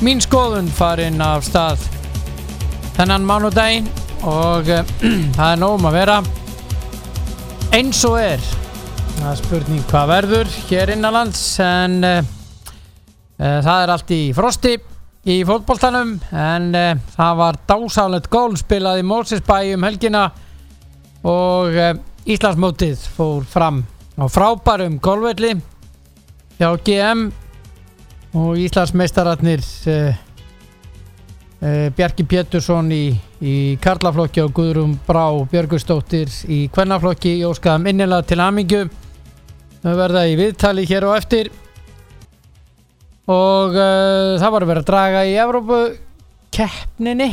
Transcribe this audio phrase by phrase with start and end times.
[0.00, 1.82] mín skoðun farin af stað
[2.96, 3.88] þennan mánudaginn
[4.24, 4.92] og uh,
[5.36, 6.14] það er nógum að vera.
[7.76, 8.44] Eins og er.
[9.18, 14.72] Það er spurning hvað verður hér innanlands en uh, uh, það er allt í frosti
[15.28, 16.70] í fótbolltanum en
[17.12, 20.22] það var dásálet gól spilað í Mórsisbæ um helgina
[21.28, 21.76] og
[22.24, 23.82] Íslandsmótið fór fram
[24.16, 25.58] á frábærum gólvelli
[26.56, 27.28] hjá GM
[28.36, 30.18] og Íslandsmeistararnir uh,
[31.62, 33.04] uh, Bjarki Pétursson í,
[33.42, 38.84] í Karlaflokki og Guðrum Brá Björgustóttir í Kvennaflokki í óskaðum innilega til Amingju
[39.80, 41.50] þau verða í viðtali hér og eftir.
[43.30, 45.82] Og uh, það var að vera að draga í Evrópu
[46.54, 47.30] keppninni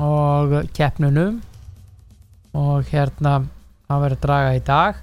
[0.00, 1.40] og keppnunum
[2.56, 3.40] og hérna
[3.90, 5.00] það verður að draga í dag.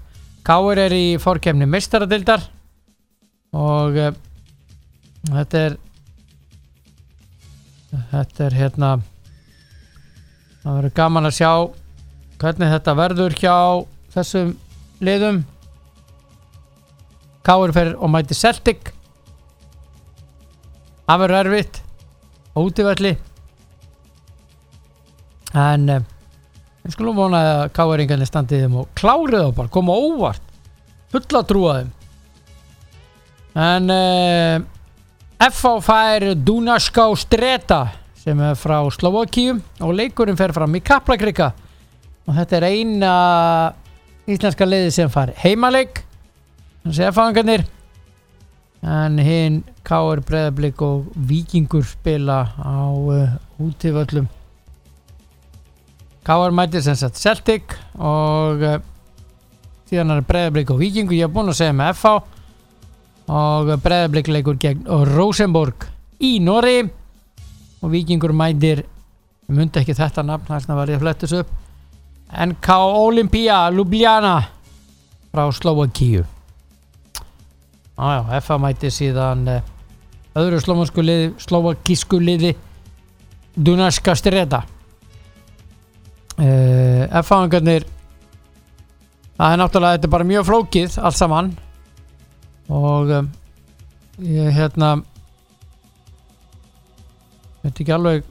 [0.47, 2.45] Káur er í fórkemni mistaradildar
[3.57, 3.97] og
[5.25, 5.77] þetta er
[8.11, 8.89] þetta er hérna
[10.61, 11.51] það verður gaman að sjá
[12.41, 13.57] hvernig þetta verður hjá
[14.13, 14.51] þessum
[15.03, 15.43] liðum.
[17.47, 18.91] Káur fer og mæti Celtic.
[21.07, 21.81] Það verður erfitt
[22.53, 23.13] og útífelli
[25.57, 26.01] en uh,
[26.83, 30.43] við skulum vona að Káuringarnir standið þeim og klárið þá bara, koma óvart
[31.13, 31.93] fulla trúa þeim.
[33.57, 34.65] En uh,
[35.37, 37.83] FH fær Dunaská Streta
[38.17, 41.51] sem er frá Slovakíu og leikurinn fer fram í Kaplakrika.
[42.25, 43.11] Og þetta er eina
[44.25, 46.01] íslenska liði sem far heimaleik.
[46.81, 47.65] Þannig að FH-angarnir
[48.81, 54.25] en hinn Káur Breðablík og Vikingur spila á uh, útíföllum
[56.25, 58.79] Káur mætir sem sagt Celtic og uh,
[59.89, 62.36] síðan er Breðablík og Vikingur ég hef búin að segja með FH
[63.27, 65.87] og Breðablík leikur gegn Rosenborg
[66.23, 66.79] í Nóri
[67.81, 71.51] og Vikingur mætir ég myndi ekki þetta nafn þess að var ég að flettus upp.
[72.27, 72.67] NK
[72.99, 74.37] Olympia Ljubljana
[75.31, 76.25] frá Slovakíu
[77.97, 79.61] ájá, FA mætir síðan uh,
[80.37, 80.59] öðru
[81.41, 82.53] slovakísku liði
[83.57, 84.63] Dunaska Streda
[86.37, 87.87] uh, FA-angarnir
[89.37, 91.55] það er náttúrulega þetta er bara mjög flókið allt saman
[92.67, 93.29] og um,
[94.23, 94.97] ég hérna
[97.63, 98.25] veit ekki alveg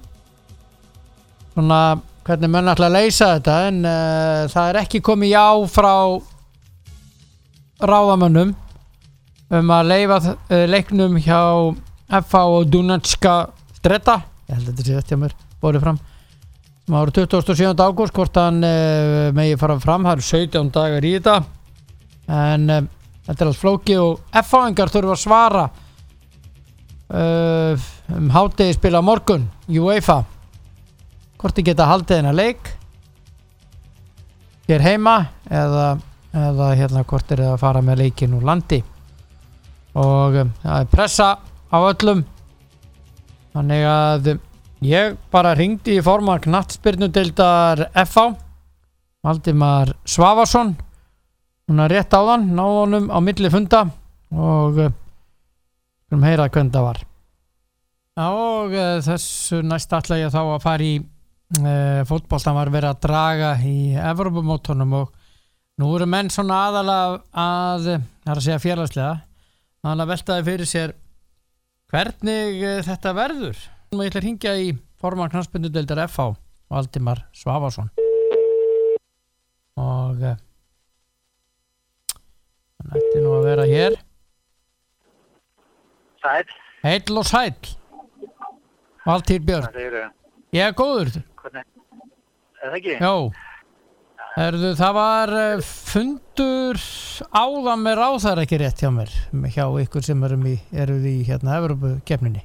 [1.54, 1.80] svona
[2.26, 5.94] hvernig menn ætla að leysa þetta en uh, það er ekki komið já frá
[7.86, 8.54] ráðamönnum
[9.56, 11.40] um að leifa uh, leiknum hjá
[12.06, 13.36] FH og Dunatska
[13.78, 14.20] Streta.
[14.46, 16.02] Ég held að þetta sé þetta hjá mér bórið fram.
[16.86, 17.72] Sem ára 27.
[17.82, 20.06] ágúst hvort hann uh, megi fara fram.
[20.06, 21.38] Það eru 17 dagar í þetta.
[22.26, 22.70] En
[23.26, 25.64] þetta er alls flóki og F-fáingar þurfa að svara
[27.10, 30.22] uh, um hátegi spila morgun UEFA.
[31.36, 32.70] Hvort þið geta haldið hennar leik?
[34.66, 35.16] Hér heima
[35.46, 35.90] eða,
[36.34, 38.80] eða hérna hvort er það að fara með leikin úr landi.
[39.96, 42.24] Og um, það er pressa á öllum.
[43.56, 44.32] Þannig að
[44.84, 48.26] ég bara ringdi í forman knattspyrnudildar FH
[49.26, 50.76] Valdimar Svavarsson
[51.66, 53.82] hún er rétt á þann náðu honum á milli funda
[54.30, 54.80] og
[56.14, 57.02] um heyra hvernig það var.
[58.16, 63.02] Og uh, þessu næst ætla ég þá að fara í uh, fótballtan var verið að
[63.04, 65.10] draga í Evropamótonum og
[65.76, 67.90] nú eru menn svona aðalega að,
[68.24, 69.12] það er að segja félagslega
[69.84, 70.96] aðalega veltaði fyrir sér
[71.92, 73.60] hvernig uh, þetta verður.
[73.92, 76.32] Ég ætla að ringja í forman knastbyndudeldar FH
[76.72, 77.92] Valdimar Svavarsson.
[79.76, 80.24] Og
[82.82, 83.96] hann ætti nú að vera hér
[86.22, 86.54] Sæl,
[86.84, 87.74] Heill og sæll
[89.06, 90.06] Valtýr Björn það segir þau.
[90.56, 91.66] Ég er góður Hvernig?
[92.62, 92.96] Er það ekki?
[93.00, 93.14] Já
[94.36, 96.80] Erðu, það var eh, fundur
[97.32, 99.12] áðan með ráðar ekki rétt hjá mér
[99.54, 102.42] hjá ykkur sem erum í, eru í hérna Evropu kefninni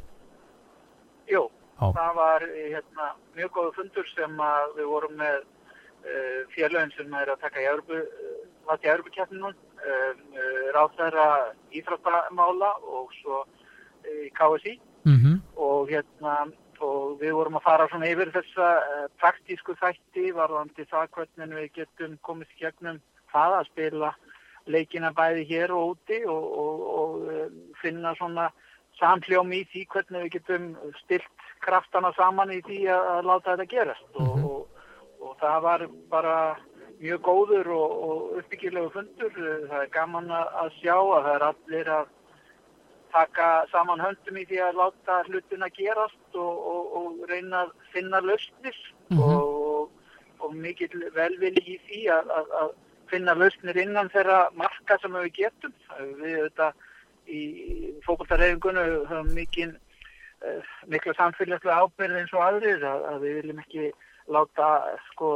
[1.31, 1.49] Jú,
[1.81, 1.89] Já.
[1.97, 4.39] það var hérna, mjög góðu fundur sem
[4.77, 9.70] við vorum með uh, félögin sem er að taka í Európu, uh, í Európukjarninum, uh,
[9.81, 11.27] uh, ráðherra
[11.71, 16.51] íþróttamála og svo uh, í KSI mm og hérna
[16.81, 21.71] og við vorum að fara svona yfir þessa uh, praktísku þætti varðandi það hvernig við
[21.75, 23.01] getum komist gegnum
[23.33, 24.09] það að spila
[24.65, 27.47] leikina bæði hér og úti og, og, og uh,
[27.81, 28.49] finna svona
[28.99, 30.65] samhljóm í því hvernig við getum
[31.03, 34.09] stilt kraftana saman í því að, að láta þetta gerast.
[34.15, 34.45] Og, Mhm.
[34.45, 34.67] og,
[35.21, 36.35] og það var bara
[37.01, 39.31] mjög góður og, og uppbyggilegu fundur.
[39.69, 42.09] Það er gaman að að sjá að það er allir að
[43.11, 48.21] taka saman höndum í því að láta hlutina gerast og, og, og reyna að finna
[48.23, 48.77] lausnir
[49.11, 49.19] Mhm.
[49.19, 49.89] og,
[50.39, 52.69] og mikill velvili í því að, að, að
[53.11, 55.73] finna lausnir innan þeirra marka sem við getum.
[56.21, 56.69] Við þetta
[57.27, 57.41] í
[58.05, 59.73] fókbaltareyfingunni höfum mikinn
[60.47, 63.91] eh, mikla samfélagslega ábyrð eins og aðrir að, að við viljum ekki
[64.31, 64.69] láta
[65.09, 65.33] sko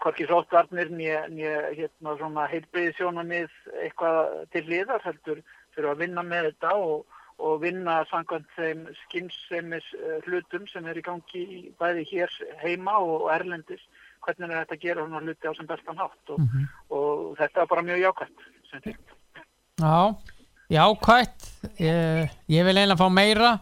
[0.00, 1.26] hvorki sóttvarnir nýja
[1.76, 3.50] hérna heilbreyðisjónamið
[3.82, 5.42] eitthvað til liðar heldur
[5.74, 7.04] fyrir að vinna með þetta og,
[7.38, 11.44] og vinna samkvæmt þeim skynseimis uh, hlutum sem er í gangi
[11.80, 12.32] bæði hér
[12.62, 13.82] heima og erlendis
[14.24, 16.64] hvernig er þetta að gera svona hluti á sem bestan hátt og, Mhm.
[16.90, 18.96] og þetta er bara mjög jákvæmt sem því.
[19.76, 20.16] Já,
[20.70, 21.40] jákvætt
[21.78, 23.58] ég, ég vil eiginlega fá meira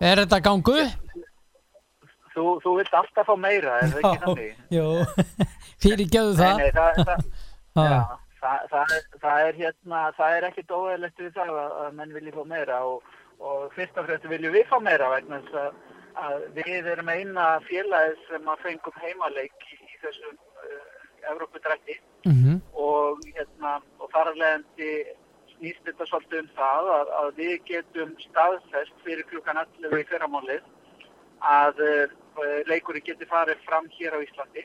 [0.00, 0.72] Er þetta gangu?
[2.30, 4.58] Þú, þú vilt alltaf fá meira, er það ekki þannig?
[4.76, 4.88] Jú,
[5.82, 6.60] fyrirgjöðu Nei, það.
[6.60, 7.24] Nei, það, það,
[7.78, 7.98] Ha, Já,
[8.40, 12.32] það, það, er, það er hérna, það er ekkit óæðilegt við það að, menn vilji
[12.34, 15.76] fá meira og, og fyrst og fremst viljum við fá meira vegna þess að,
[16.24, 20.88] að við erum eina félagið sem að fengum heimaleik í, í þessum uh,
[21.30, 21.98] Evrópudrætti.
[22.28, 24.90] Mhm, og hérna, og þar að leiðandi
[25.54, 30.66] snýst þetta svolítið um það að, að við getum staðfest fyrir klukkan 11 í fyrramálið
[31.54, 32.18] að uh,
[32.68, 34.64] leikurinn geti farið fram hér á Íslandi.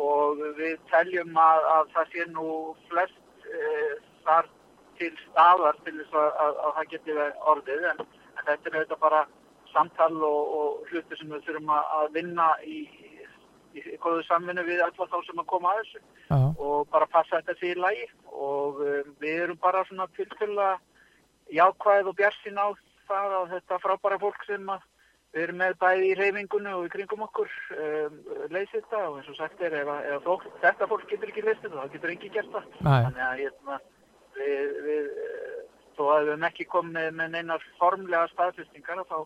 [0.00, 2.46] Og við teljum að, að það sé nú
[2.88, 3.94] flest uh,
[4.24, 4.48] þar
[5.00, 7.18] til staðar til þess að, að, að það geti
[7.52, 7.86] orðið.
[7.92, 8.02] En,
[8.36, 9.22] en þetta er auðvitað bara
[9.72, 12.82] samtal og, og hluti sem við þurfum að, vinna í,
[13.74, 16.04] í, í góðu samvinnu við alla þá sem að koma að þessu.
[16.30, 18.06] Já, og bara passa þetta því í lagi.
[18.30, 20.70] Og um, við erum bara svona tilfella
[21.50, 22.68] jákvæð og björnsinn á
[23.10, 24.86] það að þetta frábæra fólk sem að
[25.34, 28.16] við erum með bæði í reyfingunni og í kringum okkur um,
[28.50, 31.62] leysi þetta og eins og sagt er ef, ef fólk, þetta fólk getur ekki leysi
[31.66, 32.66] þetta þá getur engi gert það.
[32.80, 33.78] Þannig að hérna,
[34.40, 35.60] við, við eh,
[35.94, 39.18] þó að við hefum ekki komið með neinar formlega staðfestingar þá,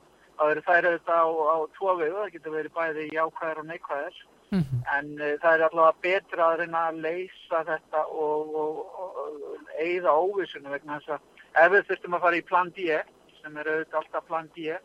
[0.51, 4.23] eru þær auðvitað á, á tvo vegu, það getur verið bæði jákvæðar og neikvæðar.
[4.55, 9.79] Mhm, en uh, það er allavega betra að reyna að leysa þetta og, og, og
[9.81, 12.99] eigða óvissunum vegna þess að ef við þurftum að fara í plan D
[13.41, 14.77] sem er auðvitað alltaf plan D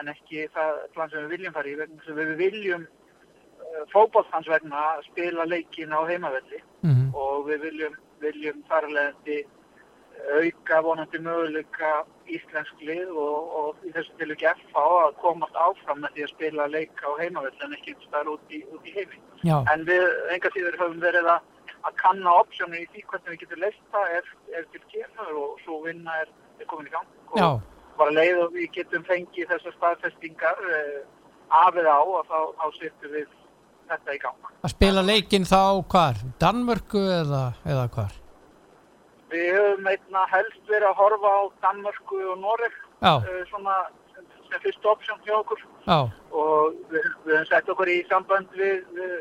[0.00, 4.48] en ekki það plan sem við viljum fara í vegna að við viljum uh, fótbolltans
[4.52, 9.44] vegna spila leikin á heimavelli mhm, og við viljum, viljum þarlegandi
[10.16, 11.90] auka vonandi möguleika
[12.26, 16.32] íslensk lið og, og í þessu til ekki FH að komast áfram með því að
[16.32, 19.20] spila leik á heimavelli en ekki staðar út í, í heimi.
[19.72, 21.46] En við enga síður höfum verið að,
[21.82, 25.64] að kanna opsjónu í því hvernig við getum leist það er, er til kemur og
[25.64, 27.16] svo vinna er, er komin í gang.
[27.30, 27.48] Og já,
[27.98, 31.02] bara leið og við getum fengið þessar staðfestingar eh,
[31.54, 33.26] af eða á og þá, þá setjum við
[33.90, 34.48] þetta í gang.
[34.62, 35.60] að spila leikinn þá
[35.92, 36.22] hvar?
[36.42, 38.16] Danmörku eða, eða hvar?
[39.30, 43.76] Við höfum einna helst verið að horfa á Danmörku og Noreg uh, svona
[44.14, 44.26] sem,
[44.62, 45.98] fyrstu opsjón hjá okkur já,
[46.30, 49.16] og við, við höfum sett okkur í samband við, við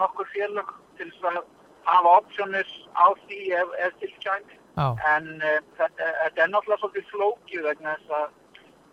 [0.00, 1.42] nokkur félag til að
[1.86, 6.80] hafa opsjónir á því ef, ef til kæm já, en uh, þetta, þetta er náttúrulega
[6.82, 8.38] svolítið flókið vegna þess að,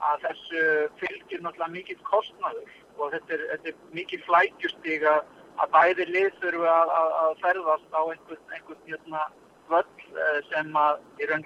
[0.10, 0.66] að þessu
[1.02, 5.22] fylgir náttúrulega mikill kostnaður og þetta er, þetta er mikill flækjustig að,
[5.60, 9.24] að bæði lið þurfa að, að, að ferðast á einhvern, einhvern hérna,
[9.72, 9.86] völl
[10.24, 11.46] eh, sem að í raun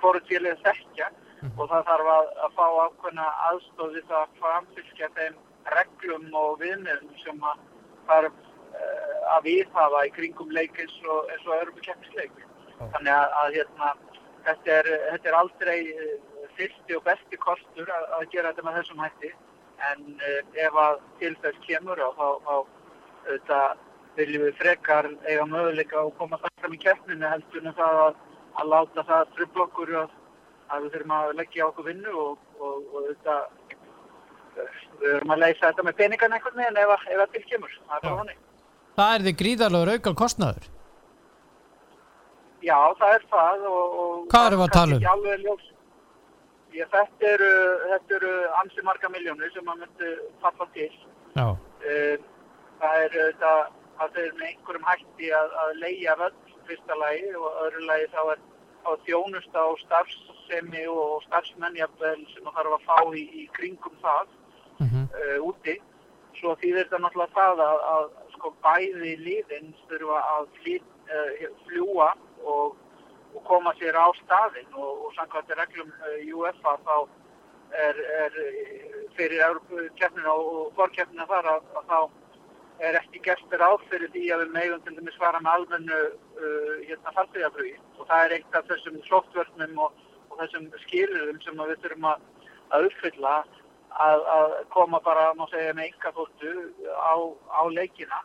[0.00, 1.12] hvort félagið þekkja.
[1.56, 5.36] Og það þarf að, að fá ákveðna aðstof við það að framfylgja þeim
[5.74, 7.62] reglum og viðmiðum sem að
[8.08, 12.45] þarf uh, að viðhafa í kringum leik eins og, og öðrum keppnisleik.
[12.78, 13.90] Þannig að, að hérna,
[14.46, 16.16] þetta, er, þetta er aldrei eh,
[16.58, 19.32] fyrsti og besti kostur að, að gera þetta með þessum hætti.
[19.90, 22.08] En uh, ef að til þess kemur á,
[23.26, 23.58] þetta,
[24.16, 28.14] viljum við frekar eiga möguleika og koma það fram í keppninu heldur en það að,
[28.62, 30.14] að láta það trubla okkur að,
[30.72, 33.34] að við þurfum að leggja okkur vinnu og, og, og þetta
[33.76, 37.44] eh, við þurfum að leysa þetta með peningan einhvern veginn ef, að- ef það til
[37.50, 37.76] kemur.
[37.90, 38.34] Það er
[38.96, 40.70] það er þið gríðarlegur auka kostnaður
[42.66, 45.66] Já, það er það og, og Hvað erum við að það tala um?
[46.76, 47.50] Ég, þetta eru,
[48.18, 50.90] eru ansi marga miljónir sem að myndu falla til.
[51.36, 51.46] Já,
[51.86, 52.16] Eh,
[52.80, 53.50] Það er þetta
[54.04, 56.34] að þau eru með einhverjum hætti að, að leia völl
[56.68, 58.42] fyrsta lagi og öðru lagi þá er
[58.86, 64.34] á þjónusta og starfsemi og starfsmennjafvel sem að þarf að fá í, í kringum það
[64.84, 65.78] mhm, uh, úti.
[66.36, 68.06] Svo þýðir þetta náttúrulega það að, að
[68.36, 72.10] sko bæði liðin þurfa að uh, fljúa
[72.54, 72.76] og,
[73.34, 76.96] og koma sér á staðinn og, og samkvæmt reglum uh, UEFA þá
[77.74, 81.98] er, er eh, fyrir Európa-keppnina og fórkeppnina þar að, að þá
[82.86, 86.72] er ekki gestur áð fyrir því að við megum til dæmis fara með almennu uh,
[86.84, 90.00] hérna farþegjaflugi og það er eitt af þessum sóttvörnum og,
[90.30, 92.26] og þessum skilurðum sem við þurfum að,
[92.76, 93.36] að uppfylla
[94.06, 96.52] að, að koma bara, má segja, með enga þóttu
[96.92, 97.14] á,
[97.48, 98.22] á leikina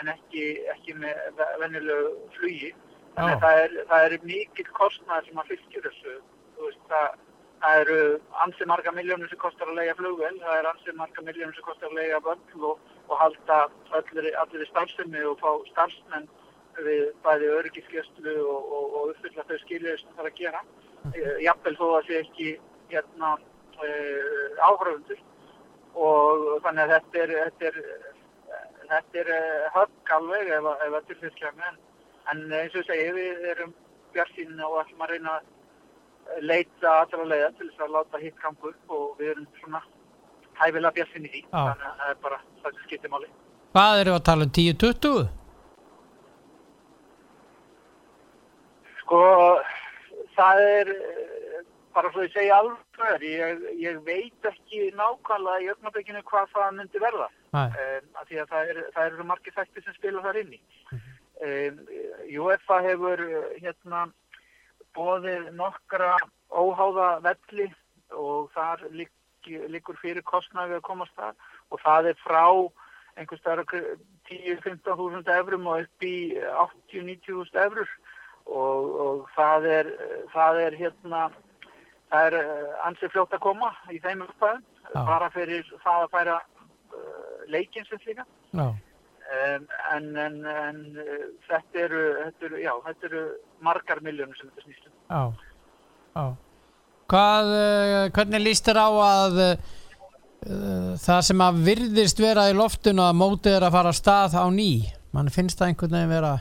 [0.00, 2.72] en ekki, ekki með venjulegu flugi.
[3.14, 6.14] Þannig að það er, það er mikill kostnæð sem að fylgjur þessu.
[6.64, 7.18] Veist, það,
[7.64, 7.98] það eru
[8.44, 11.90] ansi marga miljónir sem kostar að lega flugvel, það er ansi marga miljónir sem kostar
[11.92, 13.58] að lega völl og, og halda
[13.98, 16.26] allir, allir starfsemi og fá starfsmenn
[16.82, 20.62] við bæði öryggisgjöstlu og, og, og uppfylla þau skiljur sem það er að gera.
[21.14, 22.48] Eh, Jafnvel þó að sé ekki
[22.90, 25.20] hérna uh, áhrifendur
[25.94, 27.78] og þannig að þetta er, þetta er,
[28.90, 31.78] þetta er uh, högg alveg ef, að- tilfellskjæmi en,
[32.32, 33.74] en eins og segi við erum
[34.14, 35.52] bjartinn ætlum að reyna að
[36.40, 39.82] leita allra leiða til þess að láta hitt ganga upp og við erum svona
[40.60, 41.62] hæfilega bjartinn í því Já.
[41.68, 43.30] þannig að það er bara það skiptir máli.
[43.74, 45.24] Hvað eru að tala um 10-20?
[49.04, 49.20] Sko,
[50.36, 51.56] það er eh,
[51.94, 57.02] bara svo ég segja alveg, ég, ég veit ekki nákvæmlega í öfnabekinu hvað það myndi
[57.02, 57.28] verða.
[57.54, 60.60] Um, af því að það eru er margir þættir sem spila þar inn í.
[60.90, 61.03] Um,
[61.44, 64.06] UEFA hefur eh, hérna
[64.94, 66.14] bóðið nokkra
[66.54, 67.68] óháða velli
[68.14, 71.34] og þar liggur fyrir kostnaði að komast þar.
[71.72, 72.44] Og það er frá
[73.18, 73.66] einhvers staðar
[74.28, 77.90] 10-15 þúsund eurum og upp í 80-90 þúsund eurur
[78.44, 79.92] og, og það er
[80.32, 81.26] það er hérna
[82.12, 86.40] það er eh, ansið fljótt að koma í þeim uppæðum bara fyrir það að færa
[87.50, 88.66] leikinn sem slíka Já.
[89.24, 93.22] Um, en, en, en uh, þetta eru, þetta eru, já, þetta eru
[93.64, 94.96] margar miljónum sem þetta snýst um.
[95.08, 95.22] Já.
[96.14, 96.26] Já.
[97.14, 103.04] Hvað, uh, hvernig líst þér á að uh, það sem að virðist vera í loftinu
[103.04, 104.72] að mótið er að fara að stað á ný?
[105.14, 106.34] Man finnst það einhvern veginn vera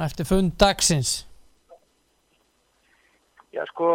[0.00, 1.22] eftir fund dagsins.
[3.52, 3.88] Já, sko,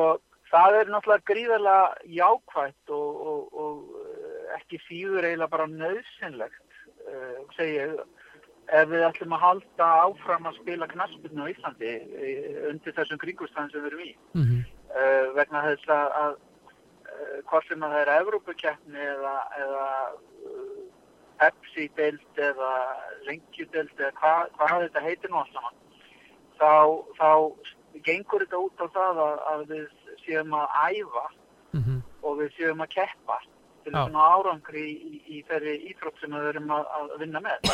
[0.52, 6.60] það er náttúrulega gríðarlega jákvætt og, og, og eh, ekki síður eiginlega bara nöðsynlegt,
[7.56, 7.94] segi ég,
[8.80, 13.72] ef við ætlum að halda áfram að spila knaspinu á Íslandi uh, undir þessum kringustæðin
[13.74, 14.12] sem við erum í.
[14.34, 14.62] Mm -hmm.
[14.92, 19.88] uh, vegna þess að, að uh, hvort sem að það er Evrópukeppni eða, eða
[20.52, 20.78] uh,
[21.38, 22.72] Pepsi-deild eða
[23.28, 25.76] lengjudeild eða hvað, hvað þetta heitir nú allt saman
[26.58, 26.74] þá,
[27.20, 27.32] þá
[28.08, 29.88] gengur þetta út á það að, að við
[30.26, 31.28] séum að æfa
[31.76, 31.98] Mm
[32.28, 33.38] og við séum að keppa
[33.88, 37.72] til þess að árangri í, í, þeirri íþrótt sem við erum að, að vinna með.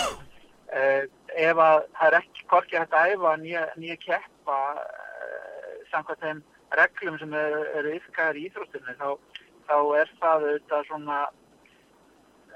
[0.73, 1.03] Uh,
[1.37, 6.43] ef að það er ekki hvorki hægt að æfa nýja, nýja keppa uh, samkvæmt þeim
[6.79, 9.09] reglum sem eru, eru yfkaðar í íþróttinni þá,
[9.67, 11.17] þá er það auðvitað svona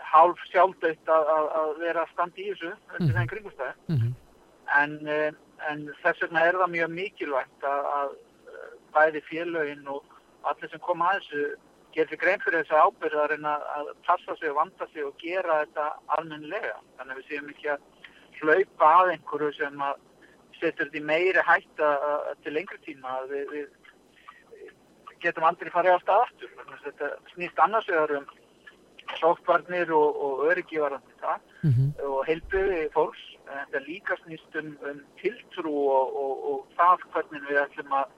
[0.08, 3.18] hálf sjálfdautt að, að, vera að standa í þessu undir Mhm.
[3.18, 4.16] þeim kringustæði -hmm.
[4.80, 5.32] en, eh,
[5.70, 8.16] en þess vegna er það mjög mikilvægt að,
[8.96, 10.04] bæði félögin og
[10.48, 11.44] allir sem koma að þessu
[11.98, 15.16] gerir sér grein fyrir þessu ábyrð að reyna að passa sig og vanda sig og
[15.22, 15.88] gera þetta
[16.18, 16.76] almennilega.
[16.98, 17.86] Þannig að við séum ekki að
[18.38, 20.04] hlaupa að einhverju sem að
[20.60, 26.28] setur þetta í meiri hætta eh, til lengri tíma við, við getum aldrei farið stað
[26.28, 26.54] aftur.
[26.86, 28.30] Þetta snýst annars vegar um
[29.18, 31.90] sóttvarnir og, og öryggi varandi það Mm -hmm.
[32.06, 33.24] og heilbriði fólks.
[33.48, 38.12] Þetta líka snýst um, um tiltrú og, og, og það hvernig við ætlum að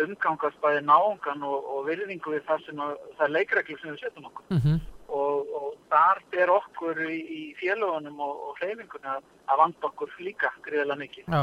[0.00, 4.28] umgangast bæði náungan og, og virðingu við það sem að, það leikreglur sem við setjum
[4.30, 4.46] okkur.
[4.50, 4.78] Mm -hmm.
[5.12, 10.14] Og, og þar ber okkur í, í félagunum og, og hreyfingunni að, að vanda okkur
[10.18, 11.34] líka greiðilega mikið.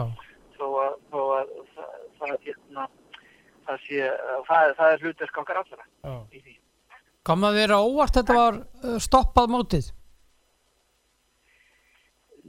[0.58, 2.88] Þó að, þó að það, það, hérna,
[3.68, 4.10] það, sé,
[4.48, 5.86] það, það er hlutverk okkar allra.
[7.24, 9.92] Kom að vera óvart þetta var uh, stoppað mótið?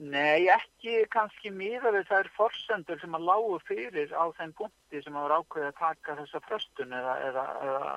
[0.00, 5.16] Nei, ekki kannski miða við þær forsendur sem að lágu fyrir á þeim punkti sem
[5.16, 7.92] að vera ákveðið að taka þessa fröstun eða, eða, eða,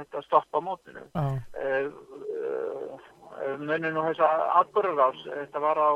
[0.00, 1.04] eða stoppa mótinu.
[1.12, 1.26] Já.
[1.60, 1.90] Uh,
[2.40, 3.04] uh,
[3.60, 4.30] munir nú þessa
[4.62, 5.90] atbörðarás, þetta var á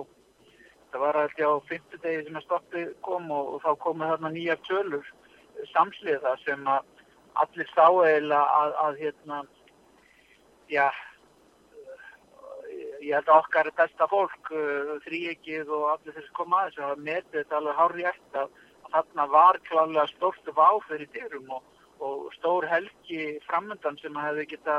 [0.98, 5.08] var á fimmtudegi sem að stoppi kom og, og þá komu þarna nýjar tölur
[5.72, 6.86] samsliða sem að
[7.42, 9.42] allir sá eiginlega að, að hérna
[10.72, 10.88] já
[13.08, 17.04] ég held að okkar besta fólk, uh, þríegið og allir þessi koma að þessu hafa
[17.08, 21.76] metið þetta alveg hárri eftir að, að þarna var klálega stórt váf fyrir dyrum og,
[22.04, 24.78] og stór helgi framöndan sem að hefði geta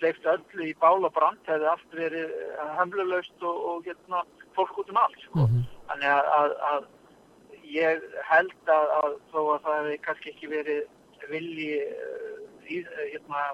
[0.00, 4.24] sleift öllu í bál og brand hefði allt verið uh, hömluleust og, og hérna
[4.56, 5.46] fólk út um allt sko.
[5.46, 5.66] Mhm.
[5.90, 11.30] Þannig að, að, að ég held að, að þó að það hefði kannski ekki verið
[11.30, 12.30] vilji uh,
[12.70, 13.48] í hérna,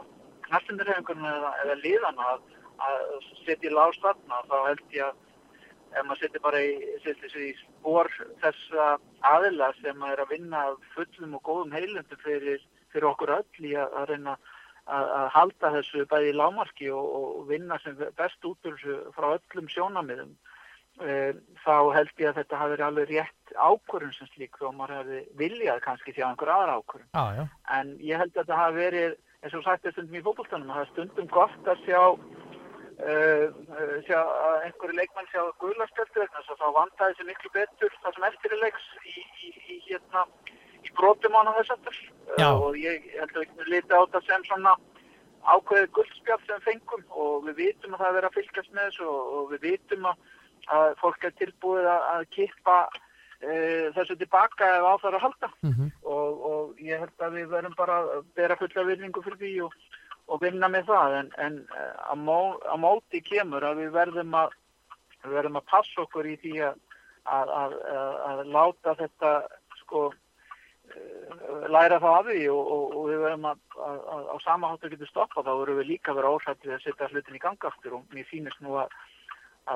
[0.46, 2.44] knartindurhefingunum eða, eða liðana að,
[2.82, 5.22] að setja í lást þarna þá held ég að
[5.96, 6.72] ef maður setja bara í,
[7.46, 8.10] í spór
[8.42, 8.88] þessa
[9.30, 10.64] aðila sem er að vinna
[10.94, 12.60] fullum og góðum heilundum fyrir,
[12.92, 14.36] fyrir okkur öll í að, að reyna
[14.86, 18.70] að, að halda þessu bæði í lámarki og, og vinna sem best út
[19.16, 20.34] frá öllum sjónamiðum
[21.00, 24.98] e, þá held ég að þetta hafi verið alveg rétt ákvörðun sem slík þó maður
[25.00, 27.46] hefði viljað kannski sjá einhver aðra ákvörðun já.
[27.78, 30.78] en ég held að þetta hafi verið eins og sagt er stundum í fótboltanum að
[30.78, 32.00] það er stundum gott að sjá
[32.96, 38.28] sjá að einhverju leikmenn sjá guðlarspjöldu þess að þá vantaði þessi miklu betur það sem
[38.30, 40.22] eftir er leiks í, í, í hérna
[40.80, 41.98] í brotum án á þess aftur.
[42.36, 44.76] Uh, og ég held að við litið á þetta sem svona
[45.46, 49.10] ákveðið guldspjall sem fengum og við vitum að það er verið að fylgjast með þessu
[49.10, 50.24] og, og við vitum að,
[50.78, 55.26] að fólk er tilbúið að, að kippa uh, þessu tilbaka ef á það er að
[55.28, 55.52] halda.
[55.66, 59.52] Mm og, og ég held að við verðum bara að bera fulla virðingu fyrir því
[59.66, 59.78] og,
[60.26, 64.36] og vinna með það en, en eh, á, mó, á móti kemur að við verðum
[64.38, 64.54] að
[65.24, 66.78] við verðum að passa okkur í því að,
[67.26, 67.76] að,
[68.30, 69.32] að, láta þetta
[69.82, 73.62] sko eh, læra það af því og, og, og við verðum að,
[74.34, 77.38] á sama hátu getur stoppa þá verðum við líka að vera óhættið að setja hlutin
[77.38, 78.98] í ganga aftur og mér finnst nú að,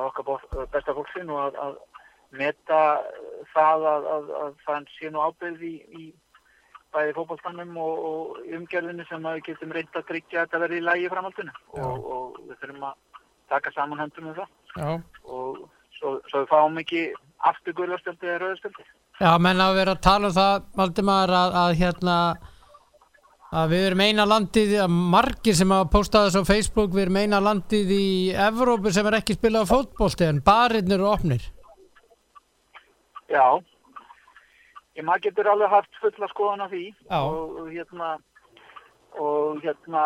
[0.01, 1.79] okkar bó- besta fólk sé nú að,
[2.31, 2.81] meta
[3.55, 6.05] það að, að, að það sé nú ábyrð í, í
[6.95, 10.81] bæði fótballtannum og, og umgjörðinu sem að við getum reynd að tryggja að þetta verði
[10.81, 12.97] í lægi framhaldinu og, og við þurfum að
[13.51, 14.91] taka saman höndum um það Já.
[15.25, 15.61] og
[15.99, 17.05] svo, svo við fáum ekki
[17.51, 18.87] aftur guðlarstöldi eða rauðstöldi.
[19.21, 22.17] Já, menn að vera að tala um það, Valdimar, að, að hérna
[23.51, 27.19] að við erum eina landið, að margir sem hafa postað þessu á Facebook, við erum
[27.19, 28.07] eina landið í
[28.49, 31.49] Evrópu sem er ekki spilað á fótbolti en barinnir eru opnir.
[33.31, 33.59] Já,
[34.99, 36.85] ég maður getur alveg haft fulla skoðan af því
[37.31, 38.11] og, og hérna
[39.21, 40.03] og hérna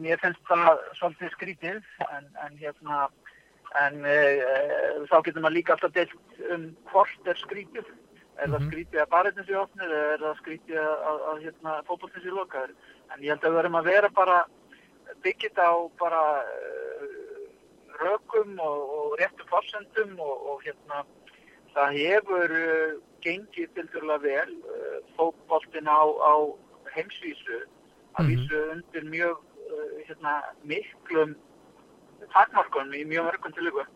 [0.00, 3.08] mér finnst það svolítið skrítið en, en hérna
[3.80, 4.54] en e, e,
[5.10, 6.14] þá getur maður líka alltaf deilt
[6.50, 7.84] um hvort er skrítið.
[8.40, 8.70] Er það Mhm.
[8.70, 12.72] skrítið að barðin sér opnir eða er það skrítið að, að, hérna, fótboltin sér lokaður?
[13.12, 14.38] En ég held að við verðum að vera bara
[15.22, 17.06] byggjit á bara uh,
[18.00, 21.04] rökum og, og réttum forsendum og, og hérna
[21.74, 26.34] það hefur uh, gengið tildulega vel uh, fótboltin á, á
[26.94, 27.60] heimsvísu
[28.18, 28.28] að Mhm.
[28.30, 29.36] vísu undir mjög
[29.70, 30.32] uh, hérna,
[30.64, 31.36] miklum
[32.32, 33.86] takmarkunum í mjög mörgum tilöku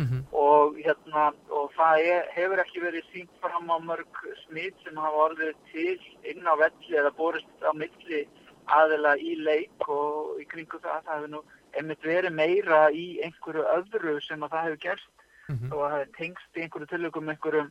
[0.00, 4.96] Mm og hérna og það er, hefur ekki verið sínt fram á mörg smitt sem
[4.96, 8.22] hafa orðið til inn á velli eða borist á milli
[8.66, 11.42] aðila í leik og í kringu það það hefur nú
[11.76, 15.10] einmitt verið meira í einhverju öðru sem að það hefur gerst
[15.48, 15.72] -hmm.
[15.72, 17.70] og það hefur tengst í einhverju tilökum einhverjum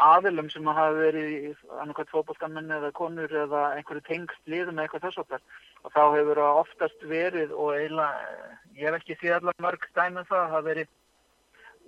[0.00, 5.04] aðilum sem að hafa verið annarkvæmt fótballtamenn eða konur eða einhverju tengst liðum eða eitthvað
[5.06, 5.42] þess að
[5.80, 9.86] og þá hefur það oftast verið og eiginlega, eh, ég hef ekki séð allar mörg
[9.96, 10.88] dæmið það, það hafa verið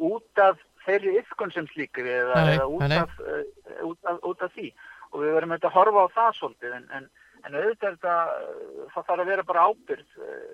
[0.08, 4.42] út af þeirri yfkun sem slíkri eða, Nei, eða út, af, uh, út, af, út
[4.42, 4.70] af því.
[5.12, 7.10] Og við verðum að horfa á það svolítið en, en,
[7.44, 10.48] en auðvitað uh, það þarf að vera bara ábyrð uh,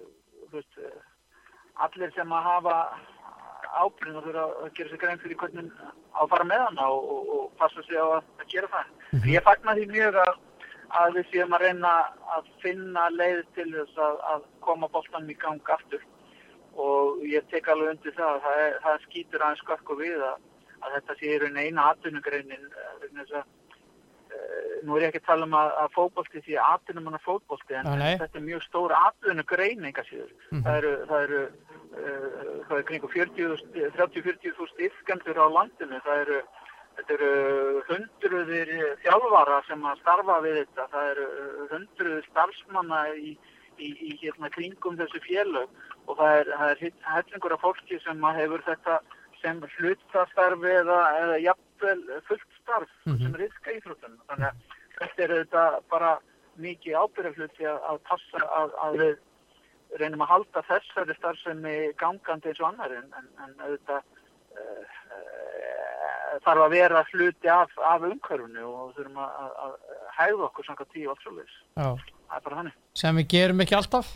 [0.50, 0.98] þú veist, uh,
[1.86, 2.76] allir sem að hafa
[3.76, 5.70] ábyrðin og þurfa að gera sér grein fyrir hvernig
[6.18, 8.92] að fara með hana og, og, og passa sig á að, að gera það.
[9.12, 9.28] Mhm.
[9.35, 10.33] Ég fagna því mjög að,
[11.00, 11.94] að við séum að reyna
[12.37, 16.07] að finna leið til þess að, að koma boltanum í gang aftur
[16.78, 20.37] og ég tek alveg undir það að það, það skýtur aðeins skakku við að,
[20.78, 22.68] að þetta sé í raun eina atvinnugreinin
[23.02, 23.57] vegna þess að
[24.86, 27.78] nú er ég ekki að tala um að, að fótbolti því atvinnum hann að fótbolti
[27.78, 28.14] en, nei.
[28.20, 30.32] þetta er mjög stór atvinnugrein enga síður.
[30.50, 30.62] Mhm.
[30.66, 36.40] Það eru, það eru uh, það er kringu 30-40 þúsund yfkendur á landinu það eru
[36.98, 38.70] Þetta eru hundruðir
[39.04, 40.86] þjálfara sem að starfa við þetta.
[40.90, 41.26] Það eru
[41.70, 43.36] hundruðir starfsmanna í,
[43.78, 45.70] í, í hérna kringum þessu félög
[46.08, 48.98] og það er, er hellingur af fólki sem að hefur þetta
[49.38, 51.38] sem hlutastarfi eða, eða
[51.78, 53.18] jafnvel fullt starf Mhm.
[53.22, 54.18] sem er yfka íþróttunum.
[54.28, 54.54] Þannig að
[54.98, 56.18] þetta er þetta bara
[56.58, 59.16] mikið ábyrðarhluti að, að passa að, að við
[60.00, 63.28] reynum að halda þessari starfsemi gangandi eins og annar en, en,
[63.62, 64.02] auðvitað
[64.58, 69.76] uh, uh, þarf að vera hluti af, af umhverfunu og þurfum að, að,
[70.18, 71.54] hægða okkur samkvæmt tíu og.
[71.78, 71.94] Já,
[72.28, 72.74] Það er bara þannig.
[72.94, 74.10] sem við gerum ekki alltaf.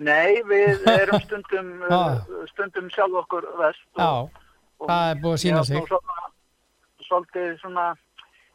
[0.00, 2.20] Nei, við erum stundum, Ah.
[2.28, 3.82] uh, stundum sjálf okkur vest.
[3.98, 4.28] Já,
[4.88, 5.82] það er búið að sína sig.
[7.10, 7.86] svolítið svona,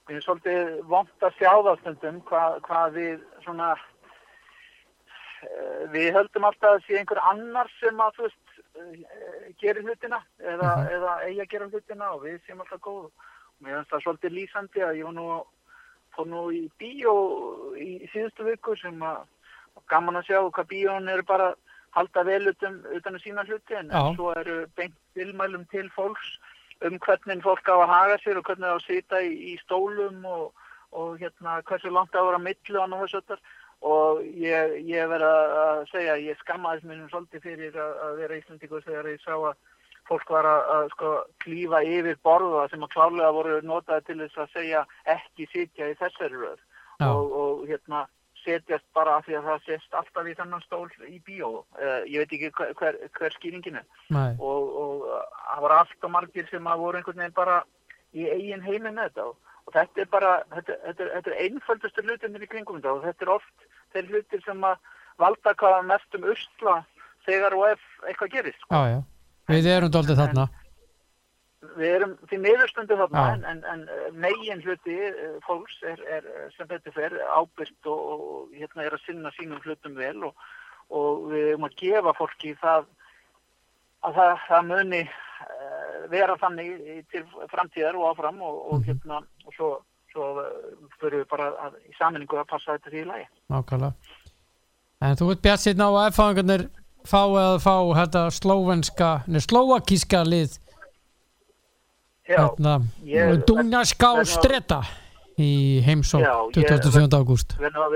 [0.08, 3.70] við erum svolítið vont að sjá það stundum hvað, hvað við svona,
[5.44, 10.22] eh, við höldum alltaf að sé einhver annar sem að, þú veist, eh, gerir hlutina
[10.40, 10.90] eða, Mhm.
[10.96, 13.12] eða eigi að gera hlutina og við séum alltaf góð.
[13.62, 15.46] Mér finnst það svolítið lýsandi að ég var nú,
[16.16, 19.26] fór nú í bíó í síðustu viku sem að
[19.90, 21.54] gaman að sjá hvað bíón eru bara
[21.96, 24.04] halda vel utan, utan að sína hluti en, Já.
[24.18, 26.36] svo eru beint tilmælum til fólks
[26.86, 30.26] um hvernig fólk á að haga sér og hvernig á að sita í, í stólum
[30.28, 33.46] og, og hérna hversu langt það voru að millu og þessu öttar
[33.86, 38.86] og ég, ég verð að segja ég skammaðist mér svolítið fyrir að, að vera Íslandíkur
[38.86, 39.56] þegar ég sá að
[40.10, 41.12] fólk var að, að sko
[41.44, 44.84] klífa yfir borða sem að klálega voru notaði til þess að segja
[45.16, 46.60] ekki sitja í þessari röð.
[47.06, 48.06] Og, og hérna
[48.46, 52.22] setjast bara af því að það sést alltaf í þennan stól í bíó uh, ég
[52.22, 53.88] veit ekki hver, hver, hver skýringin er
[54.40, 57.62] og, og það var allt og margir sem að voru einhvern veginn bara
[58.16, 62.06] í eigin heimi með þetta og, og þetta er bara, þetta, þetta, þetta er einföldustu
[62.06, 66.18] hlutinir í kringum þetta og þetta er oft þeir hlutir sem að valda hvaða mest
[66.18, 66.78] um usla
[67.26, 68.72] þegar og ef eitthvað gerist sko.
[68.76, 69.00] Já, já.
[69.52, 70.46] Við erum doldið þarna.
[71.78, 73.34] Við erum því miðurstundu þarna Já.
[73.36, 78.00] en, en, en uh, megin hluti uh, fólks er, er sem betur fer ábyrgt og,
[78.16, 80.36] og hérna er að sinna sínum hlutum vel og,
[80.90, 82.86] og við erum að gefa fólki það
[84.06, 87.24] að það, það muni uh, vera þannig til
[87.54, 88.88] framtíðar og áfram og, og Mhm.
[88.92, 89.70] hérna og svo,
[90.14, 90.30] svo
[91.02, 93.28] fyrir við bara að, í saminningu að passa þetta því í lagi.
[93.50, 93.94] Nákvæmlega.
[95.06, 96.64] En þú ert bjart síðan á að F-fangarnir
[97.06, 99.10] fá eða fá þetta slóvenska,
[99.48, 100.56] slóakíska lið
[102.26, 102.78] Hérna,
[104.18, 104.80] verð- Streta
[105.38, 107.18] í heimsók Já, ég- 27.
[107.20, 107.58] ágúst.
[107.60, 107.92] við erum að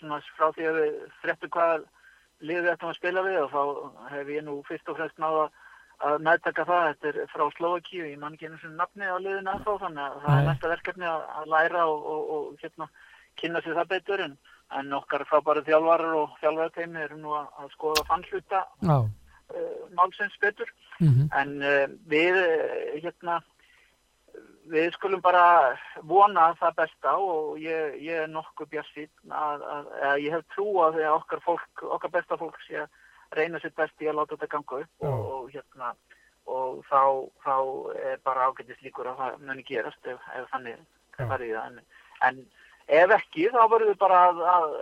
[0.00, 1.76] svona frá því að við fréttum hvaða
[2.40, 3.62] liðið ættum að spila við og þá
[4.10, 5.44] hef ég nú fyrst og fremst náða
[6.04, 9.52] að meðtaka það, þetta er frá Slovakíu, ég man ekki einu svona nafni á liðinu
[9.54, 11.22] að þá, þannig að það er næsta verkefni að,
[11.54, 12.88] læra og, og, og hérna,
[13.40, 14.34] kynna sér það betur en,
[14.76, 18.98] en okkar frábæri þjálfarar og þjálfarteimi eru nú að, skoða fannhluta Já.
[19.54, 20.72] Uh, málsins betur.
[20.98, 23.40] Mm en uh, við uh, hérna
[24.70, 30.22] við skulum bara vona það besta og ég, ég er nokkuð bjarsinn að, að, að
[30.24, 33.76] ég hef trú á því að okkar fólk, okkar besta fólk sé að reyna sitt
[33.78, 35.92] best í að láta þetta ganga upp og, og hérna
[36.46, 37.02] og þá,
[37.42, 37.56] þá
[38.10, 40.82] er bara ágættis líkur að það muni gerast ef, ef þannig
[41.16, 41.66] farið það.
[41.66, 41.80] En,
[42.28, 42.42] en
[43.00, 44.76] ef ekki þá verður við bara að, að,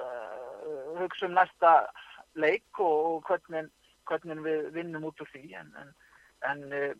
[0.74, 1.72] að hugsa um næsta
[2.40, 3.70] leik og, og hvernig,
[4.10, 5.92] hvernig við vinnum út úr því en, en,
[6.50, 6.94] en uh,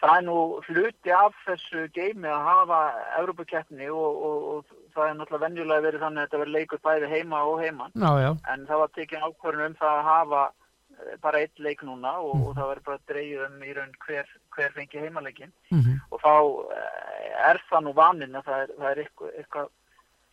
[0.00, 0.36] það er nú
[0.68, 2.78] hluti af þessu geimi að hafa
[3.20, 7.10] Európa-keppni og, og, og það er náttúrulega venjulega verið þannig að þetta verður leikur bæði
[7.12, 7.92] heima og heiman
[8.24, 8.30] já.
[8.52, 12.32] en það var tekið ákvörðun um það að hafa eh, bara eitt leik núna og,
[12.36, 12.46] Mhm.
[12.46, 16.32] og það verður bara dreigð um í raun hver, hver fengi heimaleikin Mm og þá
[16.78, 19.68] eh, er það nú vaninn að það er, það er eitthvað, eitthvað,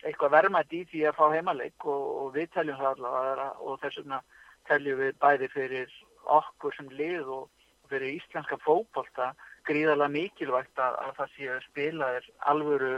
[0.03, 4.21] eitthvað verðmætt í því að fá heimaleik og við teljum það allavega og þess vegna
[4.67, 5.93] teljum við bæði fyrir
[6.27, 7.47] okkur sem lið og
[7.91, 9.31] fyrir íslenska fótbolta
[9.67, 12.93] gríðarlega mikilvægt að, að það sé spilaðir alvöru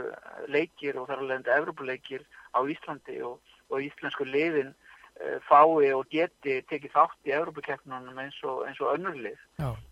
[0.50, 3.38] leikir og þar alveg Evropuleikir á Íslandi og,
[3.70, 9.38] og íslensku liðin uh, fái og geti tekið þátt í Evropakeppnunum eins og, og önnurlið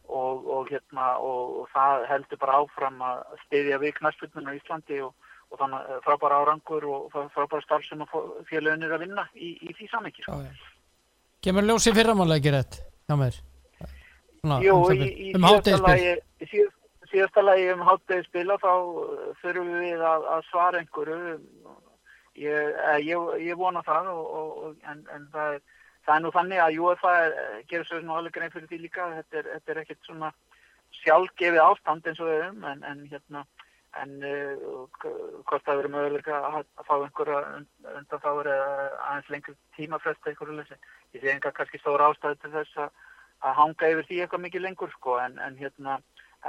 [0.09, 5.14] og, og, hérna, og, það heldur bara áfram að styðja við knæspunum á Íslandi og,
[5.59, 8.03] þannig frábæra árangur og frá- frábæra starf sem
[8.51, 10.27] félagin er að vinna í, í því samhengi.
[11.44, 13.37] Kemur ljósi fyrramáleiki rétt hjá mér?
[14.40, 15.94] Svona, Jú, um í, í um síðasta
[17.09, 21.37] síðasta lagi um háttegisspila þá uh, þurfum við að, að svara einhverju.
[22.38, 26.31] Ég, eh, ég, ég vona það og, og, en, en það, er, það er nú
[26.37, 27.38] þannig að UEFA er-
[27.70, 29.09] gerir svo alveg grein fyrir því líka.
[29.16, 30.31] Þetta er, þetta er ekkert svona
[31.01, 33.42] sjálfgefið ástand eins og við um en, en hérna
[34.03, 34.15] en
[35.03, 35.13] k-
[35.49, 40.59] hvort það verður möguleika að, að fá einhverja und- undanþágur eða aðeins lengur tímafresta einhverju
[40.59, 40.79] leysi.
[41.17, 43.05] Ég sé enga kannski stóra ástæði til þess að
[43.47, 45.99] að hanga yfir því eitthvað mikið lengur sko en, en hérna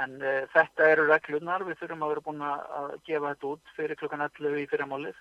[0.00, 3.72] en uh, þetta eru reglunar, við þurfum að vera búin að að gefa þetta út
[3.76, 5.20] fyrir klukkan 11 í fyrramálið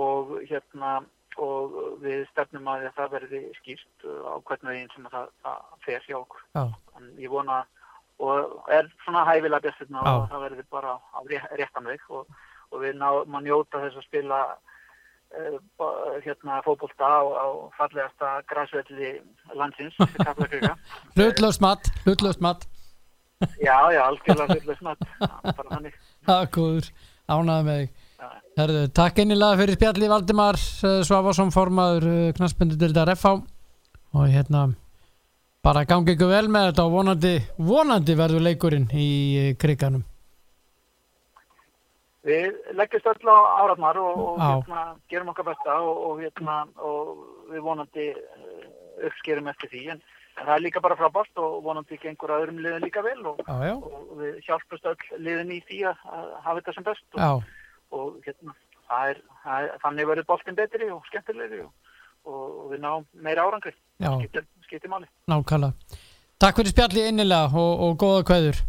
[0.00, 0.92] og hérna
[1.40, 5.84] og við stefnum að það verði skýrt uh, á hvern veginn sem að það, það
[5.86, 6.42] fer hjá okkur.
[6.98, 7.60] En ég vona
[8.20, 12.26] og er svona hæfilega björnsturna og það verði bara á ré- réttan veg og,
[12.70, 15.56] og við ná, maður njóta þess að spila uh,
[16.24, 17.46] hérna fótbolta á, á
[17.78, 19.14] fallegasta græsvelli
[19.56, 20.76] landsins, Kaplakrika.
[21.16, 22.66] hlutlaust mat, hlutlaust mat.
[23.64, 24.96] Já, já, algjörlega.
[26.26, 26.88] Það er góður,
[27.32, 27.94] ánaði með þig.
[28.60, 33.32] Herðu, takk innilega fyrir spjalli Valdimar uh, Svavarsson formaður uh, knastbundildar FH
[34.12, 34.66] og hérna
[35.64, 37.34] bara gangi ykkur vel með þetta og vonandi,
[37.70, 40.06] vonandi verður leikurinn í uh, kriganum.
[42.26, 47.12] Við leggjast öll á áratnar og, og hérna, gerum okkar besta og, og, hérna, og
[47.52, 48.64] við vonandi uh,
[49.08, 49.84] uppskerum eftir því.
[49.94, 50.02] En
[50.40, 53.76] það er líka bara frábært og vonandi gengur öðrum liðin líka vel og, Já, já,
[54.20, 56.04] við hjálpast öll liðin í því að,
[56.44, 58.56] hafa þetta sem best og, hérna,
[58.88, 61.74] það er, það er, þannig verður boltin betri og skemmtilegri og,
[62.70, 64.12] við náum meira árangri, já,
[64.70, 65.08] skiptir, máli.
[65.28, 65.98] nákvæmlega.
[66.40, 68.60] Takk fyrir spjalli innilega og, og góða kveður.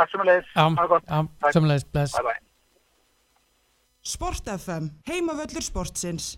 [0.00, 1.52] Takk sem að leiðis, Já, já, Takk.
[1.52, 2.14] samleis, bless.
[2.16, 2.38] bye bye.
[4.00, 6.30] Sport FM, heimavöllur sportsins.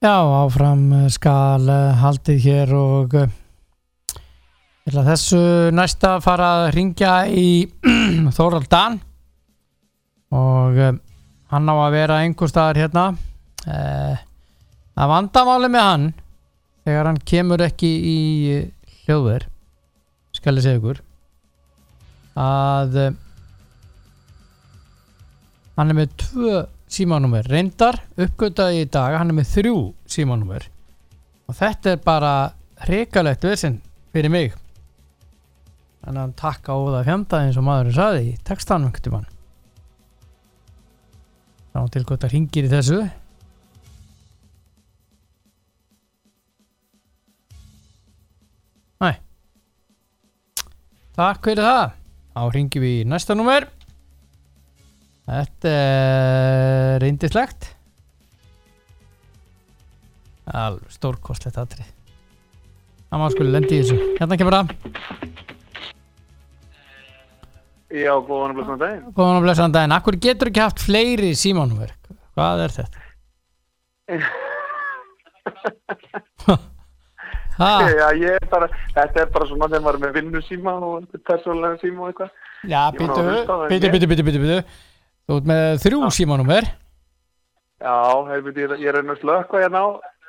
[0.00, 3.28] Já, áfram eh, skal eh, haldið hér og eh,
[4.88, 5.40] þessu
[5.74, 7.66] næsta að fara að ringja í
[8.38, 9.00] Þórald Dan
[10.32, 10.78] og
[11.50, 13.04] hann á að vera einhver staðar hérna
[13.66, 14.16] eh,
[14.96, 16.06] að vandamáli með hann
[16.88, 18.18] þegar hann kemur ekki í
[19.04, 19.44] hljóður
[20.36, 21.00] skal ég segja ykkur
[22.38, 23.16] að eh,
[25.76, 26.54] hann er með tvö
[26.88, 27.46] símanúmer.
[27.50, 29.76] Reyndar uppgötaði í dag hann er með þrjú
[30.08, 30.68] símanúmer.
[31.48, 32.32] Og þetta er bara
[32.86, 33.80] hrikalegt vesinn
[34.14, 34.54] fyrir mig.
[36.04, 39.32] Þannig að hann takka á það fjanda eins og maðurinn saði í textanum einhvern tímann.
[41.74, 43.02] Þá til hvort það ringir í þessu
[51.18, 51.96] Takk fyrir það.
[52.38, 53.64] Þá ringjum við í næsta númer.
[55.28, 57.74] Þetta er reyndislegt
[60.48, 61.88] alveg stórkostlegt atrið
[63.10, 63.96] það maður skulle lendi í þessu?
[64.16, 64.70] Hérna kemur það.
[67.98, 69.04] Já, góðan og blessaðan daginn.
[69.16, 69.96] góðan og blessaðan daginn.
[69.98, 72.98] Akkur getur ekki haft fleiri símanúverk hvað er þetta
[77.58, 81.06] Já, ég er bara, þetta er bara svona þegar maður er með vinnu síma og
[81.26, 82.30] persónulega síma og eitthvað.
[82.70, 84.60] já, byttu að byttu, byttu, byttu, byttu,
[85.28, 86.68] þú ert með þrjú símanúmer.
[87.78, 87.96] Já,
[88.30, 89.88] heyrðu, ég, er- er að slökka hérna á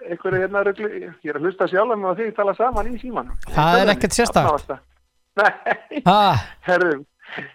[0.10, 0.89] einhverju hérna rugli,
[1.26, 3.36] ég er að hlusta sjálf með því tala saman í símanum.
[3.56, 4.78] Það er ekkert sérstakt.
[5.39, 5.52] Nei,
[6.68, 6.92] herru,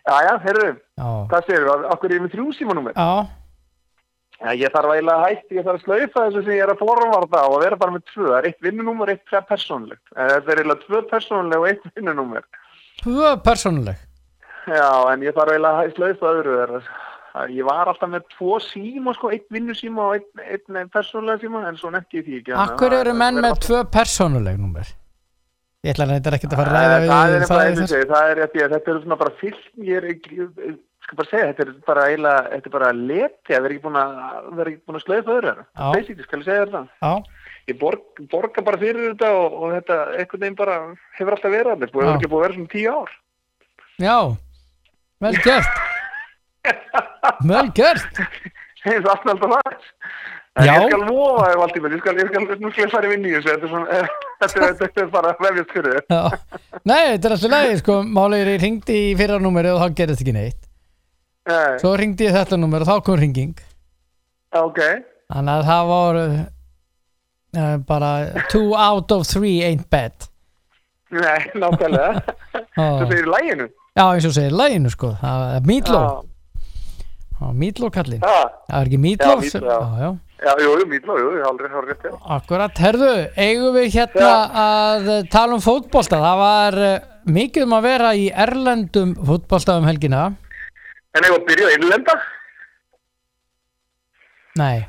[0.06, 2.94] já, já, herru, já, hvað þú, okkur er ég með þrjú símanúmer?
[2.96, 3.26] já
[4.44, 6.80] Já, ég þarf eiginlega að hætti, ég þarf að slaufa þessu sem ég er að
[6.82, 10.02] forvarta á og vera bara með tvö, það er eitt vinnunúmer, eitt persónulegt.
[10.16, 12.44] Eh, Þetta er eiginlega tvö persónuleg og eitt vinnunúmer.
[13.02, 13.96] tvö persónuleg
[14.68, 16.82] Já, en ég þarf eiginlega að slaufa öðru þeirra.
[17.34, 21.40] Að Ég var alltaf með tvo síma, sko, einn vinnusíma og einn, einn, einn persónulega
[21.42, 22.52] síma, en svo ég því ekki.
[22.54, 24.86] að akkur það- eru menn það með alltaf- tvö persónuleg númer
[25.84, 28.06] ég ætla að þetta ekki að fara að ræða Eh, við Það er það segi,
[28.14, 28.36] það er
[28.74, 29.00] þetta er
[29.84, 30.04] ég er
[31.04, 33.98] skal bara segja, þetta er bara eiginlega, þetta er bara leti að vera ekki búin
[34.00, 34.12] að,
[34.58, 35.54] vera ekki búin að slaufa öðru.
[35.64, 35.86] Já.
[35.96, 36.84] Basically, skal ég segja þetta.
[37.04, 37.14] já,
[37.64, 40.74] Ég borg, borga bara fyrir þetta og, og þetta einhvern veginn bara
[41.16, 42.02] hefur alltaf verið að þetta, Já.
[42.04, 43.12] hefur ekki búið að vera svona tíu ár.
[44.04, 44.16] já,
[45.24, 45.78] vel gert
[47.48, 48.20] vel gert
[48.84, 49.78] allt með alltaf það
[50.54, 50.74] en Já.
[50.74, 53.32] ég skal vofa þér Valdímur, ég skal, ég skal, nú skal ég fara í vinni
[53.38, 54.02] þetta er, svona,
[54.44, 55.98] þetta, er, er bara vefjast fyrir.
[56.84, 59.96] Nei, þetta er alltaf lægi sko, málið er ég ringdi í fyrra númeri og þá
[60.02, 60.68] gerðist ekki neitt
[61.44, 63.54] Nei, svo ringdi ég þetta númer og þá kom ringing
[64.54, 64.80] ok,
[65.32, 66.26] þannig að það voru
[67.58, 68.10] uh, bara
[68.52, 70.28] two out of three ain't bad.
[71.14, 72.22] Nei, nákvæmlega.
[72.74, 75.12] Já, segir læginu já eins og segir læginu sko.
[75.20, 76.04] Það er Mítló,
[77.54, 78.22] Mítló kallinn.
[78.24, 79.98] Já, það er ekki Mítló Já, Meatloaf, já.
[80.00, 80.08] já,
[80.48, 80.54] já.
[80.64, 82.14] jú, jú, mítla, jú, ég har rétt já.
[82.38, 84.32] Akkurat, herðu, eigum við hérna
[84.64, 86.18] að eh, tala um fótbolta?
[86.24, 86.96] Það var uh,
[87.36, 90.24] mikið um að vera í erlendum fótbolta um helgina
[91.14, 92.16] en að byrja að innlenda
[94.54, 94.84] Nei.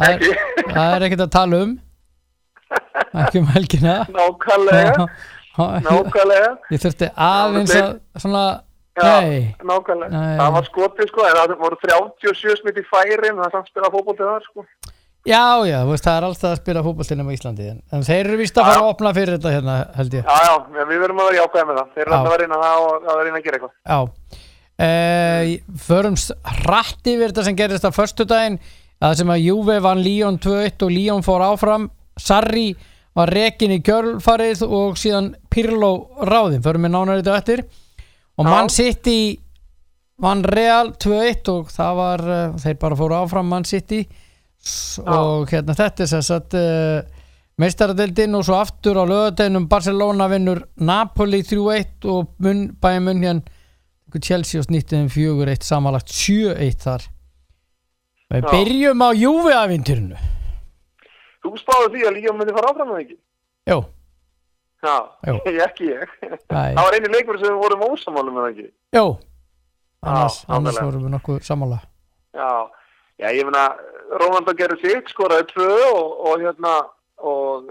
[0.00, 0.42] Það er,
[0.72, 1.72] það er ekkert að tala um.
[3.20, 3.96] Ekki um helgina.
[4.08, 5.06] Nákvæmlega.
[5.84, 6.52] Nákvæmlega.
[6.72, 7.90] ég þurfti aðeins að
[8.22, 8.44] svona
[8.92, 9.08] Já,
[9.64, 10.32] nákvæmlega, Nei.
[10.36, 13.88] það var skotið sko, það voru 37 smitt í færi en það er samt spila
[13.92, 14.64] fótboltið þar sko.
[15.28, 18.40] Já já, veist það er alltaf að spila fótboltinn á Íslandi en, en þeir eru
[18.42, 20.28] víst að fara að opna fyrir þetta hérna held ég.
[20.28, 21.92] Já, já, við verðum að vera jákvæða með það.
[21.94, 23.76] Þeir eru alltaf að reyna það og að reyna að gera eitthvað.
[23.92, 24.48] Já
[24.80, 25.52] uh,
[25.88, 26.16] Förum
[26.68, 28.60] rætt yfir þetta sem gerist á förstu daginn
[29.02, 31.88] Það sem að Juve vann Líón 2-1 og Líón fór áfram.
[32.22, 32.68] Sarri
[33.18, 37.64] var rekin í kjölfarið og síðan Pirlo ráðin Förum við nánar þetta eftir.
[38.38, 39.40] Og mann City
[40.22, 44.04] vann Real 2-1 og það var uh, þeir bara fóru áfram mann City.
[44.62, 47.26] S- og hérna þetta er sess að uh,
[47.58, 53.58] meistaradeildin og svo aftur á lögadeginum Barcelona vinnur Napoli 3-1 og mun, bæja mun hérna
[54.20, 57.08] Chelsea og snýttiðum 4-1 samanlagt 7-1 þar.
[58.32, 60.16] Við byrjum á Juve-avindurinu
[61.42, 63.16] Þú spáði því að Líam myndi fara áfram eða ekki?
[63.72, 63.78] Jú,
[64.82, 64.94] Já,
[65.46, 66.14] ég ekki ég.
[66.50, 68.68] Það var einu leikur sem við vorum ósamálum eða ekki?
[68.96, 69.04] jú
[70.02, 71.78] annars, Já, annars vorum við nokkuð sammála.
[72.34, 72.48] Já,
[73.22, 73.66] já, ég meina,
[74.18, 76.72] Rónaldo gerði sitt, skoraði tvö og, og hérna,
[77.22, 77.70] og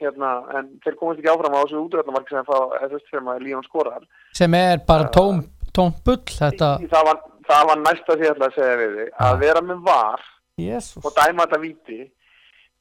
[0.00, 4.06] hérna, en þeir komast ekki áfram á þessu útröðnamarki sem eða sem að Líam skoraði.
[4.32, 5.42] sem er bara tóm,
[5.74, 9.64] tóm bull þetta, Það var, það var næsta því að segja við þig, að vera
[9.64, 10.26] með var
[10.58, 12.00] jésus og dæma þetta víti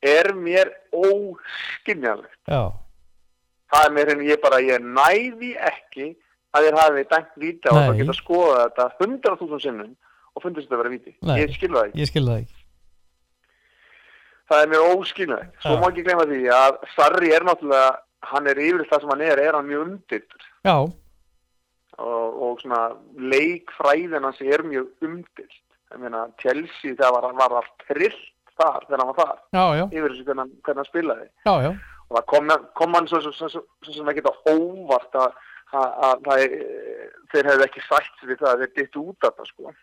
[0.02, 2.38] er mér óskiljanlegt.
[2.48, 6.12] það er mér henni ég bara, ég næði ekki
[6.56, 7.88] að þér hafi dæmt á Nei.
[7.90, 9.96] að geta skoða þetta 100.000 sinnum
[10.38, 11.14] og fundist þetta að vera víti.
[11.26, 11.36] Nei.
[11.42, 12.00] Ég skil það ekki.
[14.50, 15.58] Það er mér óskilnægt.
[15.64, 17.92] Svo má ekki glemma því að Sarri er náttúrulega,
[18.32, 20.48] hann er yfir það sem hann er, er hann mjög umdildur.
[20.68, 20.78] já,
[21.98, 22.80] Og, og svona
[23.18, 25.54] leikfræðin hans er mjög umdild.
[25.92, 28.26] Ég meina, Chelsea það var, var allt trillt
[28.60, 29.40] þar þegar hann var þar.
[29.58, 31.28] já, já, Yfir þessu hvernig, hvernig hann spilaði.
[31.48, 31.72] já,
[32.08, 33.50] og það kom, kom hann svo, svo, svo,
[33.84, 35.40] svo, sem ekki þetta óvart að,
[37.32, 39.74] þeir hefðu ekki sætt við það að þeir dittu út af það sko.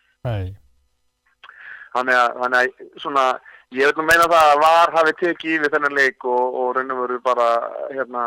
[1.95, 3.25] Þannig að svona,
[3.73, 6.93] ég vil nú meina það að VAR hafi tekið yfir þennan leik og, og raun
[6.95, 7.49] og veru bara
[7.89, 8.25] hérna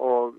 [0.00, 0.38] og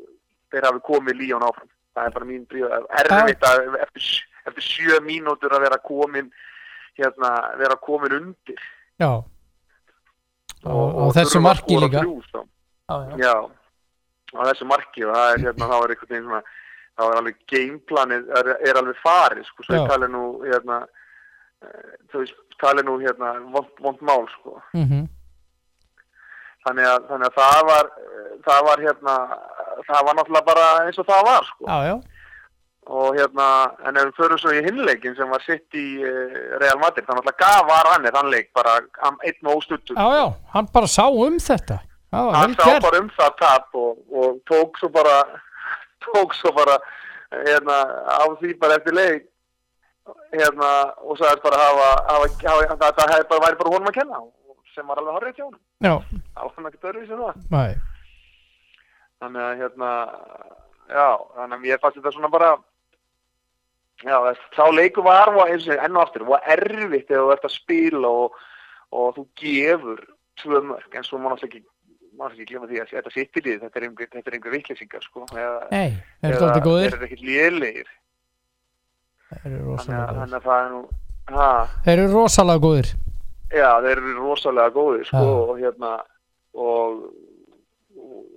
[0.51, 1.69] þeir hafi komið líjón áfram.
[1.91, 4.07] Það er bara mín bríð, erfitt að eftir,
[4.47, 6.31] eftir sjö mínútur að vera komin
[6.97, 8.63] hérna, vera komin undir.
[9.01, 9.11] já
[10.65, 12.43] og, og þessu þurfa að marki líka þrjú, sko.
[12.91, 13.35] já, já.
[14.31, 16.41] Á þessu marki og það er hérna, þá er einhvern veginn svona,
[16.91, 20.77] þá er alveg gameplanið er, er alveg farið, sko, svo ég tali nú, hérna,
[22.11, 24.59] þú veist, tali nú, hérna, vond, vond mál, sko.
[24.77, 25.07] Mm
[26.61, 29.13] Þannig að, þannig að það var, eh, það var, hérna,
[29.87, 31.65] það var náttúrulega bara eins og það var, sko.
[31.89, 31.95] já,
[32.91, 33.47] Og hérna,
[33.85, 37.29] en ef við förum svo í hinleikin sem var sitt í uh, Real Madrid, þannig
[37.29, 38.75] að gaf var hann þann leik bara
[39.25, 39.95] einn og óstuttur.
[39.97, 43.77] já, já hann bara sá um þetta já, hann sá gert bara um það tap
[43.77, 45.17] og, og tók svo bara
[46.05, 46.77] tók svo bara
[47.31, 49.30] hérna, á því bara eftir leik
[50.33, 50.69] hérna,
[51.03, 54.21] og sagðist bara hafa, hafa, hafa það, það hefði bara væri bara honum að kenna
[54.75, 55.47] sem var alveg horrið hjá
[55.83, 55.93] já,
[56.35, 57.39] það var hann ekkert öðruvísi en það.
[57.55, 57.71] Nei,
[59.21, 59.89] þannig að hérna
[60.91, 61.07] já,
[61.39, 62.51] þannig að mér fannst þetta svona bara
[64.01, 68.15] já, þess, þá leiku var enn og aftur, var erfitt þegar þú ert að spila
[68.23, 68.39] og,
[68.95, 70.01] og þú gefur
[70.41, 71.65] tvö mörg, en svo má náttúrulega ekki
[72.11, 75.25] náttúrulega ekki glemma því að þetta sittilið þetta er einhver, þetta er einhver vitleysingar sko
[75.31, 75.91] eða, nei
[76.27, 76.87] alltaf góðir.
[76.87, 77.91] þeir eru ekkert lélegir
[79.31, 80.19] þeir eru rosalega góðir.
[80.21, 80.81] þannig að það er nú
[81.37, 81.49] ha,
[81.85, 82.91] þeir eru rosalega góðir.
[83.51, 85.33] Já, þeir eru rosalega góðir sko Já.
[85.41, 85.91] og hérna
[86.53, 87.01] og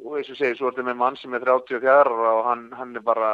[0.04, 2.66] og, eins og segir, svo er þetta með mann sem er 34 ára og hann,
[2.76, 3.30] hann er bara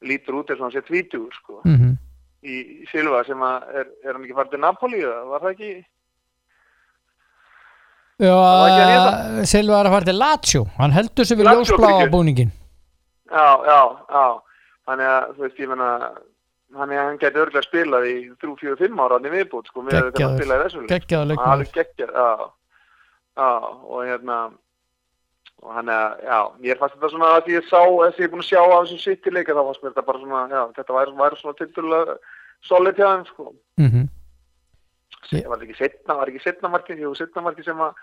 [0.00, 1.60] lítur út eins og hann sé tvítugur sko.
[1.68, 1.98] Mm
[2.40, 5.54] í, í Silva sem að er, er hann ekki farið til Napoli eða var það
[5.56, 5.72] ekki?
[8.20, 10.64] Ekki að já, Silva er að fara til Lazio.
[10.76, 12.12] Hann heldur sig við ljósbláa fyrirgefðu.
[12.12, 12.50] búningin
[13.30, 14.24] já, já, já.
[14.90, 15.90] Þannig að þú veist, ég menna
[16.76, 20.40] hann, hann geti örgulega spilað í 3-4-5 ára hann í viðbútt sko, með hann Geggjaður.
[20.40, 20.90] spilaði í þessu leik.
[20.94, 22.50] geggjaða alveg leikmaður geggjað, já.
[23.40, 23.48] Já,
[23.90, 24.38] og hérna
[25.60, 28.32] og hann er, já, mér fannst þetta svona að ég sá, þess að ég er
[28.32, 30.62] búin að sjá á þessum sitt í leika þá fannst mér þetta bara svona, já,
[30.78, 32.16] þetta væri, væri svona tildulega
[32.70, 33.52] solid hjá þeim, sko.
[33.80, 34.08] Mm
[35.30, 38.00] það var ekki setna, var ekki setna markið, jú, setna markið sem að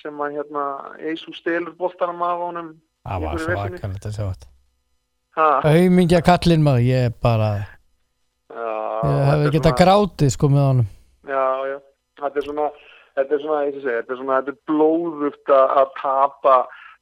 [0.00, 0.62] sem að hérna,
[1.06, 2.70] Eisu stelur boltanum af honum
[3.06, 4.48] það var svo aðkvæmlega að sjá þetta.
[5.70, 7.50] Auðmingja kallinn maður ég er bara
[8.54, 10.88] ég þetta er getað svona- grátið sko með honum
[11.24, 11.76] Já, já,
[12.20, 12.70] þetta er svona,
[13.16, 16.56] þetta er svona, og segja, þetta er svona, þetta er blóðugt að tapa,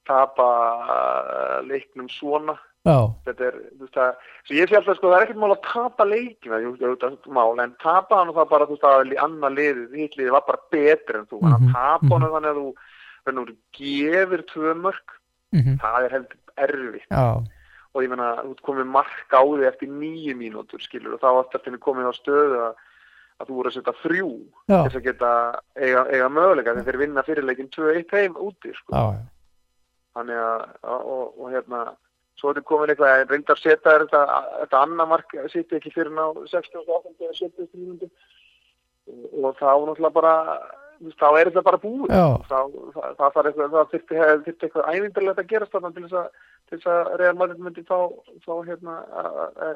[0.07, 0.47] tapa
[0.91, 2.55] uh, leiknum svona.
[2.87, 4.15] já, Þetta er, þú veist það,
[4.47, 7.13] svo ég sé alltaf, sko, það er ekkert mál að tapa leikina, jú, jú, það
[7.13, 10.45] er mál, en tapa hann það bara, þú veist, að annar liðið, hitt liðið var
[10.49, 12.13] bara betri en þú, en Mhm, að tapa mhm.
[12.23, 12.73] hann þannig að þú,
[13.27, 15.19] þannig að þú gefur tvö mörg,
[15.53, 17.07] mm það er heldur erfitt.
[17.11, 17.27] já,
[17.93, 21.29] Og ég meina, þú ert komið mark á því eftir nýju mínútur, skilur, og þá
[21.37, 22.79] varst þetta komið á stöðu að,
[23.37, 24.31] að þú voru að setja þrjú
[24.71, 25.33] til þess að geta
[25.77, 28.97] eiga, eiga möguleika þegar þeir vinna fyrirleikin 2-1 heim úti sko.
[28.97, 29.21] já,
[30.17, 31.83] þannig að og, og, og hérna
[32.41, 35.93] svo er þetta komin eitthvað að reyndar setja þér þetta, þetta annar mark sitt ekki
[35.95, 38.11] fyrir ná 68 eða 70 mínútur
[39.43, 40.35] og þá náttúrulega bara
[41.19, 42.13] þá er þetta bara búið.
[42.13, 42.59] Þá,
[42.95, 47.61] það, það það þyrfti, þyrfti eitthvað ævindarlegt að gerast þarna til þess að að Madrid
[47.61, 47.99] myndi þá,
[48.47, 48.97] þá hérna,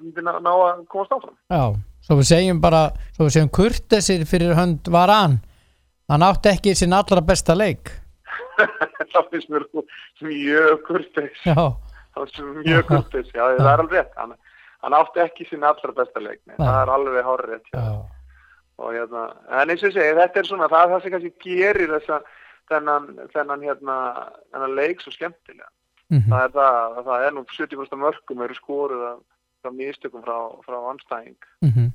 [0.05, 1.37] myndi ná, ná að komast áfram.
[1.53, 1.63] Já,
[2.07, 2.83] svo við segjum bara
[3.17, 5.39] svo við segjum kurtesir fyrir hönd varan.
[6.11, 7.91] Hann átti ekki sinn allra besta leik.
[9.13, 9.65] Það finnst mér
[10.25, 11.39] mjög kurteis.
[11.45, 11.57] Já,
[12.17, 14.13] það var mjög kurteis, já það er alveg rétt.
[14.17, 14.35] Hann,
[14.87, 17.87] hann átti ekki sín allra besta leik það er alveg hár rétt já.
[18.79, 21.93] Og hérna, en eins og ég segi, þetta er svona það það sem kannski gerir
[21.95, 22.19] þessa
[22.71, 23.97] þennan, þennan hérna
[24.53, 25.71] þennan leik svo skemmtilega.
[26.13, 29.23] Mhm, það er það, að það er nú 70% mörgum eru skoruð af,
[29.67, 31.89] af místökum frá, frá anstæðing mhm,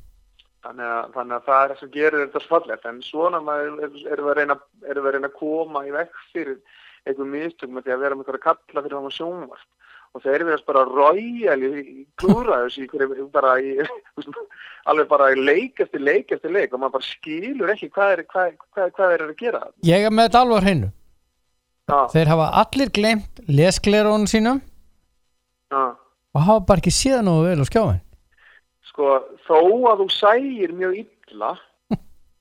[0.66, 2.86] þannig að, þannig að það er það sem gerir þetta svo fallegt.
[2.90, 4.58] En svona er- erum við að reyna
[4.90, 6.58] erum við að reyna að koma í vekk fyrir
[7.08, 9.70] einhver mistökum með því að vera með einhverja kalla fyrir það sjónvart
[10.12, 13.76] og þeir verðast bara ræjali í klúra þessu í hverju bara í
[14.92, 16.74] alveg bara í leik eftir leik eftir leik.
[16.74, 19.64] Og maður bara skilur ekki hvað er, hvað, hvað, hvað er að gera.
[19.88, 20.92] Ég er með þetta hreinu.
[21.92, 24.62] Já, Þeir hafa allir glemt lesklerónu sínum.
[25.72, 25.96] Já.
[26.36, 28.02] og hafa bara ekki séð nú vel skjáin.
[28.88, 29.60] Sko sko, þó
[29.92, 31.52] að þú sægir mjög illa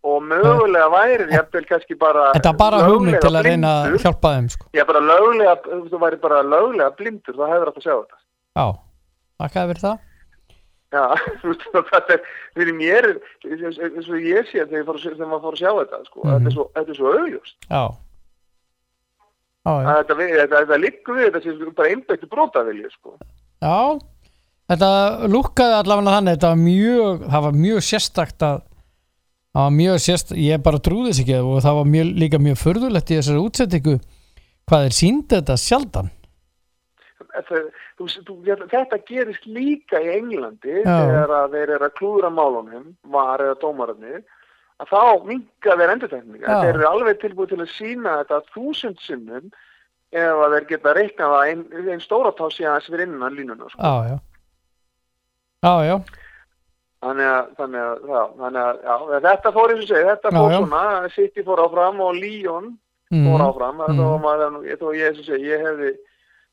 [0.03, 4.31] og mögulega væri jafnvel kannski bara Þetta er bara hugmynd til að reyna að hjálpa
[4.37, 4.69] þeim sko.
[4.73, 8.21] Já, bara löglega, ef þú væri bara löglega blindur, þá hefur þetta að sjá þetta.
[8.57, 8.67] Já,
[9.43, 9.99] þakkaði fyrir það
[10.91, 11.05] Já,
[11.41, 12.23] þú veist, þetta er,
[12.59, 13.07] fyrir mér,
[13.47, 16.31] eins og ég sé þegar, ég maður fór að sjá þetta, sko, Mhm.
[16.33, 17.57] þetta, er svo, er svo auðjúst.
[17.71, 17.83] Já
[19.61, 23.13] Já, já, Þetta, þetta, þetta liggur við, þetta sé bara einbættu brótavilju, sko.
[23.61, 23.99] já
[24.71, 24.89] Þetta
[25.29, 28.61] lúkkaði allavega þannig Þetta var mjög, það var mjög sérstakt að
[29.55, 32.59] það var mjög sérstakt ég bara trúði þess ekki og það var mjög, líka mjög
[32.61, 33.95] förðulegt í þessari útsettingu
[34.71, 36.11] hvað er síndi þetta sjaldan
[37.31, 37.61] Þetta,
[37.97, 38.35] þú, þú,
[38.73, 40.97] þetta gerist líka í Englandi Já.
[40.99, 44.25] þegar þeir eru að klúðra málunum, var eða dómararnir,
[44.83, 46.43] að þá minga þeir endurtekninga.
[46.43, 46.57] Já.
[46.65, 49.47] Þeir eru alveg tilbúið til að sína þetta þúsund sinnum
[50.11, 53.71] ef að þeir geta reiknað það einn ein stóra tá síðan fyrir innan línuna.
[53.71, 53.79] Sko.
[53.79, 54.19] Já, já
[55.61, 55.97] Já, já,
[57.01, 60.55] Þannig að, þannig að, já, þannig að já, þetta fór eins og segi, þetta fór
[60.55, 60.81] svona,
[61.15, 62.67] City fór áfram og Lyon
[63.09, 63.79] mm, fór áfram.
[63.79, 63.95] Mm.
[63.95, 64.01] Mm.
[64.01, 65.93] Þó, maður, ég, og segi, ég hefði,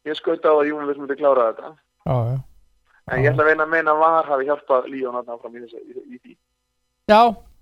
[0.07, 1.73] ég skauta á að Júnus myndi klára þetta.
[2.07, 2.37] já,
[3.07, 6.17] En ég ætla að veina að meina var hafi hjálpað Líón að í, þessu, í,
[6.19, 6.33] því.
[7.07, 7.21] Já,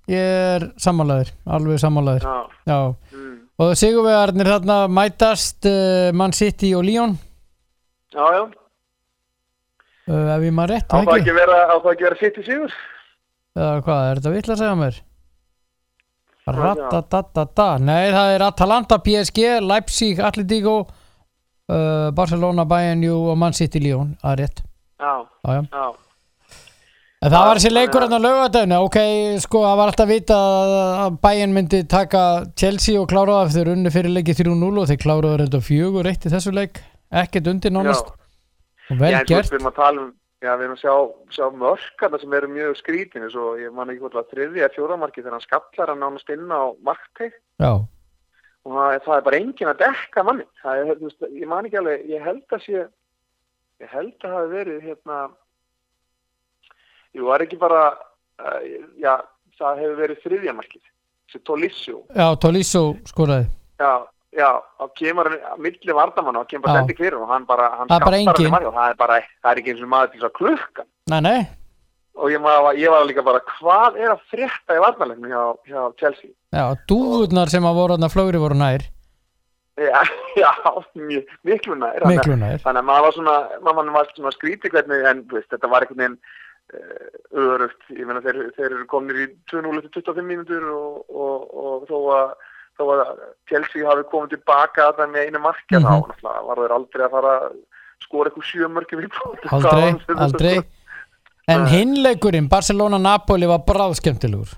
[0.09, 2.25] ég er sammálaður alveg sammálaður
[2.65, 2.79] Já,
[3.13, 3.35] mm.
[3.61, 7.17] og sigurvegarnir þarna mætast uh, Man City og Lyon
[8.13, 8.43] já, já.
[10.09, 11.01] Uh, ef ég maður rétt, ekki?
[11.65, 12.77] á það ekki vera sitt í sigur?
[13.55, 15.01] Eða hvað, er þetta vill að segja mér?
[16.45, 16.61] já.
[16.61, 24.15] Ratatatata Nei, það er Atalanta, PSG, Leipzig, Atletico uh, Barcelona, Bayern og Man City Lyon,
[24.21, 24.61] það er rétt
[25.01, 25.13] Já,
[25.45, 25.61] Já, já.
[25.71, 25.85] já.
[27.25, 28.97] En það Já, var þessi leikur þannig hérna á laugadaginu, ok,
[29.41, 30.35] sko, það var alltaf vita
[31.07, 32.21] að Bayern myndi taka
[32.59, 35.01] Chelsea og klára það eftir unni fyrir leiki 3-0 og þeir
[35.41, 38.19] reynda fjögur eitt í þessu leik, ekkert undir nánast og
[38.89, 39.51] vel svo gert.
[39.51, 40.13] við erum að tala um,
[40.45, 40.95] já, við erum að sjá,
[41.37, 45.37] sjá mörkarna sem eru mjög skrítin, svo ég man ekki hvort það þriðja fjóramarki þegar
[45.37, 47.71] hann skallar hann nánast inn á markteg Já,
[48.65, 50.45] og það, það er bara enginn að dekka manni.
[50.61, 52.85] Það er, veist, ég man ekki alveg, ég held að sé,
[53.83, 55.19] ég held að það hafi verið, hérna,
[57.15, 57.83] jú, það er ekki bara,
[58.41, 58.59] uh,
[59.01, 59.13] já,
[59.59, 60.83] það hefur verið þriðja markið,
[61.29, 62.01] þessi Tolisso.
[62.15, 63.47] já, Tolisso skoraði.
[63.81, 63.91] Já,
[64.37, 67.69] já, þá kemur hann á milli vardamann og kemur bara sendi fyrir og hann bara,
[67.79, 70.19] hann skattar hann markið og það er bara, það er ekki eins og maður til
[70.21, 70.89] þess að klukka.
[71.13, 71.37] Nei, nei,
[72.15, 75.81] Og ég, maður, ég var líka bara, hvað er að frétta í varnarleiknum hjá, hjá
[75.99, 76.29] Chelsea?
[76.55, 78.85] já, dúðurnar sem að voru hérna flögri voru nær,
[79.75, 79.99] Já,
[80.39, 80.51] já,
[80.95, 81.99] mjög, miklu nær.
[82.07, 82.61] Miklu nær.
[82.63, 86.01] Þannig að maður var svona, maður var svona skrítið hvernig, en veist, þetta var einhvern
[86.01, 86.17] veginn
[86.71, 87.89] uh, örugt.
[87.91, 91.97] Ég meina, þeir, þeir eru kominir í 2-0 eftir 25 mínútur og, og, og þó
[92.15, 92.31] að
[92.79, 93.01] þó að
[93.49, 95.85] Chelsea hafi komið tilbaka þetta með einu markja Mhm.
[95.85, 97.55] þá náttúrulega var þeir aldrei að fara að
[98.05, 99.49] skora eitthvað sjö mörgjum í bóti.
[99.55, 100.55] Aldrei, aldrei.
[101.47, 104.55] En hinleikurinn, Barcelona-Napoli var bráðskemmtilegur.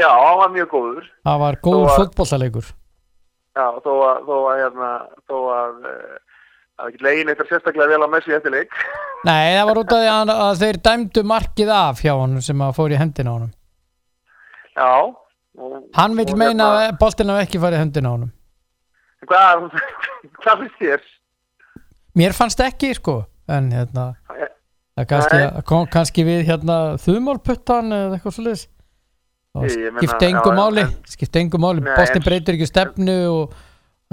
[0.00, 1.06] Já, hann var mjög góður.
[1.26, 2.66] Það var góð Þó að- fótbollalegur.
[3.56, 4.90] Já, þó að, þó að, hérna,
[5.28, 8.76] að, það er ekki legin eitthvað sérstaklega vel á Messi eftir leik.
[9.28, 12.62] Nei, það var út af því að, að þeir dæmdu markið af hjá honum sem
[12.64, 13.50] að fór í hendina á honum.
[14.76, 14.92] Já.
[15.60, 18.30] Og, Hann vil og meina hérna- að boltinn hafi ekki farið í hendina á honum.
[19.28, 19.64] Hvað,
[20.42, 21.02] hvað finnst þér?
[22.16, 23.16] Mér fannst ekki, sko,
[23.52, 24.06] en hérna,
[25.08, 28.68] kannski, kom kannski við hérna þumálputtan eða eitthvað svolítið.
[30.00, 33.54] Skipti engu máli, en- skipti engu máli, en- breytir ekki stefnu og,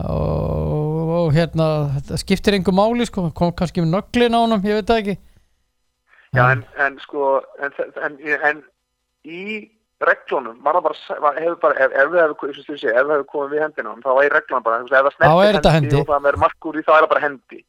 [0.04, 1.68] og, og hérna,
[2.10, 5.18] það skiptir engu máli, sko, kom kannski við nöglin á honum, ég veit það ekki.
[6.36, 8.18] Já, en, en sko, en, en,
[8.52, 8.64] en
[9.24, 9.44] í
[10.06, 14.66] reglunum það bara, hefur bara ef, ef við hefur komið við hendina þá í reglunum
[14.66, 15.96] bara, ef það er snertir þetta hendi.
[16.02, 17.64] og það er markur í, þá er það bara hendi.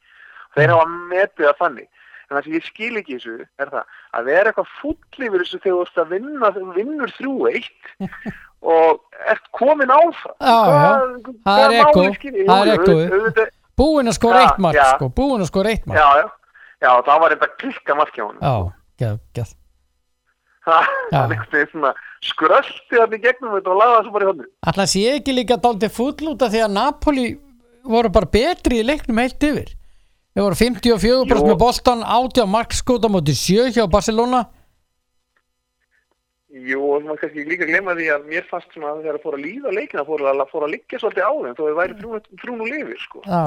[0.58, 1.88] Þeir hafa metið það þannig.
[2.28, 5.60] En það sem ég skil ekki þessu er það að vera eitthvað full yfir þessu
[5.62, 7.92] þegar þú ert að vinna, þú vinnur þrjú eitt
[8.74, 10.34] og ert komin áfram.
[10.42, 10.90] Já, já.
[11.46, 12.02] Það er ekko.
[12.50, 13.54] Það er ekkoið.
[13.78, 16.00] Búinn að skora eitt mark, sko, búinn að skora eitt mark.
[16.02, 16.28] Já, já.
[16.78, 18.42] Já, það var eitthvað klikka markið á honum.
[18.42, 18.54] Já,
[19.02, 19.54] geð, geð.
[20.68, 21.92] Það er svona
[22.24, 24.46] skröldi þarna í gegnum þetta og laga svo bara í hodni.
[24.66, 27.26] Alltaf sé ekki líka dálítið full út af því að Napoli
[27.88, 29.74] voru bara betri í leiknum heilt yfir.
[30.34, 31.48] Þeir voru 54% Jú.
[31.48, 34.44] með boltan, 80 markskóta móti 7 hjá Barcelona.
[36.48, 39.36] Jú, og maður kannski líka glemma því að mér fannst svona að þegar það fór
[39.36, 41.96] að líða leikina fór að, fór að liggja svolítið á þeim þó þau væri
[42.42, 43.22] þrún og lifir, sko.
[43.26, 43.42] Já.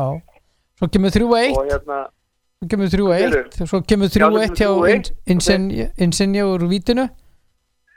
[0.79, 1.97] Svo kemur 3-1, Og hérna,
[2.61, 4.93] svo kemur 3-1, svo kemur Já, 3-1 hjá svo kemur 3-1.
[4.93, 7.07] Ins- Insigne Insigne úr vítinu.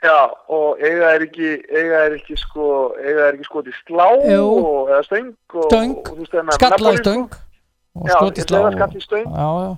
[0.03, 4.41] já, og eiga er ekki, eiga er ekki, sko, eiga er ekki skotið slá Jú.
[4.65, 5.93] og, eða stöng og, Stöng,
[6.49, 7.03] að Skallaði sko.
[7.03, 7.23] stöng
[7.95, 8.17] og slá.
[8.73, 8.89] skall
[9.21, 9.23] í.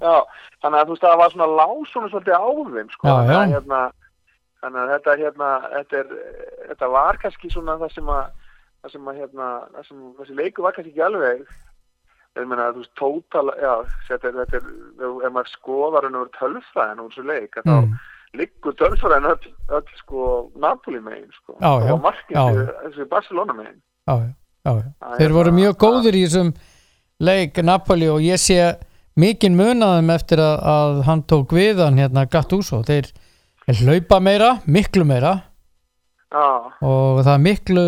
[0.04, 0.16] Já,
[0.64, 3.08] þannig að þú veist, það var svona lásunum svolítið á þeim, sko.
[3.08, 3.40] Já, að, já.
[3.56, 3.82] Hérna,
[4.64, 6.08] þannig að þetta hérna þetta, er,
[6.72, 8.26] þetta var kannski svona það sem að
[8.84, 11.48] það sem að hérna það sem, þessi leiku var kannski ekki alveg
[12.38, 13.74] ég meina þú veist tótal já,
[14.10, 17.92] þetta er, þetta er ef maður skoðar henni úr tölfræðin úr þessu leik að Mm.
[17.92, 20.26] þá liggur tölfræðin öll, öll sko
[20.60, 23.80] Napoli megin sko Já, já, og markið þessi Barcelona megin.
[24.08, 24.16] Já,
[24.66, 26.54] já, já, þeir voru bara- mjög góðir í þessum
[27.20, 28.60] leik Napoli og ég sé
[29.18, 32.84] mikinn munaðum eftir að, að hann tók við hann hérna Gattuso.
[32.86, 33.08] Þeir,
[33.66, 35.32] þeir hlaupa meira, miklu meira.
[36.32, 36.44] Já,
[36.84, 37.86] og það er miklu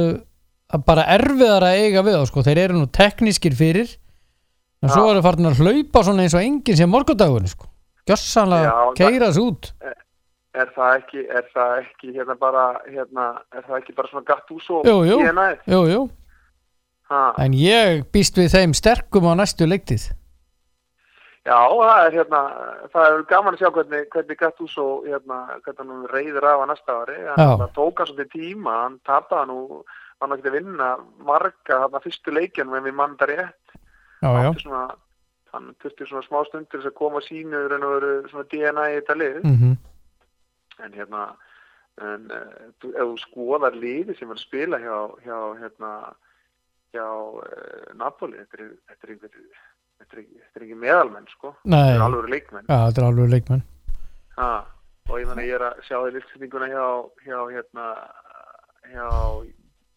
[0.88, 2.41] bara erfiðar að eiga við þá sko.
[2.47, 3.91] þeir eru nú teknískir fyrir
[4.84, 7.66] en svo eru farin að hlaupa svona eins og enginn sem morgundagur sko.
[8.08, 9.72] gjössanlega Já, það- keira þessu út
[10.60, 14.82] er það ekki er það ekki hérna bara hérna, er það ekki bara svona Gattuso
[14.84, 15.18] Jú, jú.
[15.20, 15.60] DNA-ið?
[15.68, 16.10] jú, jú.
[17.10, 17.34] Ha.
[17.38, 20.12] en ég býst við þeim sterkum á næstu leiktið
[21.48, 22.40] Já, það er hérna,
[22.94, 26.98] það er gaman að sjá hvernig, hvernig Gattuso, hérna, hvernig hann reyður af að næsta
[27.00, 27.16] ári.
[27.38, 29.84] Hann það tók hann svolítið tíma, hann tapaði nú,
[30.20, 30.90] hann var ekki að vinna
[31.26, 33.68] marga þarna fyrstu leikjum en við mann það rétt.
[34.22, 34.82] Átti Svona,
[35.53, 38.97] hann þurfti svona smá stundir þess að koma sínu raun og veru svona DNA í
[38.99, 39.39] þetta lið.
[39.43, 39.78] mm
[40.80, 41.24] En hérna,
[41.99, 44.93] en uh, þú, ef þú skoðar liði sem er að spila hjá,
[45.26, 45.89] hjá hérna,
[46.95, 49.34] hjá uh, Napoli, þetta er, er einhver,
[49.99, 50.22] þetta er,
[50.63, 51.51] ekki- meðalmenn, sko.
[51.65, 52.70] nei, Þetta er alveg leikmenn.
[52.72, 53.65] þetta er alveg leikmenn
[54.39, 54.49] Ha,
[55.09, 56.86] og ég meina ég er að sjá því listfendinguna hjá,
[57.28, 57.88] hjá, hérna,
[58.93, 59.07] hjá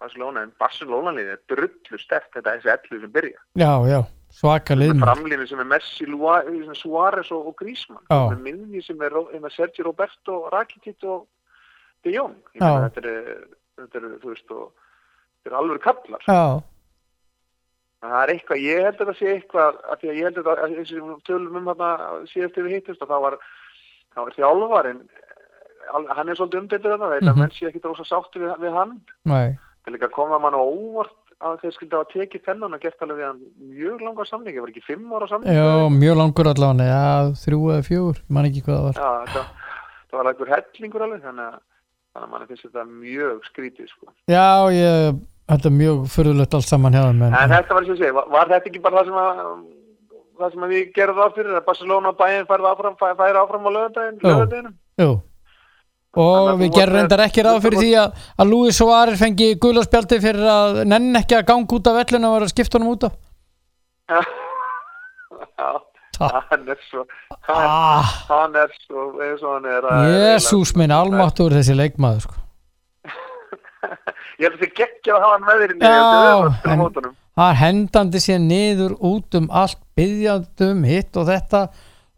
[0.03, 3.39] Barcelona, en Barcelona liðið er drullu stert þetta er þessi 11 sem byrja.
[3.63, 4.01] já, já,
[4.43, 6.07] svaka liðmenn Framlínu sem er Messi,
[6.67, 7.47] sem Suárez og,
[8.11, 8.33] og.
[8.33, 11.27] Með miðji sem er, hérna, Sergio Roberto, Rakitic og
[12.03, 12.35] De Jong.
[12.59, 13.47] Meina þetta er,
[13.79, 14.73] þetta er, veist, og
[15.45, 16.25] þetta er alveg kallar.
[16.27, 16.43] já,
[18.03, 20.47] Það er eitthvað, ég held að það sé eitthvað, að því að ég held að
[20.49, 21.91] það, eins og tölum um þarna
[22.33, 23.37] síðast ef við hittust, að það var,
[24.17, 25.03] það var þjálfarinn,
[25.95, 27.31] al- hann er svolítið umdeildur þarna, veit Mhm.
[27.31, 28.97] að menn sé ekki rosa sáttur við, við hann.
[29.25, 32.77] nei Það er líka að koma mann á óvart að þeir skildi hafa tekið þennan
[32.77, 33.41] og gert alveg
[33.73, 35.57] mjög langa samningi, var ekki fimm ára samningi?
[35.59, 39.33] já, mjög langur allavega, já, þrjú eða fjögur ég man ekki hvað það var Já,
[39.33, 39.51] það,
[40.13, 41.59] það var einhver hellingur alveg, þannig að,
[42.23, 44.07] að mann finnst þetta mjög skrítið, sko.
[44.31, 45.19] já, ég,
[45.51, 48.71] þetta er mjög fyrðulegt allt saman hjá þeim en, þetta var segi, var, var þetta
[48.71, 49.43] ekki bara það sem að,
[50.39, 53.67] það sem að við gerðum það fyrir, að Barcelona bæinn færði áfram, fæ- færi áfram
[53.67, 54.73] á lögadaginn, Jú.
[55.03, 55.11] jú
[56.21, 60.49] og við gerum reyndar ekki ráð fyrir því að, að Luis Suárez fengi gulaspjaldi fyrir
[60.53, 63.15] að nenn ekki að ganga út af vellinu og vera að skipta honum út af
[66.23, 67.03] Já, hann er svo,
[67.49, 69.87] hann, ah, hann er svo, eins og hann er.
[69.89, 72.37] að- Jésús minn almáttur þessi leikmaður sko.
[74.39, 78.43] Ég held að þið geggja að hafa hann með þér Já, það er hendandi sér
[78.45, 81.65] niður út um allt byggjandum hitt og þetta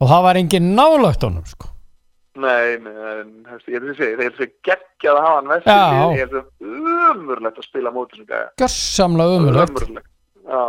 [0.02, 1.70] og það var engin nálægt honum sko.
[2.34, 4.48] Nei, en, hefst, ég held að segja, ég held að
[5.12, 7.92] að hafa hann inni, ég held að umurlegt að spila
[9.36, 10.08] umulögt Ömurlegt.
[10.44, 10.64] Já,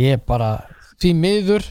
[0.00, 0.48] ég bara
[0.96, 1.68] því miður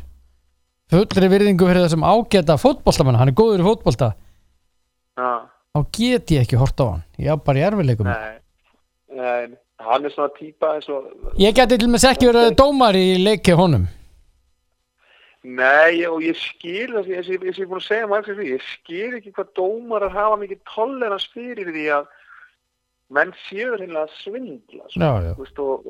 [0.94, 4.12] fullri virðingu fyrir þessum ágæta fótboltamann, hann er góður í fótbolta.
[5.18, 5.30] Já.
[5.74, 7.04] þá get ég ekki hort á hann.
[7.18, 8.38] Ég er bara í erfileikum Nei,
[9.16, 10.34] nei, hann er svona
[10.76, 11.10] eins og,
[11.42, 13.90] ég geti til með ekki verið dómar í leiki honum
[15.46, 18.40] nei, og ég skil það, eins og ég og er búin að segja maður fyrir
[18.42, 22.08] því, ég skil ekki hvað dómarar hafa mikið tolerans fyrir því að
[23.16, 25.90] menn séu reynilega að svindla, sko, já, já, veist, og,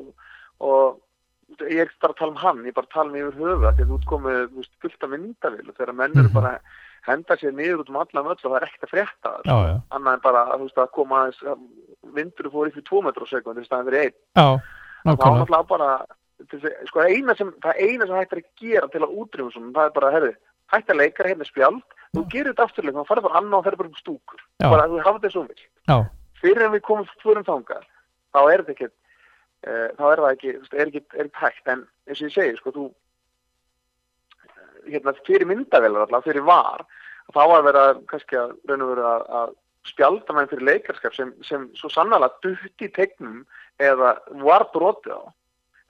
[0.60, 3.16] og ég er ekki bara að tala um hann, ég er bara að tala um
[3.22, 6.28] yfir höfu, að þú ert komið, þú veist, fullt af myndavill og þegar menn eru
[6.28, 6.34] Mhm.
[6.36, 6.60] bara að
[7.06, 9.46] henda sér niður út um allan öll og það er ekkert að frétta það,
[9.94, 11.58] annað en bara, veist, að koma að
[12.16, 14.16] vindur fór í 2 metrar á sekund í staðan fyrir einn.
[14.34, 14.60] Þá
[15.06, 15.46] nákvæmlega.
[15.46, 16.14] náttúrulega bara að-
[16.44, 19.72] sko það eina sem, það eina sem hægt er að gera til að útrýma svona,
[19.76, 20.32] það er bara, herri
[20.74, 23.80] hægt að leikara hérna spjald, þú gerir þetta afturleik þá farið bara annað og ferð
[23.80, 24.44] bara um stúkur.
[24.60, 24.68] Já.
[24.72, 25.96] bara þú hafa þetta svo vil já,
[26.42, 27.88] fyrir en við komum fyrir þangað
[28.34, 31.66] þá er þetta ekki uh, þá er það ekki, er ekki, er ekki hægt.
[31.72, 32.86] En eins og ég segi, sko, þú
[34.46, 36.84] eh, hérna, fyrir myndavelar alltaf, fyrir var
[37.34, 39.54] þá var að, kannski að raun og verið að, að
[39.86, 43.44] spjalda menn fyrir leikarskap sem, sem svo sannlega dutti í tegnum
[43.82, 45.22] eða var brotið á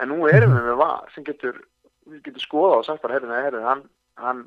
[0.02, 1.58] en nú erum við með var sem getur,
[2.06, 3.84] við getur skoða og sagt bara, herri, nei, herri, hann,
[4.20, 4.46] hann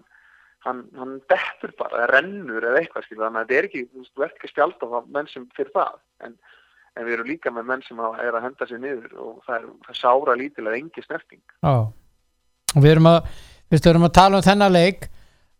[0.65, 4.01] hann, hann dettur bara, eða rennur eða eitthvað skilur, þannig að þetta er ekki, þú
[4.01, 5.93] veist, þú ert ekki spjalda á það menn sem fyrir það.
[6.25, 6.35] En,
[6.95, 9.69] en við erum líka með menn sem er að henda sér niður og það er,
[9.87, 11.41] það sára lítilega engi snerting.
[11.63, 11.75] Já.
[12.75, 13.31] Og við erum að,
[13.71, 15.09] við erum að tala um þennan leik.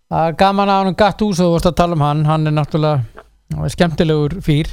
[0.10, 2.56] Að gaman að hann gatt ús og þú vorst að tala um hann, hann er
[2.58, 4.72] náttúrulega skemmtilegur Já,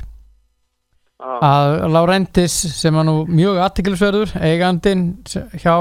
[1.16, 5.06] að Laurentis sem er nú mjög aðtiklisverður eigandinn
[5.56, 5.76] hjá,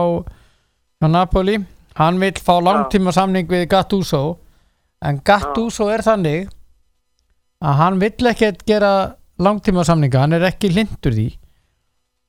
[1.02, 1.60] hjá Napoli
[2.00, 4.38] hann vil fá langtíma samning við Gattuso.
[5.06, 6.48] En Gattuso er þannig
[7.64, 8.92] að hann vill ekkert gera
[9.40, 11.28] langtíma samninga, hann er ekki hlindur því.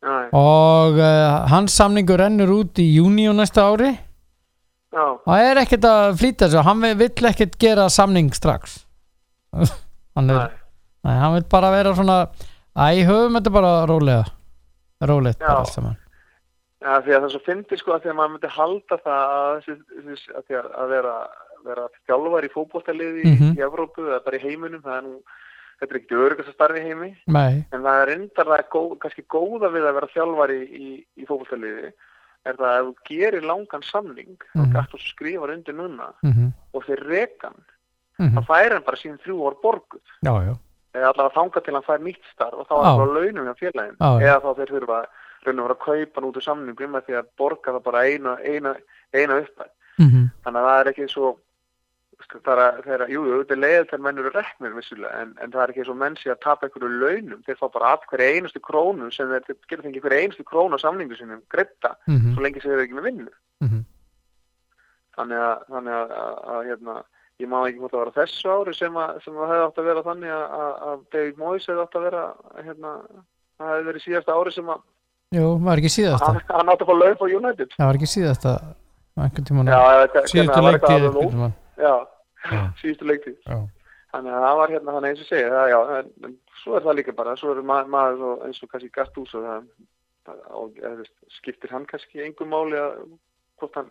[0.06, 3.94] Nei, og uh, hans samningur rennur út í júni og næsta ári.
[4.94, 8.82] Já, og það er ekkert að flýta þessu hann vill ekkert gera samning strax.
[10.16, 10.52] Hann er nei,
[11.04, 12.14] nei, hann vill bara vera svona
[12.76, 14.24] æ, höfum þetta bara rólega.
[15.06, 15.96] Rólegt bara allt saman.
[16.80, 19.22] Já, því að það er svo fyndi sko að því að maður myndi halda það
[19.32, 19.70] að,
[20.36, 21.14] að, að, vera,
[21.66, 23.50] vera þjálfar í fótboltaliði í, Mhm.
[23.58, 25.16] í Evrópu eða bara í heiminum, það er nú,
[25.80, 28.98] þetta er ekkert örugast að starfi í heimi, nei, en það er reyndar það góð,
[29.02, 31.92] kannski góða við að vera þjálfari í, í fótboltaliði,
[32.46, 34.60] er það að þú gerir langan samning, Mhm.
[34.62, 37.56] og gætt og skrifar undir núna, mm og þeir rekan,
[38.20, 38.32] -hmm.
[38.36, 40.54] þá fær hann bara sín þrjú ár borguð, já, já,
[41.04, 44.10] allavega þanga til hann fær nýtt starf og þá er bara launum hjá félagin, já.
[44.26, 45.00] eða þá þeir þurfa
[45.46, 48.04] raun og vera að kaupa hann út úr samningum með því að borga það bara
[48.06, 48.76] eina, eina,
[49.14, 49.72] eina uppæð.
[49.98, 51.32] mm Þannig að það er ekki svo,
[52.32, 55.52] það er að, það jú, þetta er leiðið til menn eru reknir vissulega, en, en
[55.52, 58.30] það er ekki svo menn sé að tapa einhverju launum, þeir fá bara að hverja
[58.36, 62.32] einustu krónu sem þeir, geta fengið hverja einustu krónu á samningu sinum, greita, -hmm.
[62.34, 63.34] svo lengi sem þeir eru ekki með vinnu.
[63.64, 63.84] Mhm.
[65.16, 66.10] Þannig að, þannig að,
[66.54, 66.96] að hérna,
[67.42, 69.88] ég má ekki hvort að vera þessu ári sem að, sem að hefði átt að
[69.90, 72.24] vera þannig að, að, að David Moyes hefði átt að vera,
[72.62, 72.92] hérna,
[73.56, 74.82] það hefði verið síðasta ári sem að
[75.36, 77.76] jú, var ekki síðasta hann, hann átti að fá laun frá United.
[77.76, 78.56] það var ekki síðasta
[80.32, 80.60] síðustu
[81.40, 81.94] það Já.
[82.80, 83.36] síðustu leiktíð.
[83.46, 83.58] Já.
[84.14, 86.84] Þannig að það var hérna þannig eins og segja, það, já, en, en svo er
[86.86, 89.64] það líka bara, svo er ma maður svo, eins og kannski Gatús og það,
[90.28, 93.00] það og, veist, skiptir hann kannski engum máli að
[93.60, 93.90] hvort hann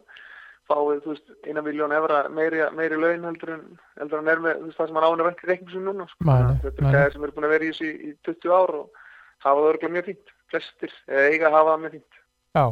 [0.70, 3.64] fáið, þú veist, eina miljón evra meiri, meiri laun heldur en,
[4.02, 6.28] heldur en er með, veist, það sem hann ánir ekki reiknum sem núna, sko.
[6.30, 8.76] Nei, Þetta er gæðir sem eru búin að vera í þessu í, í 20 ár
[8.80, 9.04] og
[9.46, 12.20] hafa það örgulega mjög fínt, flestir, eða eiga hafa það mjög fínt.
[12.56, 12.66] já,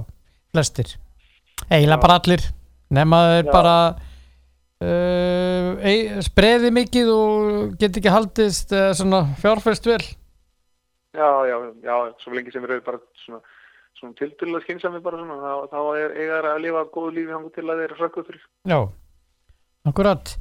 [0.53, 0.93] flestir
[1.69, 2.43] eiginlega bara allir
[2.93, 3.51] nema það Já.
[3.53, 3.75] bara
[4.83, 10.01] uh, spreði mikið og get ekki haldist uh, svona fjárfæst vel
[11.13, 13.37] Já, já, já, svo lengi sem eru bara svona,
[13.99, 17.67] svona tildulega skynsami bara svona, þá, þá er eigar að lifa góðu lífi hangu til
[17.67, 18.43] að þeir eru sökkuð fyrir.
[18.73, 18.79] já,
[19.91, 20.35] akkurat.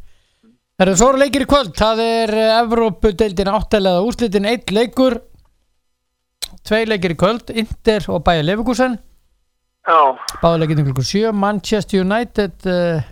[0.81, 5.21] Það eru eru leikir í kvöld, það er Evrópudeildin áttalega úrslitin eitt leikur.
[6.67, 9.01] Tvei leikir í kvöld, Inter og Bæja Leifugúsen
[9.83, 13.03] Já, báðuleikinu klukkur 7 Manchester United uh,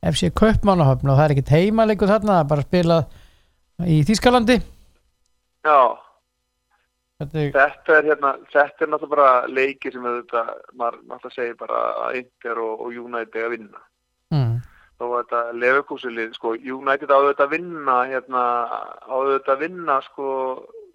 [0.00, 1.10] FC Kaupmannahöfn.
[1.12, 2.98] Og það er ekkert heimaleikur þarna það er bara að spila
[3.84, 4.56] í Þýskalandi.
[5.66, 5.80] Já,
[7.20, 10.42] er, þetta er hérna, þetta er náttúrulega bara leiki sem þetta,
[10.76, 13.80] maður náttúrulega segir bara að Inter og, og United að vinna.
[14.34, 14.56] mm,
[14.96, 18.42] Þá var þetta Leverkusenlið, sko, United áður þetta að vinna, hérna,
[19.08, 20.28] áður þetta að vinna, sko,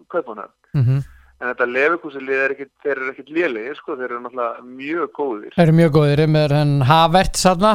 [0.10, 0.58] Kaupmannahöfn.
[0.78, 1.02] mm
[1.42, 5.54] En þetta Leverkusenlið er ekkit, þeir eru ekkit lélegir, sko, þeir eru náttúrulega mjög góðir.
[5.58, 7.72] eru mjög góðir með hann Havert þarna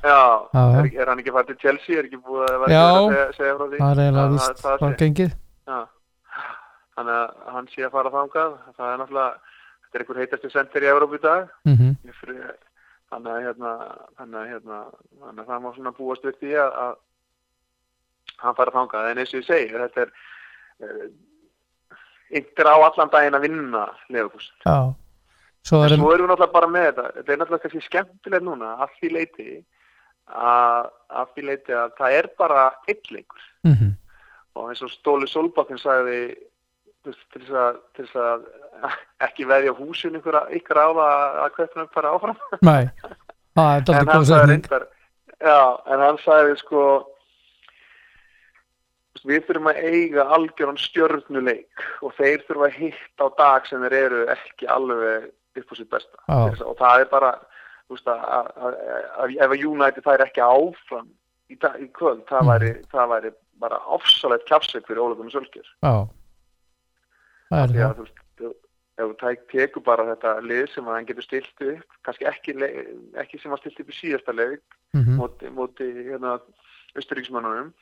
[0.00, 0.16] Já,
[0.48, 0.78] Já, já.
[0.80, 2.84] er, er hann ekki til Chelsea, er ekki búið að vera Já.
[2.88, 3.80] að segja, frá því?
[3.82, 5.34] það er eiginlega víst það- var gengið
[5.68, 5.78] Já,
[7.00, 10.84] þannig að hann sé að fara þangað, það er náttúrulega, þetta er einhver heitasti sendir
[10.86, 12.58] í Európa í dag, mm Ég fyrir-
[13.10, 13.70] þannig að hérna,
[14.18, 14.76] þannig að hérna,
[15.20, 16.94] þannig að það má svona búast við því að, að
[18.44, 20.12] hann fara þangað, en eins og ég segi, þetta er,
[20.86, 21.08] uh,
[22.30, 24.52] yndir á allan daginn að vinna Leifupús.
[24.64, 24.94] já.
[25.66, 28.44] Svo En er svo erum við náttúrulega bara með þetta, þetta er náttúrulega kannski skemmtilegt
[28.46, 29.48] núna, að því leiti,
[30.30, 33.42] að, að því leiti að það er bara eitt leikur.
[33.66, 33.92] Mm -hmm.
[34.54, 36.36] og eins og Stóli Solbakken sagði
[37.04, 38.44] til þess að, til þess að
[39.26, 42.40] ekki veðja húsin ykkur, ykkur á það að hvernig upp fara áfram.
[42.66, 42.90] Nei.
[43.58, 44.84] Það er hann góð reyndar
[45.40, 45.58] já,
[45.90, 46.82] en hann sagði sko
[49.26, 53.96] við þurfum að eiga algjöran stjörnuleik og þeir þurfum að hitta á dag sem þeir
[53.98, 55.26] eru ekki alveg
[55.60, 56.20] upp á sitt besta.
[56.30, 56.62] Já.
[56.64, 57.32] Og það er bara
[57.90, 61.08] veist, að, að, ef að United fær ekki áfram
[61.50, 62.50] í, dag, í kvöld, það Mhm.
[62.52, 65.92] væri, það væri bara ofsalegt kjafseg fyrir Ólafur Sölkjör já
[67.50, 68.56] það er að það.
[69.00, 72.56] ef þú tekur bara þetta lið sem að hann getur stilt upp kannski ekki,
[73.22, 74.62] ekki sem að stilt upp í síðasta leik
[74.96, 76.38] mm móti, móti hérna,
[76.96, 77.72] austuríksmannunum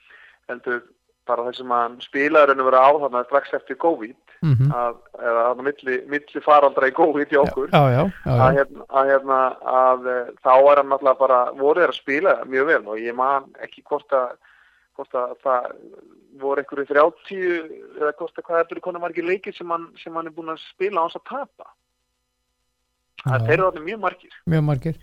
[0.48, 0.82] heldur
[1.28, 4.72] bara það sem hann spilaði raun og vera á þarna strax eftir COVID -hmm.
[4.80, 8.86] að, eða þarna milli, milli faraldra í COVID í okkur já, já, já, að, hérna,
[8.88, 9.40] að, hérna,
[9.82, 13.18] að eh, þá er hann náttúrulega bara voru þeir að spila mjög vel og ég
[13.18, 14.36] man ekki hvort að
[14.99, 15.68] hvort að það
[16.38, 17.44] voru einhverju 30
[17.99, 20.64] eða hvort að hvað er konar margir leikir sem hann, sem hann er búin að
[20.66, 21.70] spila á hans að tapa.
[23.24, 24.36] Það þeir eru allir mjög margir.
[24.46, 25.01] Mjög margir.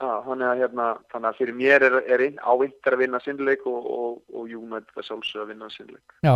[0.00, 3.20] Já, þannig að hérna, þannig að fyrir mér er, er inn, á Inter að vinna
[3.20, 6.18] sinnleik og, og, og United að sjálfsög að vinna sinnleik.
[6.24, 6.34] já.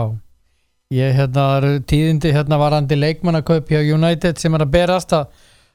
[0.93, 5.33] Ég hérna tíðindi hérna varandi leikmannakaup hjá United sem er að berast að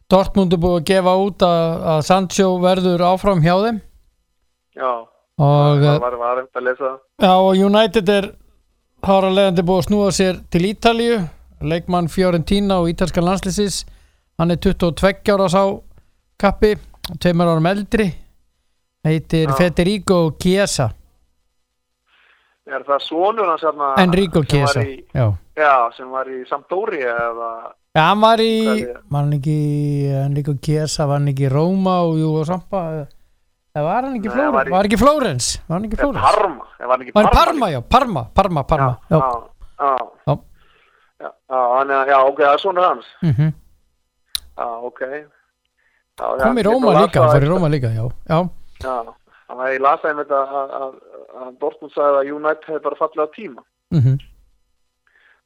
[0.09, 3.81] Dortmund er búið að gefa út að, að Sancho verður áfram hjá þeim.
[4.77, 4.91] Já,
[5.39, 6.91] og, það var, var eftir að lesa
[7.23, 8.29] já, og United er
[9.07, 11.19] har að leiðandi búið að snúa sér til Ítalíu.
[11.59, 13.81] Leikmann Fiorentina og ítalska landslýsis
[14.39, 15.61] hann er 22 ára sá
[16.39, 16.73] kappi,
[17.19, 18.05] tveimur árum eldri.
[19.03, 19.51] Heitir.
[19.57, 20.89] Federico Chiesa.
[22.69, 25.31] Er það sonur hans hérna Enrico Chiesa í, já.
[25.59, 27.51] Já, sem var í Sampdoria eða
[27.95, 29.57] já, hann var í er- var hann ekki
[30.25, 32.45] Enrico Chiesa, var hann ekki í Róma og Jú og
[33.75, 35.47] Eða var hann ekki Flórens, var í- var ekki Flórens?
[35.69, 36.23] Var hann ekki Flórens?
[36.25, 39.19] Parma, eða var hann ekki var hann Parma, já, Parma, Parma, Parma já, Já,
[39.79, 39.97] já,
[40.27, 40.37] Já.
[41.19, 43.05] já, já, hann já, ok, það er sonur hans.
[43.21, 43.53] Mhm.
[44.57, 45.01] Já, ok.
[46.19, 48.39] Já, kom í Róma líka, hann það fór í Róma líka já, já,
[48.83, 48.95] Já,
[49.47, 50.95] þannig að ég las það einmitt að,
[51.61, 53.63] Dortmund sagði að United hefði bara fallið á tíma.
[53.91, 54.17] Mhm.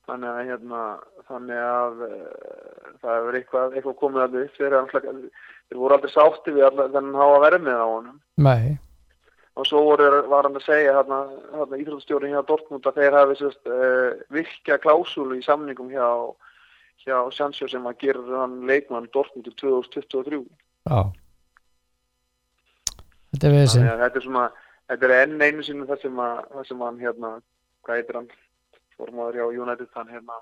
[0.08, 0.80] Þannig að hérna
[1.28, 5.06] þannig að uh, það hefur eitthvað, eitthvað komið að upp þeir, alltaf,
[5.74, 8.18] þeir voru aldrei sátti við allar þennan háa vermið á honum.
[8.46, 8.78] Nei,
[9.58, 11.20] og svo voru, var hann að segja hérna,
[11.54, 16.08] hérna íþróttastjórin hjá Dortmund að þeir hafi sérst, uh, virkja klásúlu í samningum hjá
[17.04, 20.40] hjá Sjansjó sem að gera hann leikmann Dortmund til 2023
[20.90, 21.02] já.
[23.34, 24.48] Þetta er að þetta er svona
[24.88, 27.36] þetta er enn einu sinni það sem að það sem hann hérna,
[27.86, 28.32] hvað heitir hann?
[28.94, 30.40] Formaður hjá United, hann hérna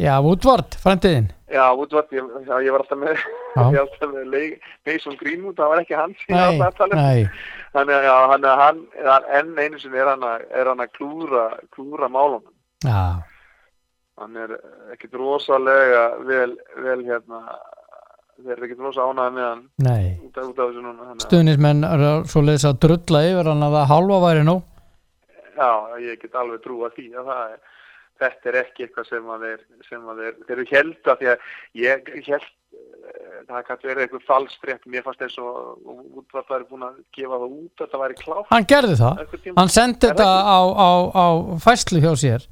[0.00, 3.18] já, Woodward, frændin Já, Woodward, ég, já, ég var alltaf með,
[3.60, 3.80] með
[4.88, 7.02] Mason Greenwood, það var ekki sem var nei, að um.
[7.02, 7.26] nei,
[7.72, 11.44] Þannig að hann, hann, hann, enn einu sinni er hann að, er hann að klúra,
[11.76, 12.48] klúra málunum.
[12.84, 13.20] já
[14.20, 14.50] Hann er
[14.92, 16.52] ekkit rosalega vel,
[16.84, 17.38] vel hérna,
[18.42, 21.06] þeir eru ekkit rosa ánæði með hann nei út af, út af núna.
[21.12, 24.56] Að- stuðnismenn eru svo leiðis að drulla yfir hann að það halva væri nú
[25.56, 25.70] já,
[26.04, 27.58] ég get alveg trúa því að það er,
[28.22, 31.30] þetta er ekki eitthvað sem að þeir, sem að þeir, þeir eru held að því
[31.32, 31.46] að
[31.82, 35.54] ég held, eh, það kann verið eitthvað falsfrétt, mér fannst eins og
[35.86, 38.50] Woodward væri búin að gefa það út, þetta væri klátt.
[38.52, 39.22] hann gerði það,
[39.58, 41.26] hann sendi þetta á, á, á
[41.66, 42.46] fæslu hjá sér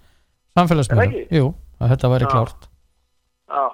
[0.61, 1.23] ekki?
[1.39, 2.33] jú, að þetta væri Já.
[2.35, 2.67] klárt.
[3.51, 3.65] Já,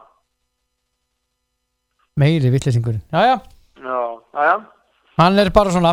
[2.17, 3.37] meiri vittlýsingurinn, já já.
[3.77, 3.99] Já,
[4.35, 4.57] já, já,
[5.21, 5.93] hann er bara svona,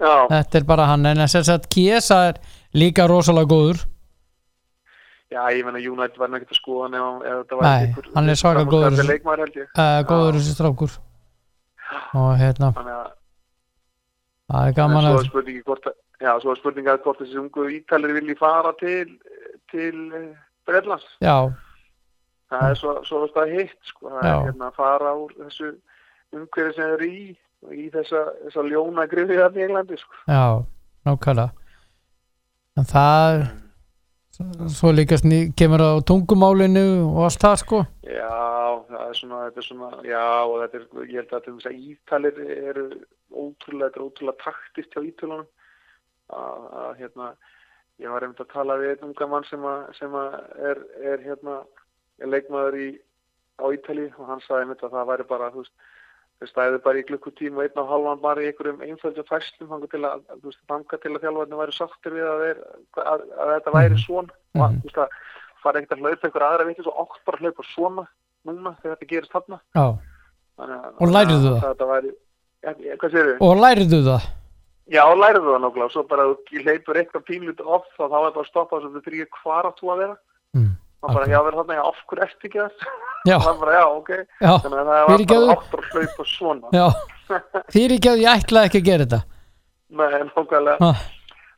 [0.00, 1.06] já, þetta er bara hann.
[1.06, 2.40] En þess að Kiesa er
[2.74, 3.84] líka rosalega góður
[5.30, 8.28] já, ég menna United var nekkert að skoða ef, ef þetta var Nei, einhver- hann
[8.28, 8.96] er svaka einhver góður.
[9.60, 9.68] ég.
[9.78, 10.02] uh,
[10.38, 10.98] þessi strákur
[12.14, 12.72] og hérna,
[14.50, 15.24] það er gaman að er
[16.20, 19.12] já, svo er spurningi að hvort þessi ungu ítalir vilji fara til,
[19.70, 20.30] til uh,
[20.66, 21.06] Breitlands.
[21.22, 21.36] já,
[22.50, 24.30] Það er svo, svo er það hitt, sko, það Já.
[24.34, 25.68] er hérna að fara úr þessu
[26.34, 27.18] umhverju sem er í,
[27.78, 30.16] í þessa, þessa ljóna grifið af Englandi, sko.
[30.26, 30.42] já,
[31.06, 31.52] nákvæmlega
[32.80, 33.36] en það
[34.72, 35.18] svo líka
[35.56, 37.80] kemur á tungumálinu og allt það sko
[38.10, 41.68] Já, það er svona, þetta er svona, já, og þetta er, ég held að þess
[41.70, 42.84] að ítalir eru
[43.30, 45.46] ótrúlega, þetta er ótrúlega taktist hjá ítölunum.
[46.30, 46.66] Að,
[47.00, 47.28] hérna,
[48.02, 50.36] ég var einmitt að tala við einn unga mann sem að, sem að
[50.70, 50.82] er,
[51.12, 51.56] er, hérna,
[52.22, 52.90] er leikmaður í,
[53.60, 55.88] á Ítali og hann sagði einmitt að það væri bara, þú veist,
[56.40, 59.90] þeir stæðu bara í klukkutíma og einn og halvan bara í einhverjum einföldum fæslum þangað
[59.92, 60.40] til að, að
[61.20, 62.62] þjálfarnir væri sáttir við að, þeir,
[63.04, 64.32] að, að þetta væri svona.
[64.56, 64.80] Og að, Mhm.
[64.80, 65.08] þú veist, að
[65.62, 68.04] fara ekkert að hlaupa einhver aðra vitið svo átt bara að hlaupa svona
[68.48, 69.32] núna þegar þetta gerist
[70.60, 71.60] að- Og lærðu það?
[71.70, 72.10] að væri,
[73.40, 74.22] og læriðu það?
[74.90, 78.44] Já, lærðu það nokkla og svo bara hleypur eitthvað pínlut off þá þá er bara
[78.44, 80.16] að stoppa þess að þú þrýr hvar átt þú að vera
[81.00, 81.30] þá bara, Ok.
[81.32, 82.72] já, verður þarna, já, af hverju ertu ekki það
[83.30, 84.10] já, það er bara, já, ok.
[84.40, 85.46] Já, þannig að það var Fyrirgefðu.
[85.46, 86.72] bara áttur að hlaupa svona.
[86.76, 86.86] Já.
[87.74, 89.20] Fyrirgjöð, ég ætlaði ekki að gera þetta.
[89.90, 90.76] Nei, nákvæmlega.
[90.80, 91.00] Ah,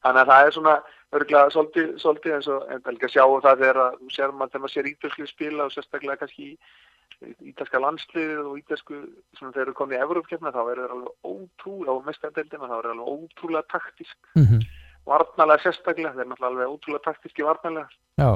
[0.03, 0.77] Þannig að það er svona
[1.13, 4.31] örgulega svolítið, svolítið eins og en vel ekki að sjá það þegar að þú sér
[4.33, 8.97] maður þegar maður sér ítalskið spila og sérstaklega kannski í ítalska landsliðið og ítalsku
[9.39, 12.89] svona þegar eru komið í Evrópkefna þá eru þeir alveg ótrúlega og mestadeldina þá eru
[12.89, 14.19] þeir alveg ótrúlega taktísk.
[14.39, 14.63] Mm
[15.03, 17.89] varnalega sérstaklega þeir eru náttúrulega alveg ótrúlega taktíski varnalega
[18.23, 18.31] já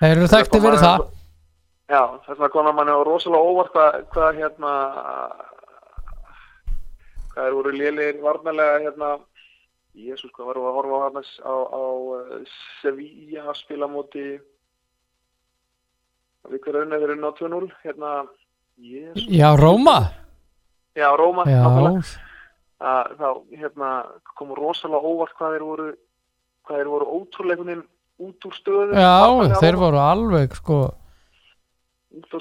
[0.00, 1.04] þeir eru þekkti verið það?
[1.92, 4.72] Já, þess vegna konar manni á rosalega óvart hvað, hvað hérna
[7.32, 9.10] hvað er voru lélegir varnalega hérna
[9.92, 11.84] Jésús, hvað varum við að horfa á hann á, á
[12.16, 14.24] uh, Sevilla að spila á móti?
[16.48, 18.12] Við hverju unna þeir unna á 2-0 hérna
[18.80, 19.98] Jésús, já, Róma?
[20.96, 21.60] Já, Róma já,
[22.82, 23.28] að þá
[23.60, 23.90] hérna
[24.36, 25.90] kom rosalega óvart hvað þeir voru
[26.66, 27.84] hvað þeir voru ótrúleikuninn
[28.26, 30.78] út úr stöðu já þeir voru alveg sko.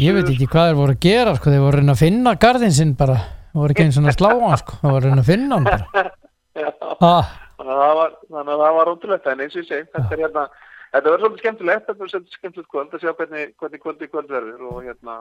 [0.03, 2.33] Ég veit ekki hvað þeir voru að gera sko, þeir voru að reyna að finna
[2.45, 3.15] garðin sinn bara.
[3.51, 4.79] Þeir voru ekki eins og að slá hann sko.
[4.81, 6.09] Þeir voru að reyna að finna hann bara.
[7.01, 7.29] Ah,
[7.61, 9.27] Þannig að það var, ótrúlegt.
[9.31, 10.43] En eins og ég segi, þetta er hérna
[10.91, 14.33] þetta verður svolítið skemmtilegt, þetta verður svolítið skemmtilegt kvöld að sjá hvernig, hvernig kvöldi kvöld
[14.35, 14.65] verður.
[14.67, 15.15] Og hérna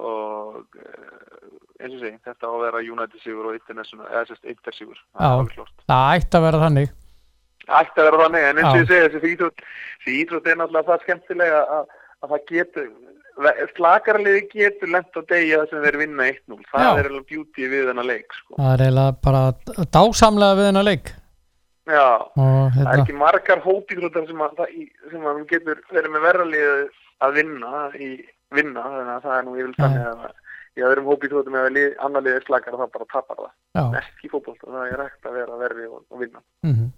[0.00, 4.26] og eh, eins og ég segi, þetta á að vera United sigur og International, eða
[4.28, 5.26] sérst Inter sigur það Já.
[5.26, 5.74] er alveg klart.
[5.90, 6.92] það ætti að vera þannig
[7.68, 9.36] ætti að vera þannig, en eins og ég segi þessi
[10.00, 12.90] þessi íþrótt er náttúrulega það skemmtilega að, að það getur
[13.76, 16.90] slakarliði getur lent á degi að sem þeir vinna 1-0, það Já.
[16.90, 18.56] er alveg beauty við þennan leik sko.
[18.58, 19.42] það er eiginlega bara
[19.96, 21.14] dásamlega við hennar leik.
[21.90, 26.46] Já, og það er hérna, ekki margar hópíþróttar sem að, það, getur verið með verra
[26.50, 26.84] liðið
[27.20, 28.10] að vinna í
[28.54, 29.80] vinna, þannig að það er nú yfir Nei.
[29.80, 33.98] þannig að í öðrum hópíþróttum ef annar liðið slakar þá bara tapar það.
[34.00, 36.44] Ekki í fótbolt, það er ekkert að vera verri og, og vinna.
[36.66, 36.90] Mm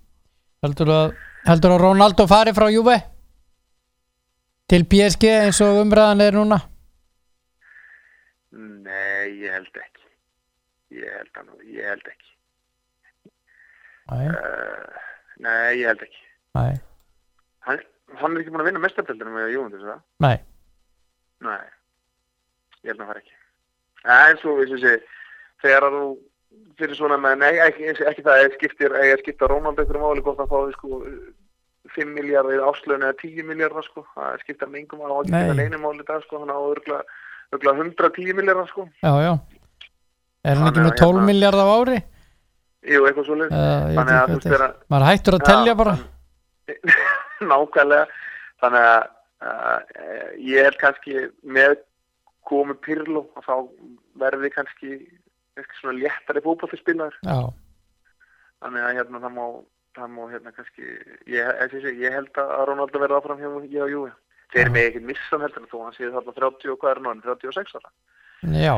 [0.62, 1.14] heldur að
[1.48, 2.98] heldur að Ronaldo fari frá Juve?
[4.70, 6.58] Til PSG eins og umræðan er núna?
[8.52, 10.06] Nei, ég held ekki.
[10.92, 12.30] Ég held, að, nú- ég held ekki.
[14.12, 14.98] Uh,
[15.42, 16.22] Nei, ég held ekki.
[16.58, 16.72] Nei,
[17.66, 17.78] hann,
[18.20, 20.02] hann er ekki búin að vinna mestardeldinu með Jóhann það?
[20.20, 20.36] nei.
[21.42, 21.62] Nei,
[22.84, 23.38] ég held að það fara ekki.
[24.16, 24.92] En svo, eins og sé
[25.64, 26.04] þegar að þú
[26.80, 30.40] fyrir svona með, nei, ekki, ekki, það eða skiptir, eða skipta Rónald einhverjum máli gott
[30.42, 31.00] að fá sko
[31.92, 34.04] 5 miljardar í áslöðinu eða 10 miljardar sko.
[34.14, 35.26] Það skiptar með yngum að Nei.
[35.26, 37.02] skipta neinu máli dag sko, hann á örgla,
[37.52, 38.86] örgla 110 miljardar sko.
[39.02, 39.32] Já, já.
[40.42, 41.98] Er hann ekki Þannig með að 12 hérna- miljard á ári?
[42.82, 45.96] Jú, eitthvað svo leið uh, Þannig að þú er þegar maður hættur að telja bara.
[47.52, 48.06] nákvæmlega.
[48.62, 49.02] Þannig að
[49.46, 49.80] uh,
[50.48, 51.76] ég held kannski með
[52.48, 53.54] komu Pirlo að þá
[54.22, 54.96] verði kannski
[55.80, 57.38] svona léttari fótballspilar já,
[58.64, 59.46] þannig að hérna það má
[59.92, 60.84] það má hérna kannski
[61.28, 64.12] ég, ég, ég, held að Ronaldo verði áfram hjá ég og Júi
[64.52, 64.72] þeir Já.
[64.72, 67.76] með ekkert missan heldur þó hann séð þarna 30 og hvað er nú hann 36
[67.78, 67.92] ára.
[68.52, 68.74] Já,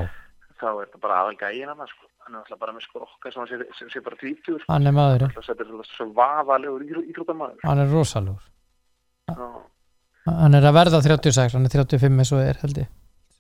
[0.60, 2.10] þá er þetta bara aðal gægin hann sko.
[2.24, 4.72] hann er alltaf bara með skrokka sem hann sé, sem sé bara 20 sko.
[4.72, 5.26] hann er maður.
[5.44, 8.46] Setur alltaf svo vafalegur íþróttamæður hann er rosalegur.
[9.28, 9.48] Já,
[10.28, 12.92] hann er að verða 36, hann er 35 eins og er held ég.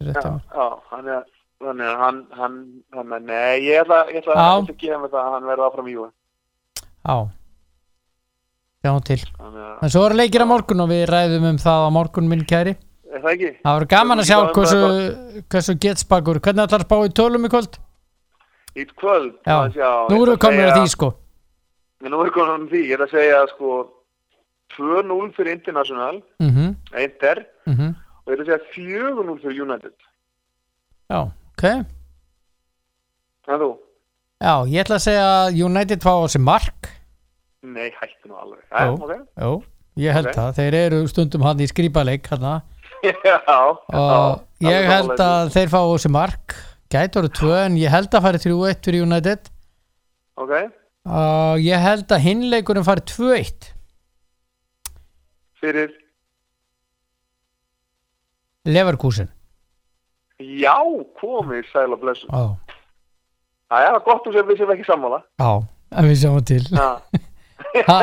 [0.02, 1.33] Já, já þannig að
[1.68, 2.58] þannig að hann, hann,
[2.96, 5.96] hann, nei, ég ætla, ég ætla, að gefa mig það að hann verði áfram í
[5.96, 6.10] Júi
[7.04, 7.16] já.
[8.84, 9.20] Sjáum til.
[9.80, 12.74] En svo eru leikir á morgun og við ræðum um það á morgun minn kæri.
[13.14, 14.78] Það voru gaman að sjá hversu,
[15.52, 17.78] hversu getspakur hvernig ætlar að spá í tölum í kvöld?
[18.74, 19.84] Í kvöld, Já.
[20.10, 21.12] nú eru komin að því sko.
[22.04, 23.76] Nú er komin að því, ég er að segja sko
[24.74, 27.94] 2-0 fyrir International, mhm, Inter, mhm.
[28.24, 29.94] Og ég er að segja 4-0 fyrir United.
[31.12, 31.30] já,
[31.64, 33.70] ok þú?
[34.44, 36.90] já, ég ætla að segja að United fá á sig mark
[37.64, 38.60] Nei, hættu nú alveg.
[38.68, 38.92] Æ, Jú.
[39.00, 39.12] ok.
[39.40, 39.50] Jó,
[40.04, 40.34] ég held Ok.
[40.36, 42.58] það, þeir eru stundum hann í skrýpaleik hérna
[43.04, 46.54] já, og já, ég held sammála að þeir fá á sig mark
[46.92, 49.48] gæti voru tvö en ég held að fari 3-1 fyrir United.
[50.36, 50.52] Ok,
[51.08, 53.70] og ég held að hinleikurinn fari 2-1
[55.60, 55.90] fyrir,
[58.68, 59.28] Leverkusen
[60.40, 60.74] já,
[61.20, 62.26] komið, sæl og blessu.
[62.30, 62.44] Já,
[63.74, 65.22] Það er gott þú sem við sem ekki sammála.
[65.40, 65.50] já,
[65.98, 66.62] en við sjáum til
[67.74, 68.00] Já,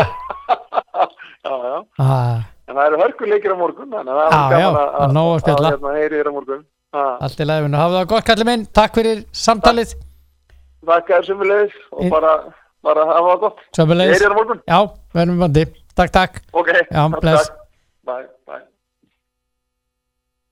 [1.44, 5.42] já, En það eru hörkuleikir á morgun, að það Já, er já, og nóg að
[5.44, 5.72] spjalla.
[5.74, 6.62] hérna, heyri þér á morgun.
[6.96, 9.94] Allt í læfinu, hafa það gott kallið minn Takk fyrir samtalið
[10.88, 12.32] þakka þér sömulegis og Í- bara,
[12.84, 13.60] bara hafa það gott.
[13.76, 14.62] Þér á morgun.
[14.68, 14.80] Já,
[15.16, 15.66] verðum við bandi
[15.96, 17.58] Takk, takk Ok, Já, takk, takk.
[18.08, 18.64] Bye, bye.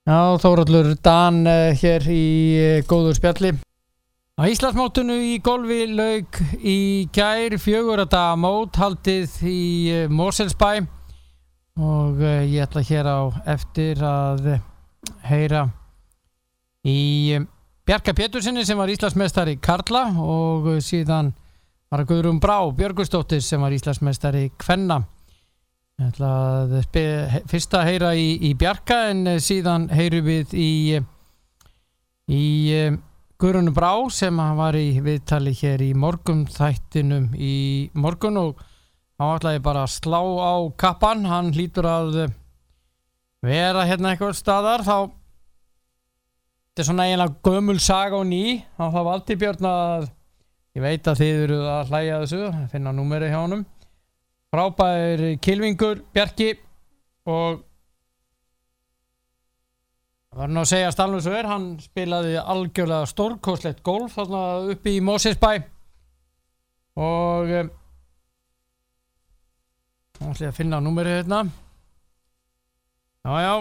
[0.09, 2.23] Já, Þórallur Dan uh, hér í
[2.57, 3.51] uh, góður spjalli.
[4.41, 9.59] Á Íslandsmótunu í golfi lauk í gær fjögur að daga mót haldið í
[9.93, 10.71] uh, Moselsbæ
[11.77, 13.19] og ég ætla hér á
[13.53, 14.49] eftir að
[15.29, 15.61] heyra
[16.81, 17.37] í
[17.85, 21.35] Bjarka Pétursinni sem var Íslandsmeistari Karla og síðan
[21.93, 25.03] var Guðrún Brá Björgustóttir sem var Íslandsmeistari Kvenna.
[25.99, 26.27] Ég ætla
[26.63, 26.75] að
[27.51, 30.67] fyrst að heyra í, í Bjarka en eh, síðan heyrum við í
[32.31, 32.93] í eh,
[33.35, 38.61] Guðrunu Brá sem hann var í viðtali hér í morgun þættinum í morgun og
[39.19, 42.37] hann ætlaði bara að slá á kappan, hann hlýtur að eh,
[43.43, 48.61] vera hérna eitthvað staðar þá þetta er svona eiginlega gömul saga og ný.
[48.79, 50.07] Þá þá valdi Björn að
[50.79, 53.67] ég veit að þið eru að hlæja þessu finna númeri hjá honum
[54.49, 56.53] frábær kilvingur Bjarki
[57.29, 57.59] og
[60.29, 64.43] það var nú að segja stálnum svo er hann spilaði algjörlega stórkostlegt golf þarna
[64.73, 65.51] uppi í Mosesbæ
[66.99, 67.73] og um,
[70.17, 71.43] þá ætlum ég að finna númerið hérna.
[73.23, 73.53] Já já.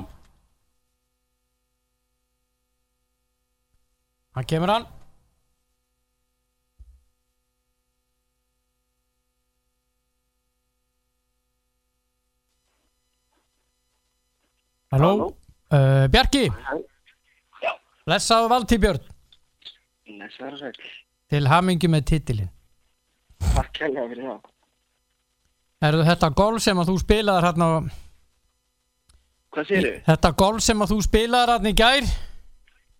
[4.38, 4.86] Hann kemur hann
[14.92, 15.28] Halló, Halló.
[15.68, 16.44] Uh, Bjarki
[17.62, 17.72] Já.
[18.08, 19.02] Blessaðu Valtí Björn
[20.18, 20.78] Lesaður og sæl.
[21.28, 22.48] til hamingi með titilin
[23.54, 24.46] Takk kærlega fyrir það.
[25.86, 27.66] Er þetta golf sem að þú spilaðar hérna
[29.54, 29.92] Hvað séru?
[30.08, 32.08] Þetta golf sem að þú spilaðar hérna í gær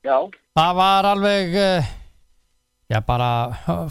[0.07, 0.16] Já,
[0.59, 1.89] Það var alveg uh,
[2.93, 3.30] Já bara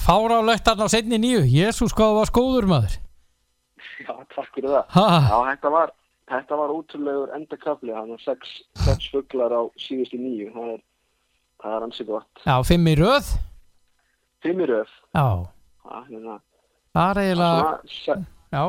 [0.02, 2.96] fárálegt hérna á setni nýju Jésús hvað var skóður maður
[3.98, 4.86] já, takk fyrir það.
[4.94, 5.92] ha, Já, þetta var,
[6.28, 10.82] þetta var útrúlegur endakafli, var sex, sex fugglar á síðustu nýju, það er,
[11.78, 12.44] er ansið gott.
[12.44, 13.32] Já, fimm í röð?
[14.46, 15.28] Fimm í röf, Já,
[15.88, 16.38] það hérna,
[16.94, 18.20] það er eiginlega
[18.54, 18.64] Já,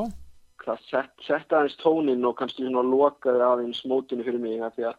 [0.63, 4.97] hvað, set, setta aðeins tónin og kannski svona lokaði aðeins mótinu fyrir mig, því að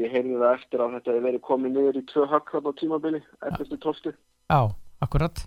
[0.00, 3.20] ég heyrði það eftir að þetta hefði verið komið niður í tvö þarna á tímabili,
[3.50, 4.14] eftir tóltu.
[4.50, 4.60] já,
[5.06, 5.44] akkurat.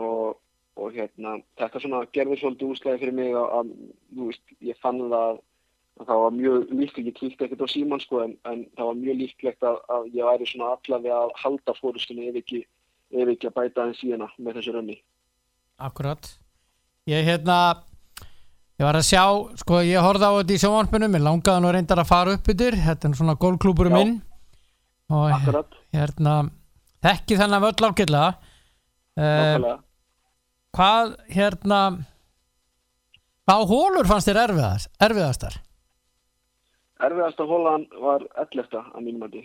[0.00, 0.38] Og,
[0.80, 3.72] og hérna, þetta svona gerði svolítið úslæði fyrir mig að, að
[4.24, 5.40] veist, ég fann það að, að
[6.06, 9.18] það var mjög líklegt, ég kíkti ekkert á síman sko, en, en það var mjög
[9.20, 12.60] líklegt að, að ég væri svona allavega að halda fórustunni ef ekki,
[13.12, 14.98] ef ekki að bæta aðeins síðana með þessu rönni.
[15.80, 16.32] Akkurat
[17.08, 17.56] Ég hérna
[18.80, 19.24] Ég var að sjá,
[19.60, 22.76] sko ég horfði á þetta í sjónvarpunum Ég langaði nú reyndar að fara upp yfir
[22.80, 23.98] Þetta er svona gólklúburum Já.
[24.00, 24.14] minn
[25.10, 26.34] Og Akkurat, hérna
[27.00, 29.76] Þekki þennan völl ágætlega uh, nákvæmlega.
[30.76, 31.80] Hvað hérna
[33.48, 35.56] Hvað hólur fannst þér erfiðast, erfiðastar?
[37.00, 38.80] Erfiðasta hólan var 11.
[38.94, 39.36] að mínum að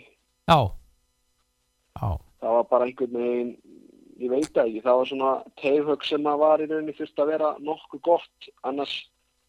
[0.46, 0.58] Já.
[1.96, 2.08] Já,
[2.42, 3.52] það var bara einhvern veginn,
[4.20, 5.30] ég veit ekki, það var svona
[5.62, 8.92] teifhögg sem að var í rauninni fyrst að vera nokkuð gott, annars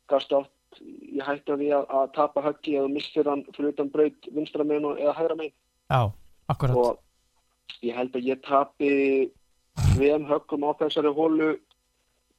[0.07, 3.91] gafst átt, ég hætti að því að, að tapa höggi eða missir hann fyrir utan
[3.91, 5.53] braut vinstra megin og- eða hægra megin.
[5.91, 6.01] Já,
[6.49, 6.75] akkurat.
[6.75, 8.91] Og ég held að ég tapi
[9.95, 11.59] tveim höggum á þessari hólu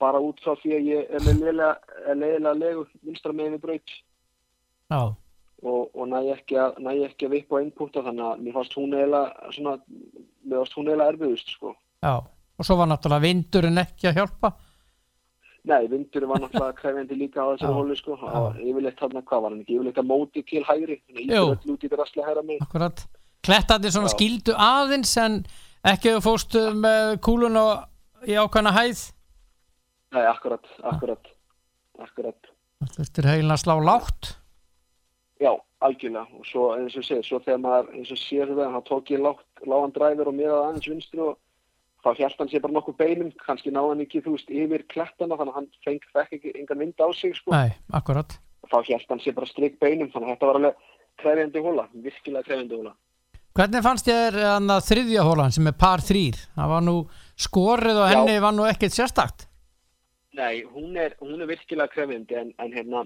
[0.01, 3.91] bara út frá því að ég er leiðilega, legu vinstra megin við braut.
[4.91, 5.01] Já,
[5.63, 6.95] og, og næ ekki að, að
[7.35, 9.27] vippa einn púnta þannig að mér fannst hún eiginlega
[11.13, 11.69] erfiðust sko.
[12.03, 12.15] já
[12.59, 14.49] Og svo var náttúrulega vindurinn ekki að hjálpa
[15.69, 18.13] Nei, vindurinn var náttúrulega krefjandi líka á þessari hólu sko.
[18.57, 20.97] Yfirleitt þarna, hvað var hann ekki, yfirleitt að móti til hægri,
[21.29, 22.65] að öll út í drasli hægra megin.
[22.65, 22.99] Akkurat
[23.45, 24.15] Klettandi svona Já.
[24.17, 25.35] skildu aðeins en
[25.87, 29.05] ekki að fóstu með kúlun og í ákvæmna hæð
[30.17, 31.27] Nei, akkurat, akkurat,
[32.01, 32.47] akkurat.
[32.81, 34.31] Það þurftir heilin að slá lágt
[35.39, 35.53] Já,
[35.86, 36.26] algjörlega.
[36.39, 39.47] Og svo, eins og segir, svo þegar maður, eins og sér það, hann tók lágt,
[39.64, 41.39] lágan dræður og miðað aðeins vinstri og
[42.05, 45.39] þá hjælt hann sér bara nokkuð beinum, kannski náði hann ekki, þú veist, yfir klettana,
[45.39, 47.55] þannig að hann feng fekk ekki engan vind á sig, sko.
[47.55, 50.80] Nei, akkurat Og þá hjælt hann sér bara strik beinum, þannig að þetta var alveg
[51.22, 52.95] krefjandi hóla, virkilega krefjandi hóla.
[53.59, 56.36] Hvernig fannst þér hann að þriðja hólan sem er par þrýr?
[56.55, 56.97] Það var nú
[57.39, 58.11] skorið og Já.
[58.12, 59.49] henni var nú ekkert sérstakt
[60.39, 63.03] Nei, hún er, hún er virkilega krefjandi en, en hérna,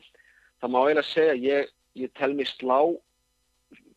[0.61, 2.79] það má eiginlega segja ég, ég tel mig slá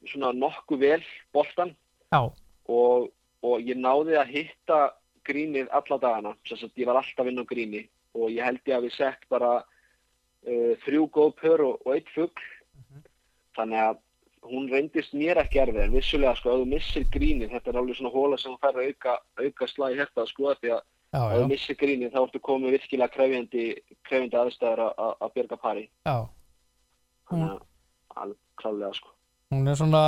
[0.05, 1.75] svona nokkuð vel boltan
[2.13, 2.21] Já,
[2.69, 3.09] og,
[3.43, 4.79] og ég náði að hitta
[5.25, 7.87] grínið alla dagana, þess að ég var alltaf inn á gríni.
[8.13, 9.53] Og ég held ég að við sett bara
[10.45, 12.37] uh, þrjú góð pör og, og eitt fugg
[13.57, 13.97] þannig að
[14.45, 15.81] hún reyndist mér ekki erfið.
[15.87, 18.77] En vissulega sko, ef þú missir grínið þetta er alveg svona hóla sem þú fær
[18.77, 22.19] að auka, auka slagi hérta sko, því að já, ef þú já, missir grínið þá
[22.27, 23.65] ertu komið virkilega krefjandi,
[24.05, 25.87] krefjandi aðstæður að- að að bjerga pari.
[26.05, 26.17] Já.
[27.33, 27.57] Að
[28.21, 29.11] alveg klálega sko.
[29.53, 30.03] Hún er svona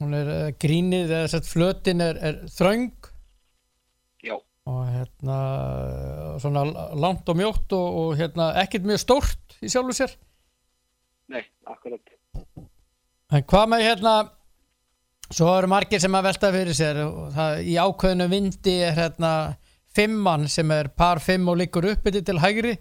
[0.00, 2.90] hún er uh, grínið eða sett flötin er, er þröng.
[4.24, 4.36] Já,
[4.70, 5.38] og hérna
[6.42, 6.64] svona
[6.96, 10.16] langt og mjótt og, og hérna ekkert mjög stórt í sjálfu sér.
[11.30, 12.16] Nei, akkurat.
[13.30, 14.14] En hvað með hérna
[15.30, 17.02] svo eru margir sem að velta fyrir sér.
[17.06, 19.32] Og það í ákveðinu vindi er hérna
[19.94, 22.74] fimmann sem er par fimm og liggur uppið til hægri.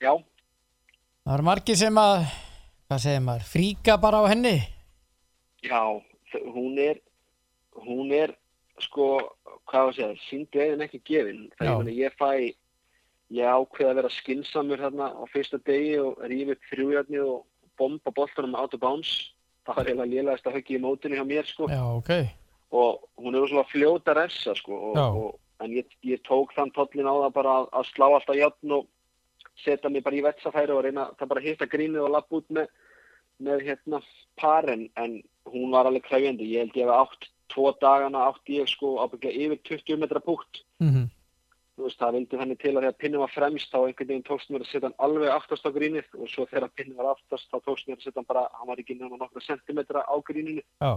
[0.00, 0.14] Já,
[1.26, 2.24] það eru margir sem að
[2.90, 4.56] hvað segir maður, fríka bara á henni?
[5.62, 5.82] Já,
[6.50, 6.98] hún er
[7.86, 8.32] hún er
[8.82, 9.20] sko
[9.70, 11.44] hvað að segja, síndi eigin ekki gefin.
[11.60, 11.92] Það Já.
[11.94, 12.30] ég fæ
[13.30, 17.44] ég ákveð að vera skinsamur hérna á fyrsta degi og rífi upp þrjújarni og
[17.78, 19.12] bomba boltanum out of bounds.
[19.62, 21.68] Það var eiginlega lélegast að höggi í mótinu hjá mér sko.
[21.70, 22.10] Já, ok,
[22.74, 27.06] og hún er svona fljóta refsa sko og, og, en ég, ég tók þann tollin
[27.06, 28.90] á það bara að, að slá alltaf játn og
[29.64, 32.48] setja mig bara í vetsafæri og reyna það bara að hitta grínið og lappa út
[32.56, 32.72] með,
[33.38, 34.02] með hérna
[34.40, 38.68] paren en hún var alveg kræfjandi ég held ég hef átt tvo dagana átt ég
[38.70, 40.64] sko ábygglega yfir 20 metra púkt.
[40.82, 41.10] Mm
[41.80, 44.50] þú veist það vildi þannig til að þegar pinnum var fremst þá einhvern veginn tókst
[44.52, 47.56] mér að setja hann alveg aftast á grínið og svo þegar pinnum var aftast þá
[47.64, 50.64] tókst mér að setja hann bara hann var ekki nema nokkra sentimetra á gríninu.
[50.84, 50.92] Já,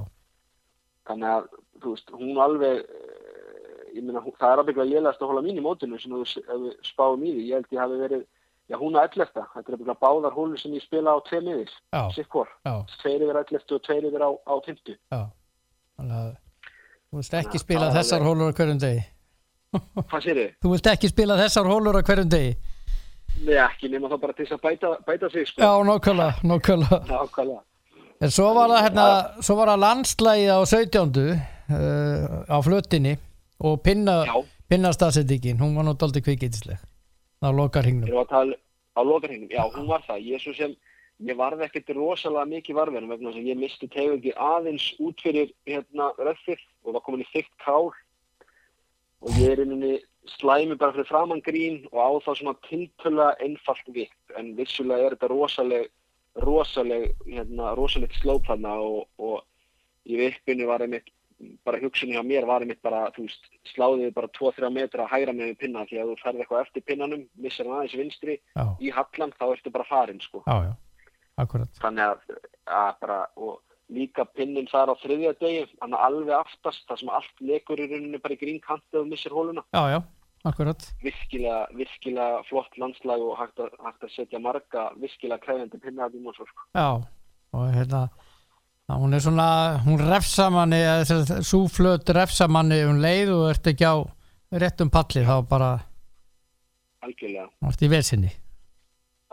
[1.07, 1.47] þannig að
[1.79, 5.63] þú veist, hún alveg eh, ég meina, það er ábygglega lélegast að hóla mín í
[5.63, 7.47] mótinu sem þú, spáum í því.
[7.47, 8.27] Ég held ég hafi verið,
[8.71, 11.73] já hún á 11 þetta er báðar hólur sem ég spila á tvei miðis,
[12.15, 12.51] sikkur,
[13.01, 15.21] tveir yfir 11 og tveir yfir á, á 50 já
[15.97, 16.29] þannig að
[17.09, 19.03] þú vilt ekki Já, spila þessar hólur á hverjum degi
[19.73, 20.53] hvað sér þið?
[20.63, 22.53] þú vilt ekki spila þessar hólur á hverjum degi
[23.41, 25.61] Nei, ekki nema þá bara til þess að bæta, bæta sig, sko.
[25.63, 26.99] Já, nokkala, nokkala.
[27.09, 27.63] Nákvæmlega.
[28.23, 29.05] En svo var það hérna,
[29.43, 31.23] svo var það landslægi á 17.
[31.63, 33.13] Uh, á flötinni
[33.63, 34.19] og pinna,
[34.69, 35.87] pinnastafsettingin, hún var
[36.21, 36.77] kvikindisleg.
[36.77, 36.92] Það
[37.43, 38.59] á lokar við erum að tala
[38.93, 39.51] á lokarhingnum.
[39.51, 40.25] Já, hún var það.
[40.29, 40.75] Ég sem,
[41.23, 46.11] ég varði ekkert rosalega mikið varverðum vegna að ég misti tegungi aðeins út fyrir hérna
[46.19, 47.91] röffir og var komin í þygt kál
[49.23, 49.99] og ég er inninni
[50.37, 55.17] slæmi bara fyrir framann grín og á það svona tiltöla einfalt vitt en vissulega er
[55.17, 55.89] þetta rosaleg
[56.41, 59.43] rosaleg, hérna, rosaleg slóp þarna og, og
[60.09, 61.11] í vippinu var einmitt
[61.65, 65.35] bara hugsunni hjá mér var einmitt bara, þú veist, sláðið bara 2-3 metra að hægra
[65.37, 68.91] með pinna því að þú ferði eitthvað eftir pinnanum, missar hann aðeins vinstri Já, í
[68.95, 70.43] hallan, þá ertu bara farin, sko.
[70.47, 70.73] já, já,
[71.43, 71.71] akkurat.
[71.83, 72.41] Þannig að,
[72.79, 73.61] að bara, og
[73.93, 78.21] líka pinnin þar á þriðja degi, hann alveg aftast, það sem allt lekur í rauninni
[78.23, 79.65] bara í grínkantið og missir hóluna.
[79.75, 79.99] Já, já,
[80.49, 80.85] akkurat.
[81.03, 86.15] Virkilega, virkilega flott landslag og hægt að, hægt að setja marga virkilega krefjandi pinna að
[86.17, 86.65] bíma svo, sko.
[86.73, 86.87] Já,
[87.53, 88.07] og hérna,
[88.91, 89.47] hún er svona,
[89.85, 90.81] hún refsa manni,
[91.47, 93.95] súflöt refsa manni um leið og ert ekki á
[94.59, 95.71] réttum palli, þá bara,
[97.03, 98.29] Algjörlega, varst í vesinni.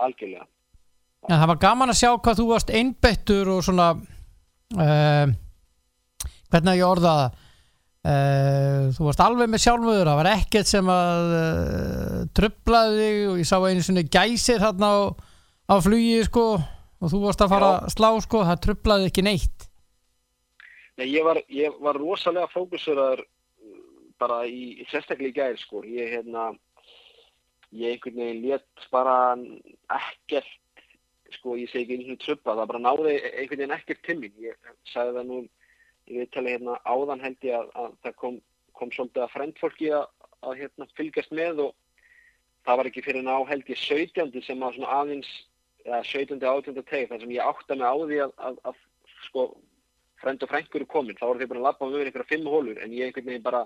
[0.00, 0.46] algjörlega.
[1.28, 5.26] En það var gaman að sjá hvað þú varst einbettur og svona uh,
[6.50, 11.34] hvernig að ég orða uh, þú varst alveg með sjálfur það var ekkert sem að
[12.38, 14.98] trublaði þig og ég sá einu svona gæsir þarna á,
[15.70, 16.46] á flugi sko
[17.00, 17.74] og þú varst að fara Já.
[17.80, 19.66] að slá sko það trublaði ekki neitt
[21.00, 23.22] Nei, ég var, ég var rosalega fókusuraður
[24.20, 25.80] bara í, sérstaklega í gær, sko.
[25.88, 26.50] Ég, hérna,
[27.72, 29.16] ég einhvern veginn létt bara
[29.96, 30.84] ekkert,
[31.38, 34.36] sko, ég segi ekki einhvern veginn trubba, það bara náði einhvern veginn ekkert til mín.
[34.44, 35.40] Ég sagði það nú,
[36.10, 38.40] ég veit tala hérna áðan held ég að, að það kom,
[38.76, 40.08] kom svolítið að frendfólki að,
[40.44, 41.76] að hérna, fylgjast með og
[42.68, 44.42] það var ekki fyrir ná held ég 17.
[44.44, 45.30] sem að svona aðeins,
[45.90, 46.40] eða 17.
[46.40, 46.82] 18.
[46.88, 48.80] teg, þar sem ég átta mig á því að, að, að
[49.26, 49.46] sko,
[50.20, 52.50] frend og frængur er komin, þá voru þeir búin að labba með mér einhverja fimm
[52.50, 53.62] hólur, en ég einhvern veginn bara,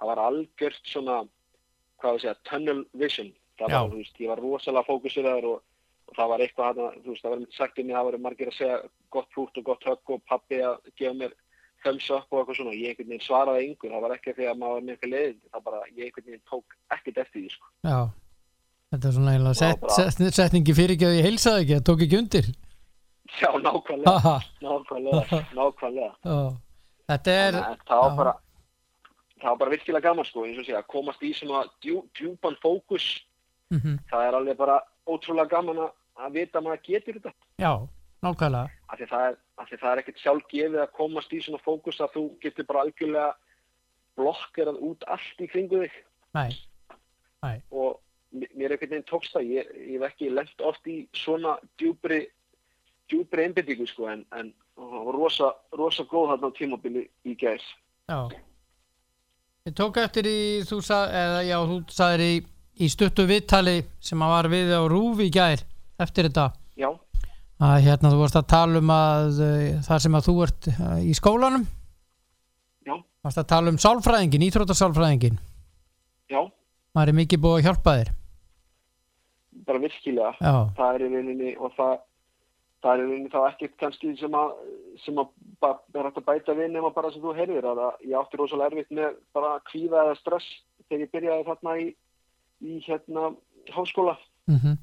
[0.00, 1.18] það var algjört svona,
[2.02, 3.76] hvað við segja, tunnel vision, það Já.
[3.76, 5.62] var, þú veist, ég var rosalega fókusiraður og,
[6.08, 8.22] og það var eitthvað hana, þú veist, það var myndi sagt um mig, það voru
[8.26, 8.80] margir að segja
[9.16, 11.36] gott pút og gott högg og pappi að gefa mér
[11.82, 14.76] thumbs up og eitthvað svona, ég einhvern veginn svaraði yngur, það var ekki að maður
[14.76, 17.72] var með eitthvað leiðin, það bara, ég einhvern veginn tók ekkert eftir því, sko.
[17.86, 17.98] Já,
[18.92, 22.04] þetta er svona eiginlega set, set, setningi fyrir ekki að ég heilsaði ekki, það tók
[22.06, 22.48] ekki undir.
[23.40, 26.10] Já, nákvæmlega, Haha, nákvæmlega, nákvæmlega.
[26.28, 26.40] já.
[27.12, 28.34] Þetta er það var bara
[29.58, 33.06] bara virkilega gaman sko eins og sé að komast í svona djú, djúpan fókus.
[33.72, 34.76] Mhm, það er alveg bara
[35.08, 37.32] ótrúlega gaman að, vita að maður getur þetta.
[37.58, 37.72] Já,
[38.22, 38.70] nákvæmlega.
[38.92, 39.38] Af því það er,
[39.92, 43.32] er ekkert sjálf gefið að komast í svona fókus að þú getur bara algjörlega
[44.20, 46.00] blokkerað út allt í kringu þig.
[46.36, 46.50] Nei,
[47.72, 47.98] og
[48.32, 49.50] mér einhvern veginn tókst það.
[49.58, 52.24] Ég, ég hef ekki lent oft í svona djúbri
[53.10, 54.52] djúbri einbindingu sko en, en
[55.12, 57.64] rosa, rosa góð þarna á tímabili í gæs
[58.08, 58.30] já.
[59.62, 62.32] Ég tók eftir í, þú sagðir í,
[62.82, 65.62] í stuttu viðtali sem að var við á Rúfi í gær
[66.02, 66.48] eftir þetta.
[66.74, 66.88] Já,
[67.62, 70.96] að hérna þú vorst að tala um að uh, þar sem að þú ert uh,
[70.98, 71.68] í skólanum.
[72.82, 75.38] Já, varst að tala um sálfræðingin, íþrótasálfræðingin
[76.32, 76.42] já.
[76.96, 78.12] Maður er mikið búið að hjálpa þér
[79.72, 80.32] bara virkilega.
[80.38, 81.94] Já, það er í rauninni og það
[82.82, 84.54] það er í rauninni þá ekkert kannski sem að
[85.02, 85.32] sem að
[85.94, 88.94] er hægt að bæta við nema bara sem þú heyrðir að ég átti rosalega erfitt
[88.94, 90.48] með bara kvíða eða stress
[90.88, 91.86] þegar ég byrjaði þarna í,
[92.66, 93.28] í hérna
[93.72, 94.16] háskóla.
[94.50, 94.80] Mhm,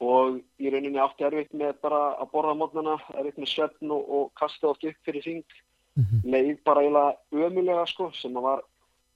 [0.00, 4.30] og í rauninni átti erfitt með bara að borða mótnana, erfitt með svefn og, og
[4.40, 5.56] kasta oft upp fyrir þing
[6.00, 8.64] mhm, leið bara eiginlega ömulega sko sem að var,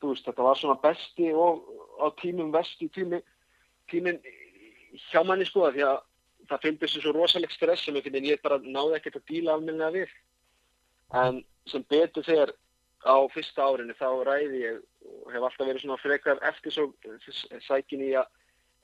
[0.03, 1.65] þú veist, þetta var svona besti og
[2.05, 3.23] á tímum vesti tími,
[3.89, 4.21] tímin
[5.11, 5.99] hjá manni sko því að
[6.51, 9.55] það fylgdi þessu svo rosalegt stress sem einhvern veginn ég bara náði ekkert að díla
[9.57, 10.15] almennilega við.
[11.15, 12.53] En sem betur þegar
[13.05, 16.87] á fyrsta árinu þá ræði ég og hef alltaf verið svona frekar eftir svo
[17.67, 18.29] sækin í að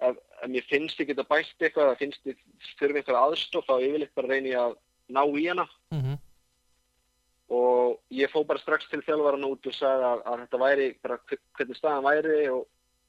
[0.08, 2.40] ef, ef mér finnst ég geta bætt eitthvað eða finnst ég
[2.80, 4.76] þurfi eitthvað aðstof þá yfirleitt bara reyni ég að
[5.12, 5.66] ná í hana.
[5.92, 6.18] Mhm,
[7.50, 11.16] og ég fó bara strax til þjálfvaran út og sagði að, að þetta væri bara
[11.26, 12.66] hve- hvernig staðan væri og,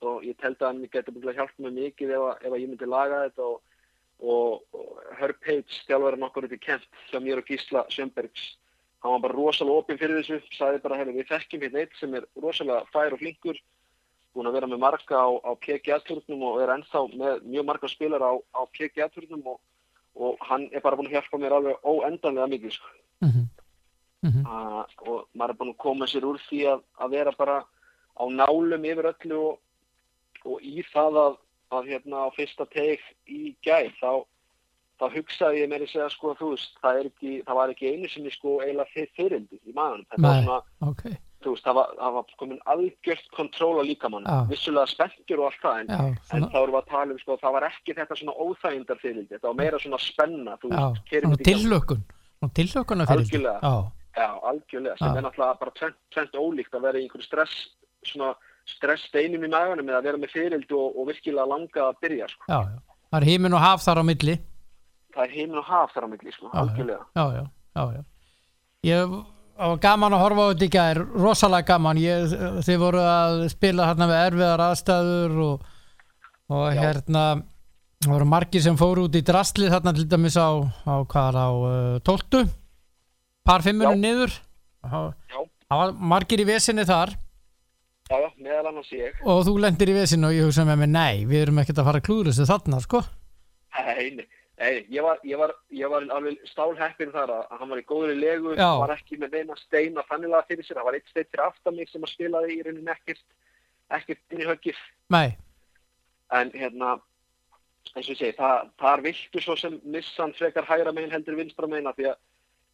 [0.07, 2.89] og ég teldi að hann geti búin að hjálpa mig mikið ef, ef ég myndi
[2.89, 3.59] laga þetta og,
[4.21, 8.55] og, og Herb Page, þjálfvaran okkur út í Kent hjá mér og Gísla Sjömbergs
[9.01, 12.13] hann var bara rosalega opinn fyrir þessu sagði bara, herri, við þekkjum hérna eitt sem
[12.17, 13.57] er rosalega fær og flinkur
[14.35, 18.23] búin að vera með marga á, á PGA-turnum og er ennþá með mjög marga spilar
[18.23, 19.57] á, á PGA-turnum og,
[20.15, 22.93] og hann er bara búin að hjálpa mér alveg óendanlega mikið sko.
[23.25, 23.43] Mhm,
[24.29, 27.57] mhm, uh, og maður er búin að koma sér úr því að, að vera bara
[27.65, 29.59] á nálum yfir öllu og,
[30.45, 31.39] og í það að,
[31.77, 34.11] að hérna á fyrsta teik í gæð þá,
[35.01, 38.09] þá hugsaði ég meira að segja sko þú veist, það, ekki, það var ekki einu
[38.11, 40.07] sinni sko eiginlega fyrir fyrirndi í maðunum.
[40.11, 40.59] Þetta var svona,
[40.91, 41.03] ok,
[41.41, 44.37] þú veist, það var, það var komin algjört kontról á líkamann, Já.
[44.51, 47.39] vissulega spenntur og allt það en, já, en þá erum við að tala um sko,
[47.41, 51.41] það var ekki þetta svona óþægindar fyrirndi, þetta var meira svona spenna, þú veist, svona
[51.49, 52.05] tillökun
[52.57, 53.59] tillökun að Algjörlega.
[53.61, 53.75] já,
[54.11, 57.53] Já, algjörlega, sem er náttúrulega bara tvent, tvent ólíkt að vera í einhverju stress,
[58.03, 58.33] svona
[58.69, 62.47] stresssteinum í maganum eða vera með fyririldi og, og virkilega langa að byrja, sko.
[62.47, 62.79] já, já.
[63.11, 64.37] Það er hímin og haf þar á milli.
[65.11, 66.51] Það er heiminn og haf þar á milli, sko,
[67.91, 68.03] Já.
[68.87, 69.15] Ég
[69.59, 71.99] var gaman að horfa á þetta í gær, rosalega gaman.
[72.01, 72.35] Ég,
[72.65, 75.65] þið voru að spila hérna við erfiðar aðstæður og,
[76.55, 77.25] og hérna
[78.01, 80.49] það voru margir sem fóru út í drastlið þarna til dæmis á,
[80.89, 82.45] á á uh, tóltu
[83.45, 84.05] par fimmunum Já.
[84.07, 84.37] niður?
[84.81, 85.11] Það
[85.67, 87.13] það var margir í vesinni þar
[88.11, 89.17] Já, já, meðal annars ég.
[89.23, 91.87] og þú lendir í vesinu og ég hugsa með mig nei, við erum ekkert að
[91.87, 92.99] fara að klúður þessu þarna sko
[93.71, 94.25] Nei, nei,
[94.59, 97.85] nei, ég var, ég var, ég var alveg stálheppin þar að að hann var í
[97.87, 98.67] góðri legu, Já.
[98.81, 101.87] var ekki með neina steina fannilega fyrir sér, það var eitt stein fyrir aftan mig
[101.89, 103.23] sem að spilaði í rauninni ekkert,
[103.95, 104.83] ekkert inn í höggið.
[105.15, 105.29] nei,
[106.35, 106.97] en hérna
[107.95, 111.67] eins og ég segi, það, þar viltu svo sem missan frekar hægra megin heldur vinstra
[111.71, 112.19] megin af því að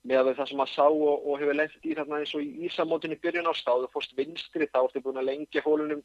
[0.08, 2.68] með að það sem að sá og, og hefur lent í þarna eins og í
[2.68, 6.04] Ísamótin í byrjun ást þá þú fórst vinstri þá ertu búin að lengja hólunum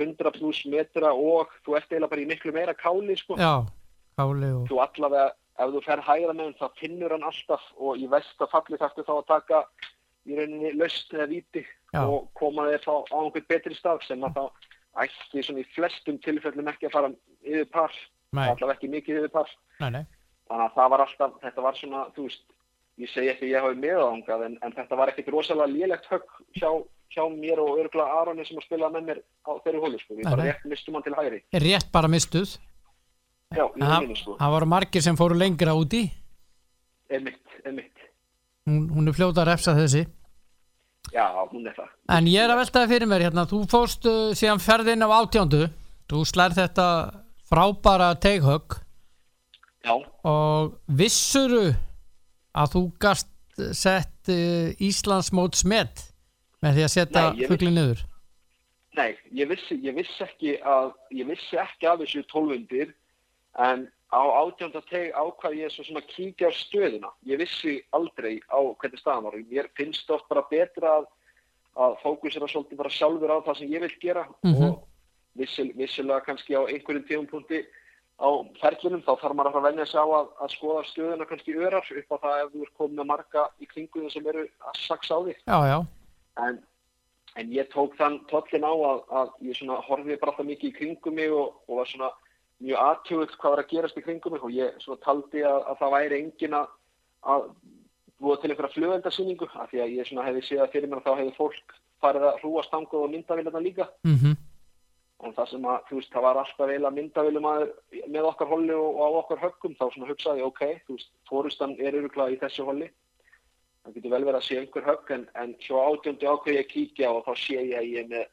[0.00, 3.36] 100 pluss metra og þú ert eiginlega bara í miklu meira káli sko.
[3.38, 3.62] já,
[4.18, 5.26] káli og þú allavega,
[5.60, 9.14] ef þú fer hægra megin þá finnur hann alltaf og í vesta falli þarftu þá
[9.18, 9.62] að taka
[10.24, 11.62] í rauninni löst eða víti
[11.92, 12.02] Já.
[12.02, 14.44] og koma þér þá á einhvern betri stað sem að þá
[15.04, 17.12] ætti svona í flestum tilfellum ekki að fara
[17.44, 17.94] yfir par
[18.32, 19.50] allavega ekki mikið yfir par
[19.82, 20.04] nei, nei,
[20.48, 22.44] þannig að það var alltaf, þetta var svona þú veist,
[23.02, 26.70] ég segi ekki ég hafi meðangað en, en þetta var ekkit rosalega lélegt högg hjá,
[27.14, 30.30] hjá mér og örgulega Aroni sem að spila með mér á þeirri hólu sko, við
[30.30, 31.42] bara rétt mistum hann til hægri.
[31.66, 32.54] Rétt bara mistuð
[33.54, 36.06] já, það rauninni sko, það voru margir sem fóru lengra úti.
[37.10, 37.94] Er mitt, er mitt
[38.68, 40.04] hún, hún er fljóta að refsa þessi.
[41.12, 41.90] Já, hún er það.
[42.16, 43.44] En ég er að veltaði fyrir mér hérna.
[43.48, 45.66] Þú fóst uh, síðan ferðin á átjándu.
[46.10, 46.86] Þú slær þetta
[47.48, 48.78] frábæra teighögg.
[49.84, 51.74] Já, og vissuru
[52.54, 53.30] að þú gast
[53.74, 56.08] sett uh, Íslandsmót smett
[56.64, 58.04] með því að setja Nei, ég fugglin niður?
[58.94, 62.92] Nei, ég vissi, ég vissi ekki að ég vissi ekki af þessu tólfundir
[63.58, 67.10] en á átjönda teg ákvað ég svo svona kíkja á stöðuna.
[67.26, 69.38] Ég vissi aldrei á hvernig staðan var.
[69.50, 71.08] Mér finnst oft bara betra að,
[71.74, 74.68] að fókusera svolítið bara sjálfur á það sem ég vil gera Mhm.
[74.70, 74.84] og
[75.34, 77.64] vissil, vissilega kannski á einhverjum tíumpunkti
[78.14, 78.28] á
[78.60, 81.88] ferlinum þá þarf maður að að venja sig á að, að skoða stöðuna kannski örar
[82.00, 85.18] upp á það ef þú ert komið með marga í kringuðum sem eru að saksa
[85.18, 85.78] á því já, já,
[86.44, 86.60] en,
[87.42, 91.18] en ég tók þann tollin á að, að ég horfið bara alltaf mikið í kringum
[91.18, 92.12] mig og, og var svona
[92.62, 95.94] mjög aðtjóðult hvað var að gerast í kringum mig og ég taldi að, að það
[95.98, 96.72] væri engin að,
[97.34, 97.50] að
[98.22, 101.18] búa til einhverja flugveldarsýningu af því að ég hefði séð að fyrir mér að þá
[101.18, 103.90] hefði fólk farið að hrúa stanguð og myndavillarna líka.
[104.06, 104.38] Mhm
[105.24, 107.64] en það sem að, þú veist, það var alltaf eiginlega myndavilum að
[108.12, 111.74] með okkar holli og, og á okkar höggum þá svona hugsaði ok, þú veist, fórustan
[111.78, 112.90] er öruglega í þessu holli.
[113.84, 116.70] Það getur vel verið að sé einhver högg en, en svo átjöndi ákveði ég að
[116.72, 118.30] kíkja og þá sé ég að ég er með,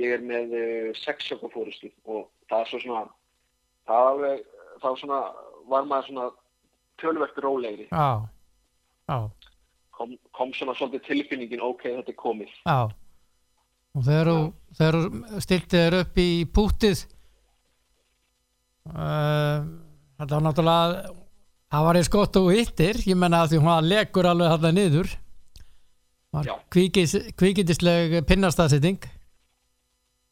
[0.00, 3.02] ég er með uh, sex högg á fórustu og það er svo svona
[3.88, 4.46] það alveg,
[4.84, 5.20] þá svona
[5.68, 6.30] var maður svona
[6.98, 7.90] tölvert rólegri.
[7.92, 8.08] Já,
[9.08, 9.18] já,
[9.96, 12.56] kom, kom svona svolítið tilfinningin ok, þetta er komið.
[12.64, 12.97] Já
[13.98, 17.04] og þegar þú, stiltið þér upp í pútið
[18.92, 19.58] uh,
[20.18, 21.14] þetta var náttúrulega
[21.68, 23.02] það var eins gott og hittir.
[23.04, 25.14] Ég menna að því hún legur alveg þarna niður.
[28.28, 29.00] Pinnastafsetting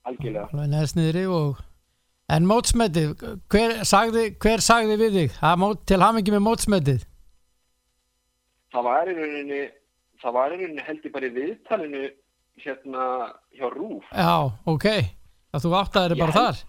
[0.07, 0.51] algjörlega.
[0.53, 1.63] Alveg neðst niðri og
[2.33, 7.05] en mótsmetið, hver sagði, hver sagði við þig, mót, til hamingi með mótsmetið.
[8.75, 9.61] Það var í rauninni
[10.23, 12.03] það var í rauninni held ég bara í viðtalinu
[12.65, 14.05] hérna hjá Rúf.
[14.13, 14.87] Já, ok,
[15.55, 16.65] að þú áttaðir bara held- þar?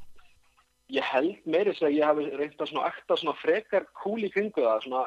[0.89, 4.29] Ég held meiri þess að ég hafi reynt að svona ekta svona frekar kúl í
[4.31, 5.05] kringu það svona,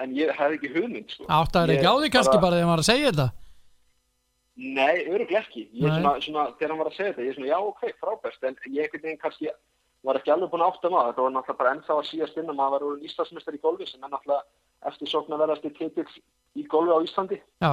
[0.00, 1.24] en ég hef ekki hugmynd sko.
[1.28, 3.28] áttaðir ekki á því kannski bara þegar maður að segja þetta?
[4.56, 5.64] Nei, öruglega ekki.
[5.74, 5.98] Ég Nei.
[5.98, 8.84] svona, svona, þegar var að segja þetta, ég er svona já ok, frábært en ég
[8.84, 9.48] einhvern veginn kannski
[10.04, 12.50] var ekki alveg búin að átta maður, þetta var náttúrulega bara ennþá að síðast inn
[12.52, 14.42] að maður var úr Íslandsmestari í golfi sem er náttúrulega
[14.92, 16.06] eftir sókn að verðast í titill
[16.54, 17.38] í golfi á Íslandi.
[17.64, 17.72] Já,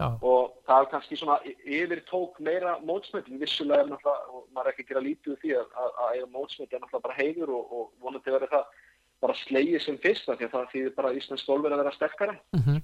[0.00, 4.70] já, og það er kannski svona yfir tók meira mótsmötin vissulega er náttúrulega, og maður
[4.70, 7.54] er ekki að gera lítið því að, að, að eiga mótsmöti er náttúrulega bara heiður
[7.58, 8.82] og, og vonandi verður það
[9.24, 12.82] bara slegið sem fyrst því að það þýðir bara Íslands er að vera sterkara mhm.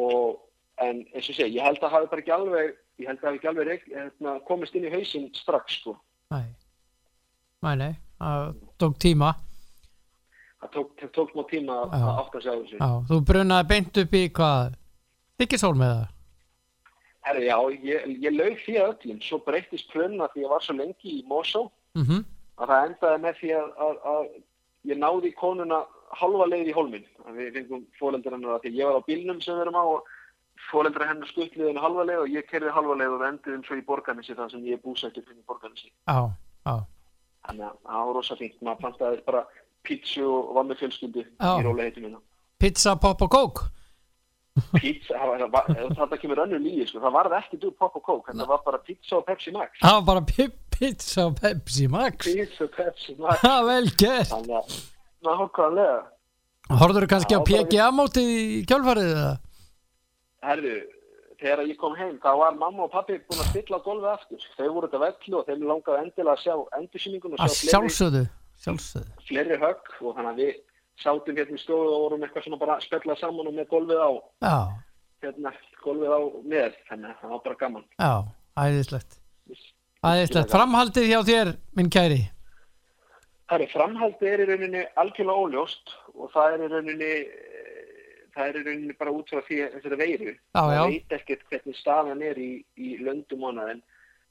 [0.00, 0.38] Og
[0.80, 2.70] en eins og sé, ég held að hafi bara ekki alveg
[3.02, 5.96] ég held að hafi ekki alveg reik- hérna, komist inn í hausinn strax sko.
[6.32, 6.54] Nei.
[7.62, 9.32] Nei, nei, það tók tíma.
[10.62, 12.06] Það tók, tók smá tíma að Já.
[12.06, 12.78] að á þessu.
[13.10, 14.74] Þú brunaði beint upp í hvað
[15.42, 16.10] Þykisól með það.
[17.22, 17.56] Herri, já,
[17.86, 19.18] ég, ég laug því að öllum.
[19.22, 21.68] Svo breyttist plönna því ég var svo lengi í Mosó.
[21.98, 22.22] Mm
[22.62, 25.78] að það endaði með því að, að, að ég náði konuna
[26.20, 27.06] halva leið í hólminn.
[27.26, 29.84] Að við fengum fólendur hennar að því ég var á bílnum sem við erum á
[29.84, 30.10] og
[30.68, 33.78] fólendur hennar skuttliði hennar halva leið og ég kerði halva leið og við enduðum svo
[33.78, 36.18] í borgarnissi þar sem ég er búsættur fyrir borgarnissi Já,
[36.68, 36.74] já,
[37.48, 38.58] þannig að það var rosa fínt.
[38.60, 39.44] Maður plantaði bara
[39.82, 41.50] pítsu og með fjölskyldu Já.
[41.56, 42.22] í rólega heitum minna
[42.62, 43.64] pizza, pop og kók
[44.56, 45.66] var-
[45.96, 46.98] þetta kemur önnur lígi sko.
[47.00, 49.78] það varði ekki úr pop og kók þetta var bara pítsa og Pepsi Max.
[49.80, 52.26] Það var bara pi- pizza og Pepsi Max.
[52.26, 53.40] Pítsa og Pepsi Max.
[53.40, 54.32] Það vel gert.
[55.22, 56.02] Nákvæmlega
[56.72, 59.32] Horður kannski á PGA mótið í kjálfarið eða?
[60.42, 60.74] Herðu,
[61.40, 64.46] þegar ég kom heim, þá var mamma og pappi búin að stilla gólfið aftur.
[64.56, 67.78] Þau voru þetta vellu og þeim langaði endilega að sjá endursýningun og sjá
[68.62, 69.04] Sjálfsögðu.
[69.28, 70.54] fleiri högg og þannig að við
[71.00, 74.02] sátum hérna í stofu og vorum eitthvað svona bara að spella saman og með gólfið
[74.02, 74.10] á,
[74.44, 74.56] Já,
[75.24, 75.52] hérna,
[75.84, 76.20] gólfið á
[76.52, 77.86] með, þannig að það var bara gaman.
[77.98, 78.12] já,
[78.66, 79.18] æðislegt.
[80.02, 82.20] Æðislegt, framhaldið hjá þér, minn kæri.
[83.52, 87.10] Herru, framhaldið er í rauninni algjörlega óljóst og það er í rauninni,
[88.34, 90.34] það er í rauninni bara út frá því þessari veiru.
[90.56, 92.50] Það veit ekkert hvernig staðan er í,
[92.80, 93.82] í löndum hana en,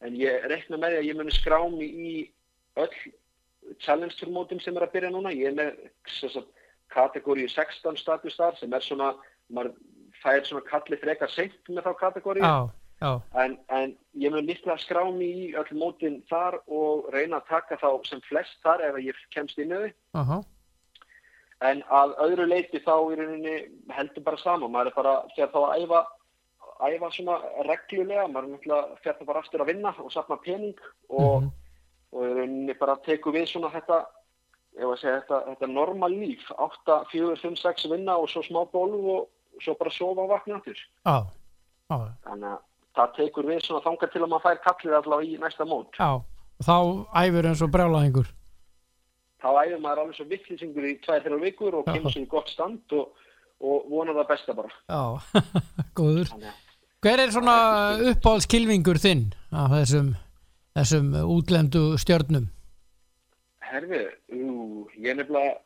[0.02, 2.14] en ég rekna með því að ég muni skrámi í
[2.82, 2.96] öll
[3.80, 5.32] challenge turmótum sem er að byrja núna.
[5.36, 6.44] Ég er með
[6.92, 9.14] kategóriu 16 status þar sem er svona,
[9.52, 9.74] maður
[10.22, 12.44] fær svona kallið frekar seint með þá kategóriu.
[12.44, 12.70] Já,
[13.02, 13.12] já,
[13.44, 17.78] En, en ég mun líklega skrá mig í öll mótin þar og reyna að taka
[17.82, 19.94] þá sem flest þar ef ég kemst inn í þau.
[20.14, 20.42] aha,
[21.62, 23.56] En að öðru leiti þá í rauninni
[23.94, 24.72] heldur bara saman.
[24.74, 26.00] Maður er bara fyrir þá að æfa,
[26.90, 27.36] æfa svona
[27.68, 28.24] reglulega.
[28.28, 30.74] Maður er náttúrulega fyrir þá bara aftur að vinna og safna pening
[31.10, 31.52] og, Mhm.
[32.12, 34.00] Og í rauninni bara teku við svona þetta,
[35.00, 36.44] segja þetta, þetta normal líf.
[36.58, 40.60] 8, 4, 5, 6 vinna og svo smá bólf og svo bara sofa og vakna
[40.60, 40.78] aftur.
[41.06, 41.18] já,
[41.92, 41.98] já,
[42.28, 42.60] Þannig að
[42.98, 46.00] það tekur við svona þangar til að maður fær kallið allavega í næsta mót.
[46.00, 46.12] já
[46.62, 46.78] Og þá
[47.24, 48.28] æfur eins og brjálaðingur
[49.42, 52.94] Þá æfir maður alveg svo vittlýsingur í 2-3 vikur og kemur sér í gott stand
[52.94, 53.16] og,
[53.66, 54.76] og vonar það besta bara.
[54.86, 55.02] Já,
[55.98, 56.68] góður Þannig
[57.02, 57.56] Hver er svona
[58.12, 59.24] uppáhaldskilvingur þinn
[59.58, 60.12] af þessum,
[60.78, 62.48] þessum útlendu stjörnum?
[63.72, 64.02] Herfi,
[64.36, 65.58] ú, ég er nefnilega,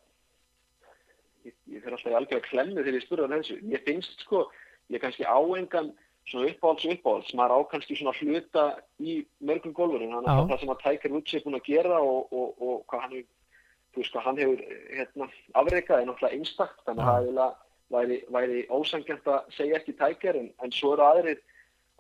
[1.47, 3.59] ég, ég fyrir alltaf í algjörða klemmu þegar ég spurði hann þessu.
[3.73, 4.43] Ég finnst sko,
[4.93, 5.91] ég kannski áengan
[6.29, 7.33] svona uppáhalds og uppáhalds.
[7.37, 8.65] Maður á kannski svona hluta
[9.01, 10.13] í mörgum gólfurinn.
[10.17, 13.05] Þannig að það sem að Tiger Woods er búin að gera og, og, og hvað
[13.05, 13.29] hann hefur,
[13.93, 14.65] þú veist hvað hann hefur
[14.99, 15.29] hérna,
[15.61, 16.81] afreikað er náttúrulega einstakt.
[16.85, 17.61] Þannig að það er
[17.93, 21.41] væri, væri ósangjant að segja ekki Tiger en, en svo eru aðrir,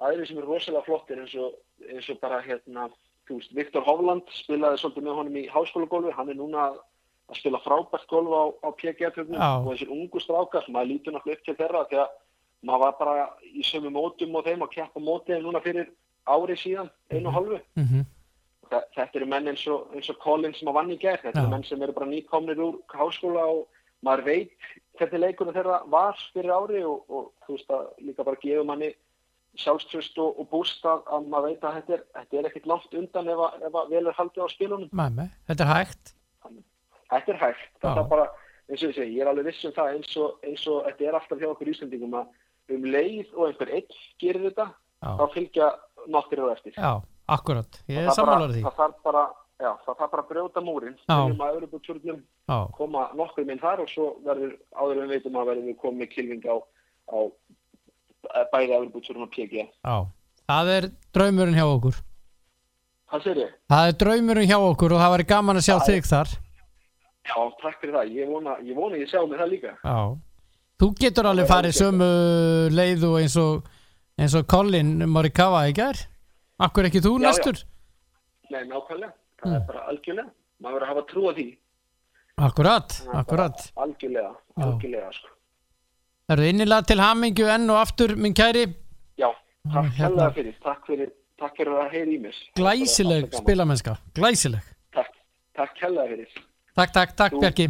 [0.03, 1.55] aðrir sem eru rosalega flottir eins og,
[1.87, 2.89] eins og bara hérna,
[3.27, 6.83] þú veist, Viktor Hovland spilaði svolítið með honum í háskólagólfi, hann er núna að
[7.25, 11.45] að spila frábært golf á, á PGA-töfnum og þessir ungu strákar, maður lítur náttúrulega upp
[11.47, 12.11] til þeirra að
[12.65, 13.15] maður var bara
[13.45, 15.89] í sömu mótum og þeim og keppa mótið núna fyrir
[16.25, 17.59] ári síðan, einu og hálfu.
[17.77, 18.05] Mm -hmm.
[18.69, 21.49] Þetta eru menn eins og, eins og Collins sem að vann í gerð, þetta eru
[21.49, 23.67] menn sem eru bara nýkomnir úr háskóla og
[24.01, 24.51] maður veit
[24.97, 28.93] hvernig leikunum þeirra var fyrir ári og, og þú veist að líka bara gefa manni
[29.61, 32.93] sjálfströst og, og búst að, að maður veit að þetta er, þetta er ekkert langt
[33.01, 34.89] undan ef, að- ef að vel er haldið á spilunum.
[34.91, 36.13] Mæmi, þetta er hægt.
[37.11, 38.25] Þetta er hægt, þetta er bara,
[38.69, 41.05] eins og ég segi, ég er alveg viss um það eins og, eins og þetta
[41.09, 44.65] er alltaf hjá okkur Íslandingum að um leið og einhver einn gerir þetta,
[45.05, 45.67] þá Já, fylgja
[46.09, 46.73] nokkur á eftir.
[46.77, 46.93] já
[47.29, 48.61] akkurat, ég er Það sammálar því.
[48.65, 49.21] Það þarf bara,
[49.61, 51.13] já, það þarf bara að brjóta múrin, Já.
[51.13, 52.19] byrjum að Örebúturnum,
[52.49, 56.09] Já, koma nokkur minn þar og svo verður, áður en veitum að verðum við komið
[56.15, 56.55] kilving á,
[57.09, 57.17] á
[58.35, 59.67] eh, bæði Örebúturinn og PG.
[59.85, 59.95] já
[60.45, 61.95] Það er draumurinn hjá okkur
[63.09, 63.51] Hvað segir ég?
[63.69, 65.85] Það er draumurinn hjá okkur og það væri gaman að sjá Já.
[65.89, 66.29] þig þar
[67.25, 68.09] Já, takk fyrir það.
[68.13, 69.71] Ég vona, ég vona ég sjá mig það líka.
[69.81, 70.17] Já
[70.77, 72.09] Þú getur alveg Það farið sömu
[72.75, 73.69] leið og eins og
[74.19, 75.97] eins og Colin Morikawa í gær
[76.59, 77.25] Akkur ekki þú Já, já.
[77.29, 77.63] næstur?
[78.51, 79.13] Nei, nákvæmlega.
[79.41, 79.55] Það Mm.
[79.55, 80.29] er bara algjörlega.
[80.61, 81.47] Maður verður að hafa trú á því.
[82.37, 84.63] Akkurat, Það akkurat Algjörlega, Já.
[84.65, 85.27] algjörlega, sko.
[86.25, 88.65] Það eru innilega til hamingju enn og aftur minn kæri
[89.19, 89.29] Já,
[89.71, 89.93] takk Hérna.
[89.99, 90.29] hérna.
[90.33, 92.39] fyrir, takk fyrir, takk fyrir að heyra í mér.
[92.57, 94.61] Glæsileg spilamennska Glæsileg
[94.95, 95.11] Takk,
[95.55, 96.27] takk hella fyrir.
[96.75, 97.67] Takk, takk, takk Þú- Bjarki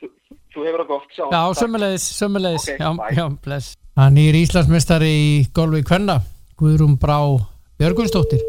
[0.00, 0.08] Þú,
[0.54, 1.24] þú hefur það gott, sjá.
[1.32, 3.16] Já, sömulegis, sömulegis Ok, Já, bye.
[3.16, 6.20] já, bless Hann er Íslandsmeistari í golfi kvenna
[6.58, 7.18] Guðrún Brá
[7.78, 8.40] Björgunsdóttir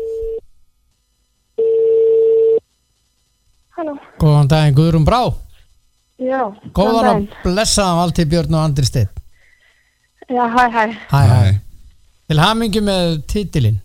[3.76, 5.22] Halló, Góðan daginn Guðrún Brá
[6.20, 6.42] já,
[6.76, 7.28] Góðan daginn.
[7.30, 9.10] og blessaðan Valtí Björn og Andri Steinn
[10.30, 10.86] Já, hæ, hæ.
[11.10, 11.60] Hæ, hæ
[12.30, 13.80] Til hamingju með titilinn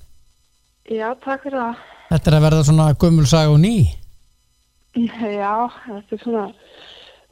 [0.93, 1.85] Já, takk fyrir það.
[2.11, 3.77] Þetta er að verða svona gömul saga og ný
[4.95, 5.55] Já,
[5.87, 6.43] þetta er svona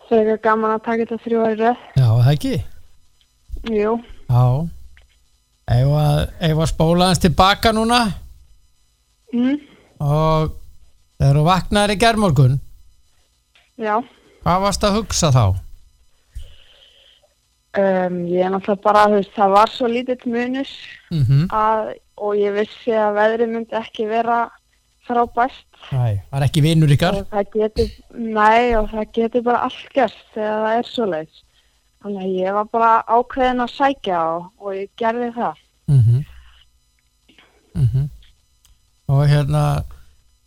[0.08, 1.82] frekar gaman að taka þetta þrjú ári röð.
[1.96, 2.54] Já, er það ekki?
[3.70, 3.92] Jú,
[4.32, 4.46] Já.
[5.72, 6.16] Ef að,
[6.48, 8.00] ef að spóla hans tilbaka núna
[9.32, 9.60] mm,
[10.02, 10.56] og
[11.20, 12.56] þegar þú vaknaðir í gerðmorgun,
[13.78, 13.94] já.
[14.42, 15.61] hvað varst að hugsa þá?
[17.72, 20.72] Um, ég er náttúrulega bara, þú veist, það var svo lítill munus
[21.08, 24.42] Mm að, og ég vissi að veðri myndi ekki vera
[25.08, 27.22] frábæst Nei, var ekki vinur ykkar?
[27.32, 31.40] það nei, og það getur bara allt gerst þegar það er svo leiðs.
[32.02, 35.56] Þannig að ég var bara ákveðin að sækja á og ég gerði það.
[35.88, 36.22] Mm
[39.12, 39.82] Og hérna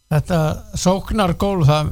[0.09, 0.39] þetta
[0.79, 1.91] sóknargól það,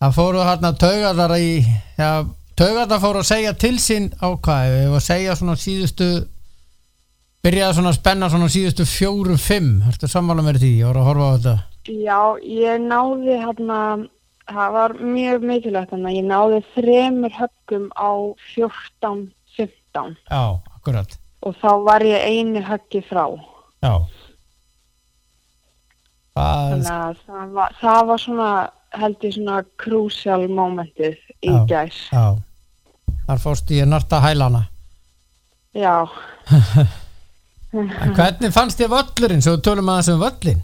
[0.00, 1.50] það fóru hérna taugadar í
[1.98, 2.10] já,
[2.56, 6.08] taugadar fóru að segja til sín á hvað, ef að segja svona síðustu
[7.46, 9.82] byrjaði svona að spenna svona síðustu fjóru, fimm.
[9.90, 11.56] Ertu sammála með því, ég voru að horfa á þetta.
[11.86, 13.80] Já, ég náði hérna,
[14.50, 18.10] það var mjög mikilvægt þannig að ég náði þremur höggum á
[18.56, 20.42] 14-15 Já,
[20.74, 21.18] akkurat.
[21.46, 23.26] Og þá var ég einu höggi frá.
[23.84, 23.94] Já.
[26.36, 28.50] Það, Þannig að það var, það var svona,
[28.96, 31.14] held ég svona crucial momentið
[31.44, 31.62] í Já.
[31.70, 32.02] gæs.
[32.10, 32.26] já
[33.26, 34.66] Þar fórst ég narta hælana
[35.76, 36.06] Já,
[38.16, 40.62] hvernig fannst þér völlurinn, svo tölum aðeins um völlin?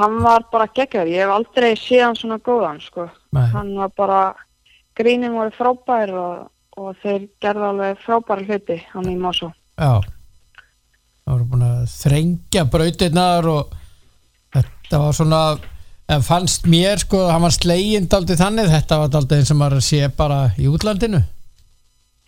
[0.00, 3.08] hann var bara geggjör, ég hef aldrei séð hann svona góðan, sko.
[3.34, 4.20] Hann var bara,
[4.96, 6.46] grínin voru frábær og,
[6.80, 9.50] og þeir gerði alveg frábæra hluti, hann í Mosó.
[9.76, 10.00] Já
[11.20, 13.74] Það voru búin að þrengja brautirnar og
[14.56, 15.40] þetta var svona
[16.10, 19.60] en fannst mér sko að hann var sleginn daldið þannig, þetta var daldið eins og
[19.60, 21.22] maður sé bara í útlandinu.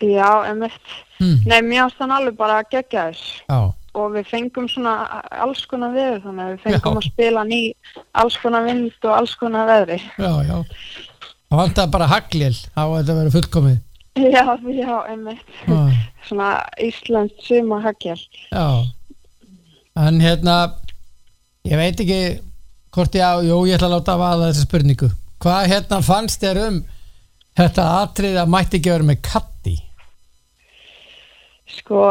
[0.03, 0.91] Já, emitt.
[1.19, 1.45] hmm.
[1.47, 3.39] Nei, mér ást hann alveg bara að gegja þess.
[3.47, 3.59] Já,
[3.93, 4.93] og við fengum svona
[5.43, 6.43] alls konar veður þannig.
[6.43, 6.99] Að við fengum Já.
[6.99, 7.61] að spila ný
[8.23, 9.99] alls konar vind og alls konar veðri.
[10.17, 10.57] Já, já.
[11.53, 13.81] Það vantaði bara hagljel, þá var þetta verið fullkomið.
[14.13, 15.53] Já, já, einmitt.
[15.65, 15.77] Já,
[16.27, 16.49] svona
[16.81, 18.19] Íslands suma hagjál
[18.51, 18.65] já.
[19.97, 20.57] En hérna
[21.65, 22.19] ég veit ekki
[22.93, 25.09] hvort ég á, jú, ég ætla að láta að vaða þessa spurningu
[25.43, 26.77] Hvað hérna fannst þér um
[27.57, 29.75] þetta atrið að mætti ekki vera með katti?
[31.73, 32.03] sko,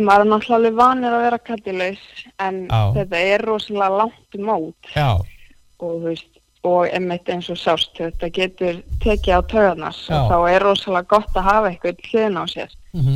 [0.00, 2.04] maður er náttúrulega vanir að vera kattilaus
[2.42, 2.80] en Já.
[2.94, 6.30] þetta er rosalega langt mót Já, og þú veist
[6.64, 10.16] og einmitt eins og sást, þetta getur tekið á töðarnas Já.
[10.16, 13.06] og þá er rosalega gott að hafa eitthvað hliðin á sér mm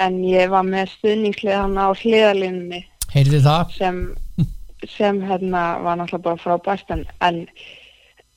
[0.00, 1.88] en ég var með stuðningslið hann á
[3.44, 3.74] það?
[3.76, 3.98] sem,
[4.90, 7.42] sem hérna var náttúrulega bara frábært en, en,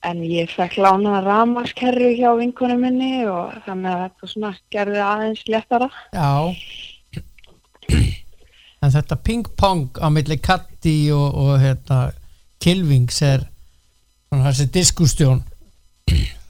[0.06, 5.44] en ég fekk lánaða ramaskerru hjá vinkunum minni og þannig að þetta svona gerði aðeins
[5.50, 5.90] léttara.
[6.14, 6.32] Já.
[8.84, 12.00] En þetta ping-pong á milli Katti og, og hérna,
[12.62, 13.48] Kilvings er
[14.30, 15.42] svona þessi diskustjón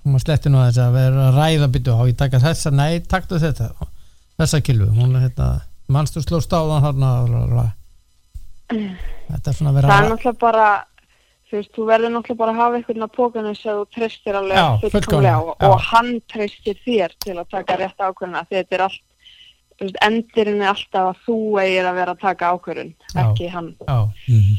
[0.05, 2.71] og maður sletti nú að þess að vera að ræða byttu á ég taka þessa,
[2.75, 3.71] nei, taktu þetta
[4.37, 5.47] þessa Kilvu, hún er hérna
[5.91, 7.11] mannstu sló stáðan hérna
[8.69, 10.67] þetta er svona að vera Það er náttúrulega bara,
[11.49, 14.57] þú veist, þú verður náttúrulega bara að hafa einhvern að pókanu sem þú treystir alveg
[14.57, 18.85] Já, fullkomlega og, og hann treystir þér til að taka rétt ákvörðuna því þetta er
[18.87, 19.01] allt,
[19.75, 23.19] þú veist, endurinn er alltaf að þú eigir að vera að taka ákvörðun, Já.
[23.25, 23.73] ekki hann.
[23.87, 24.55] Já, Mhm.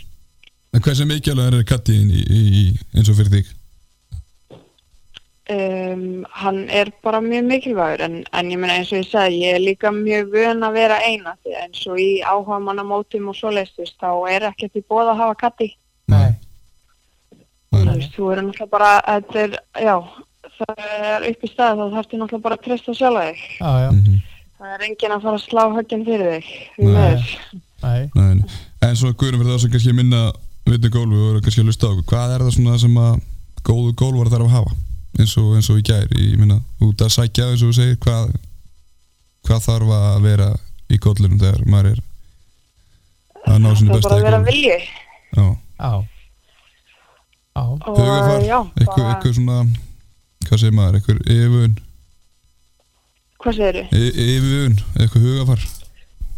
[0.77, 3.47] En hversu mikilvæg er kattiðin í, í, eins og fyrir þig?
[5.47, 9.55] Um, hann er bara mjög mikilvægur en, en ég meina eins og ég sagði ég
[9.55, 13.37] er líka mjög vön að vera eina því að eins og í áhuga mannamótum og
[13.39, 15.69] svoleiðist þá er ekkert í bóð að hafa katti
[16.11, 16.33] nei,
[17.71, 17.93] þú Nei.
[17.93, 18.91] veist, þú er náttúrulega bara
[19.45, 19.55] er,
[19.87, 19.95] já,
[20.57, 20.83] það
[21.13, 23.91] er upp í stað þá þarfst ég náttúrulega bara að treysta sjálfa þig já, já,
[23.95, 24.17] Mhm.
[24.59, 26.51] það er enginn að fara að slá höggin fyrir þig
[26.83, 27.39] Nei.
[27.87, 28.43] nei Nei.
[28.83, 30.25] En svo guðurum fyrir það sem kannski minna
[30.67, 33.23] vitni gólfi og eru kannski að lusta á Hvað er það svona sem að
[33.63, 34.75] góðu gólvar þarf að hafa
[35.21, 37.99] eins og, eins og í gær ég minna út að sækja eins og þú segir
[38.05, 38.35] hvað,
[39.47, 40.51] hvað þarf að vera
[40.93, 42.03] í góllunum þegar maður er
[43.47, 44.79] að ná sinni það er besta bara að vera vilji.
[45.37, 45.93] Já, Já,
[47.57, 49.59] já, Hugafar, eitthvað, bara, eitthvað svona
[50.47, 51.77] hvað segir maður, eitthvað yfirvun?
[53.43, 55.67] Hvað segir yfirvun, eitthvað hugafar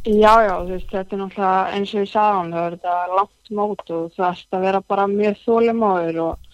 [0.09, 3.17] Já, já, þú veist, þetta er náttúrulega eins og ég sagði hann, það er þetta
[3.19, 6.47] langt mót og það ætti að vera bara mjög þólimáður og,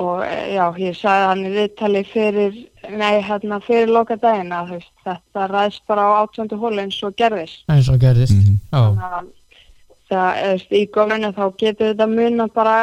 [0.00, 2.56] og eh, já, ég sagði hann í viðtali fyrir,
[2.96, 6.98] nei, hérna fyrir loka daginn að þú veist, þetta ræðst bara á átjöndu hólu eins
[7.04, 7.62] og gerðist.
[7.68, 8.58] eins og gerðist Mhm.
[8.72, 9.30] Já, Þannig að
[10.10, 12.76] það, eða, þú veist, í góðinu þá getur þetta muna bara,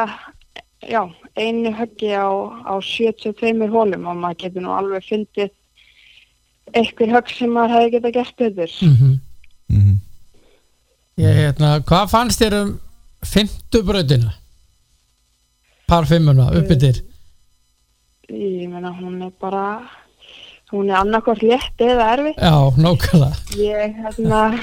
[0.87, 1.01] já,
[1.37, 2.29] einu höggi á,
[2.69, 5.49] á 72 hólum og maður getur nú alveg fundið
[6.75, 8.71] einhver högg sem maður hefði getað gert betur.
[8.81, 9.19] mhm
[9.69, 9.95] mm
[11.17, 12.73] Ég, hérna, hvað fannst þér um
[13.25, 13.79] fymtu
[15.87, 15.95] brautina?
[15.95, 17.03] Par fimmuna, uppi til
[18.29, 19.87] ég meina hún er bara,
[20.71, 22.37] hún er annarkvært létt eða erfitt.
[22.37, 24.59] Já, nákvæmlega Ég, hérna,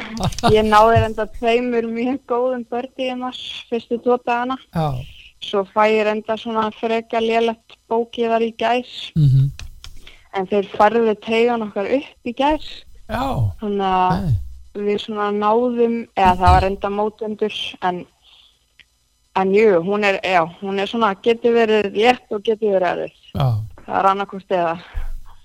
[0.53, 4.59] ég náði enda tveimur mjög góðum bördi í mars fyrstu tvo dagana.
[4.75, 4.93] Já,
[5.41, 9.13] Svo fæ ég enda svona freka lélegt bókið þar í gæs.
[9.17, 9.51] mhm
[10.37, 12.85] En þeir farðu teigan okkar upp í gæs.
[13.09, 14.35] Já, Þannig að nei,
[14.75, 18.05] við svona náðum, eða það var enda mótendur, en,
[19.37, 23.19] en jú, hún er, já, hún er svona, getur verið létt og getur verið erfið.
[23.35, 23.49] já
[23.85, 24.75] Það er annarkvæmt eða.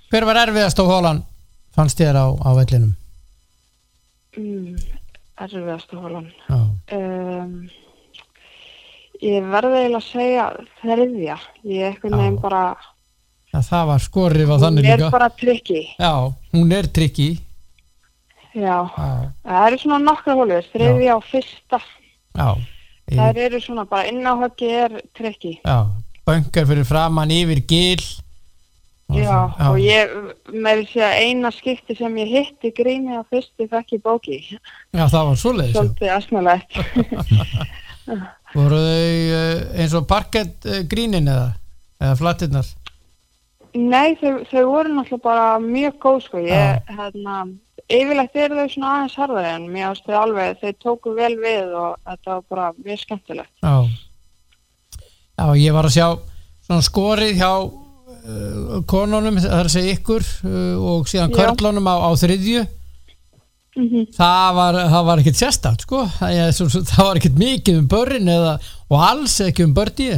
[0.10, 1.24] Hver var erfiðast á hólan
[1.76, 2.94] fannst þér á, á vellinum?
[4.38, 4.78] Mm,
[5.44, 6.30] erfiðast að hólan.
[6.53, 7.52] Um,
[9.22, 10.48] ég verði eiginlega að segja
[10.82, 11.38] þriðja.
[11.68, 12.64] Ég er eitthvað nefn bara,
[13.49, 15.80] Já, það var skorrið á hún þannig er líka bara trikki.
[15.98, 16.11] Já,
[16.53, 17.30] hún er trikki
[18.53, 19.10] Já, Já,
[19.45, 21.80] það eru svona nokkra hólur, þriðja og fyrsta.
[22.38, 22.49] já
[23.18, 25.60] Það eru svona bara innáhöggi er trikki.
[25.64, 25.86] Já,
[26.27, 28.03] bönkar fyrir framann yfir gil
[29.10, 30.11] Já, og ég,
[30.53, 34.38] með því að eina skipti sem ég hitti gríni á fyrstu fekk ég bóki.
[34.94, 35.80] Já, það var svoleiðis já.
[35.80, 36.77] Svolítið asnalegt.
[38.57, 41.49] Voru þau eh, eins og parkett eh, grínin eða,
[42.02, 42.69] eða flattirnar
[43.77, 46.40] Nei, þau, þau voru náttúrulega bara mjög góð sko.
[46.41, 47.44] Ég, hérna,
[47.90, 51.99] yfirlegt eru þau svona aðeins harðari en mér ástu alveg, þau tóku vel við og
[52.06, 53.53] þetta var bara mjög skemmtilegt.
[53.64, 53.76] Já.
[55.40, 56.07] Já, ég var að sjá
[56.68, 61.95] svona skorið hjá uh, konunum, það er að segja ykkur uh, og síðan körlunum á,
[62.06, 62.66] á þriðju.
[63.80, 66.02] Mm það var, það var ekkert sérstakt sko.
[66.18, 66.52] Það, er,
[66.90, 68.57] það var ekkert mikið um börn eða,
[68.90, 70.10] og alls ekki um börn í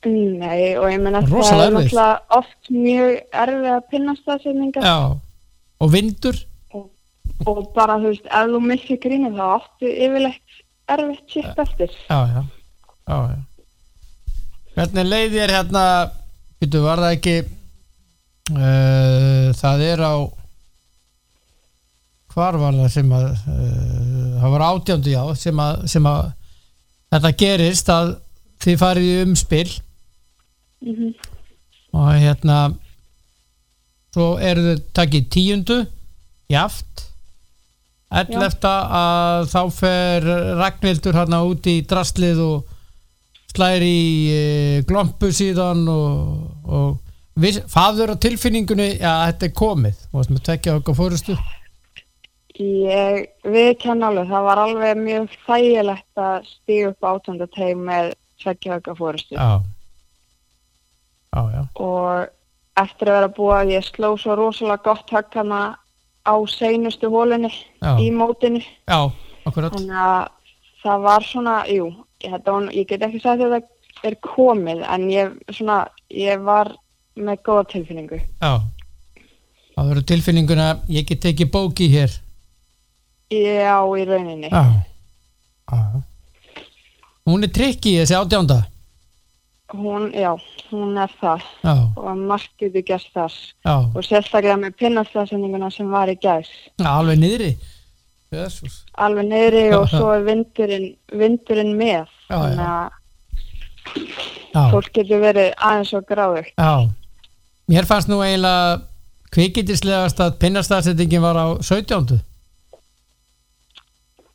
[0.00, 5.18] Nei, og ég meina það er náttúrulega oft mjög erfið að pinnast það
[5.80, 6.38] og vindur
[7.48, 10.58] og bara, þú veist, ef þú missir grínið þá áttu yfirlegt
[10.90, 11.94] erfitt sítt eftir.
[12.08, 12.42] Já, já,
[13.08, 13.38] já, já.
[14.74, 15.84] Hvernig leið þér hérna
[16.60, 17.36] Býtu, var það ekki
[18.54, 20.14] uh, Það er á
[22.30, 26.20] Hvar var það sem að uh, Það var átjándu já sem að, sem að
[27.10, 28.12] Þetta gerist að
[28.60, 29.68] Þið farið í umspil.
[30.84, 31.12] Mm
[31.90, 32.58] Og hérna
[34.14, 35.80] Svo eru þið takkið tíundu
[36.50, 37.09] Jaft
[38.10, 40.26] Ellefta að þá fer
[40.58, 42.72] Ragnhildur hérna út í draslið og
[43.52, 50.04] slæri í e, glompu síðan og, og viss, faður á tilfinningunni að þetta er komið.
[50.10, 51.38] Og varst með tvekja okkar fórustu
[52.60, 58.10] Ég viðkenn alveg, það var alveg mjög þægilegt að stíga upp átöndateig með
[58.42, 59.62] tveggjavöka fórustu já.
[61.30, 65.60] Já, já, og eftir að vera búið ég sló svo rosalega gott högg hana
[66.26, 67.50] á seinustu hólunni
[67.82, 67.96] Já.
[68.00, 69.00] í mótinu já,
[69.46, 70.28] akkurat þannig að
[70.82, 71.86] það var svona, jú,
[72.24, 75.82] ég, var, ég get ekki sagt að þetta er komið en ég, svona,
[76.12, 76.72] ég var
[77.20, 78.20] með góða tilfinningu.
[78.40, 78.52] já
[79.76, 82.10] það verður tilfinninguna ég get ekki bóki hér
[83.30, 84.48] Já, í rauninni.
[84.50, 84.64] já,
[85.70, 86.02] já.
[87.28, 88.56] hún er trikki þessi átjánda
[89.70, 90.32] Hún, já,
[90.72, 96.10] hún er það já, og markiðu gæst þess já, og sérstaklega með pinnastæðsendinguna sem var
[96.10, 96.50] í gæs.
[96.82, 97.52] alveg niðri
[98.30, 98.84] Jesus.
[98.94, 102.10] Alveg neyri og svo er vindurinn, vindurinn með.
[102.30, 102.66] Þannig
[104.54, 106.50] að fólk getur verið aðeins og gráður.
[107.70, 108.80] mér fannst nú eiginlega
[109.34, 112.20] kvikindislegast að pinnastafsettingin var á 17.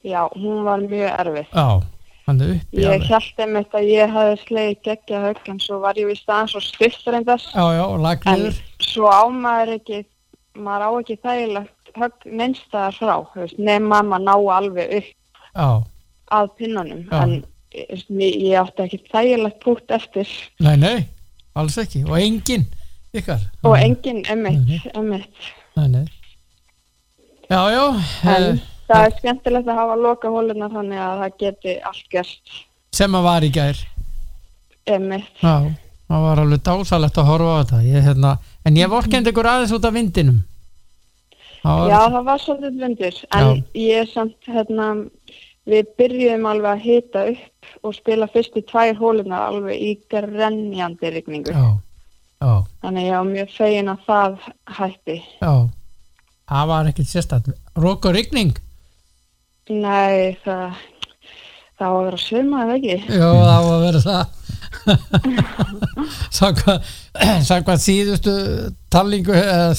[0.06, 1.48] Já, hún var mjög erfið.
[1.52, 1.68] já,
[2.42, 6.08] er uppi Ég held einmitt að ég hafði slegið geggja högg en svo var ég
[6.10, 7.46] við staðan svo stuttur en þess.
[7.54, 7.86] já, já,
[8.34, 8.46] En
[8.80, 10.06] svo á maður ekki,
[10.58, 15.12] maður á ekki þægilegt högg neinstæðar frá, þú veist, nema að maður ná alveg upp
[15.56, 15.84] já,
[16.32, 17.04] að pinnunum.
[17.14, 17.46] En
[18.10, 20.28] mér- ég átti ekki þægilegt pútt eftir
[20.60, 21.06] nei, nei,
[21.56, 22.66] alls ekki og engin
[23.14, 23.84] ykkar og Mhm.
[23.84, 25.34] enginn emmitt, emmitt.
[25.78, 26.06] nei, nei.
[27.50, 27.86] já, já
[28.24, 28.60] En eh,
[28.90, 32.56] það er skemmtilegt að hafa loka hólunar þannig að það geti allt gerst.
[32.96, 33.80] Sem að var í gær.
[34.86, 35.32] Emmitt.
[35.42, 35.56] já,
[36.08, 37.80] það var alveg dásalegt að horfa á þetta.
[37.90, 38.34] Ég, hérna,
[38.66, 40.44] en ég vorkendi ykkur aðeins út af vindinum.
[41.66, 44.90] Það Já, það var svolítið vindur, en ég er samt, hérna,
[45.66, 51.50] við byrjuðum alveg að hita upp og spila fyrstu tvær hólunar alveg í grenjandi rigningu.
[51.56, 51.66] já,
[52.46, 52.54] já,
[52.86, 54.38] Þannig ég var mjög fegin að það
[54.78, 55.18] hætti.
[55.42, 55.54] já.
[56.46, 57.48] Það var ekkert sérstætt
[57.82, 58.54] rók og rigning
[59.74, 60.70] Nei, það,
[61.80, 62.96] það var að vera svima, eða ekki?
[63.10, 64.26] Já, það var að vera það
[67.50, 68.34] Samkvæmt síðustu
[68.94, 69.74] talningu eða,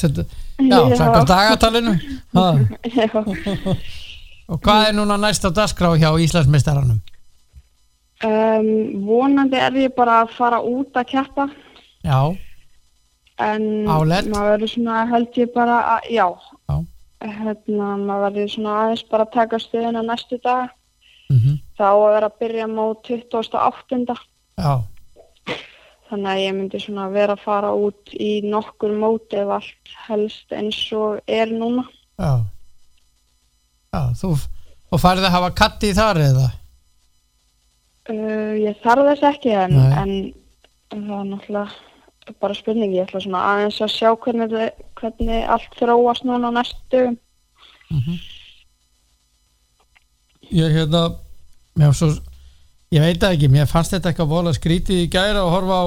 [0.57, 0.81] Já,
[2.35, 2.47] ha.
[2.89, 3.07] Já.
[4.47, 7.01] Og hvað er núna næst á dagskrá hjá Íslandsmeistaranum?
[8.25, 11.49] Um, vonandi er ég bara að fara út að keppa.
[12.07, 12.21] Já,
[13.43, 14.31] en Álett?
[14.33, 16.27] maður verður svona held ég bara að, Já.
[17.21, 20.75] Hérna maður verður svona aðeins bara að taka stuðina næstu dag
[21.31, 24.15] mm þá að vera að byrja mót 28.
[24.57, 24.75] Já,
[26.09, 30.53] þannig að ég myndi svona vera að fara út í nokkur mót ef allt helst
[30.53, 31.85] eins og er núna.
[32.17, 32.47] Já.
[33.93, 34.37] Já, þú
[34.93, 36.47] og færði að hafa katti í þar eða?
[38.11, 40.15] uh, ég þarf þess ekki en, en
[40.93, 41.86] það er náttúrulega
[42.41, 44.57] bara spurning, ég ætla svona aðeins að sjá hvernig,
[44.99, 47.19] hvernig allt þróast núna næstu dögum.
[50.51, 51.09] Ég hérna
[51.79, 52.11] mér svo,
[52.95, 55.87] ég veit það ekki, mér fannst þetta eitthvað vola skrítið í gæra og horfa á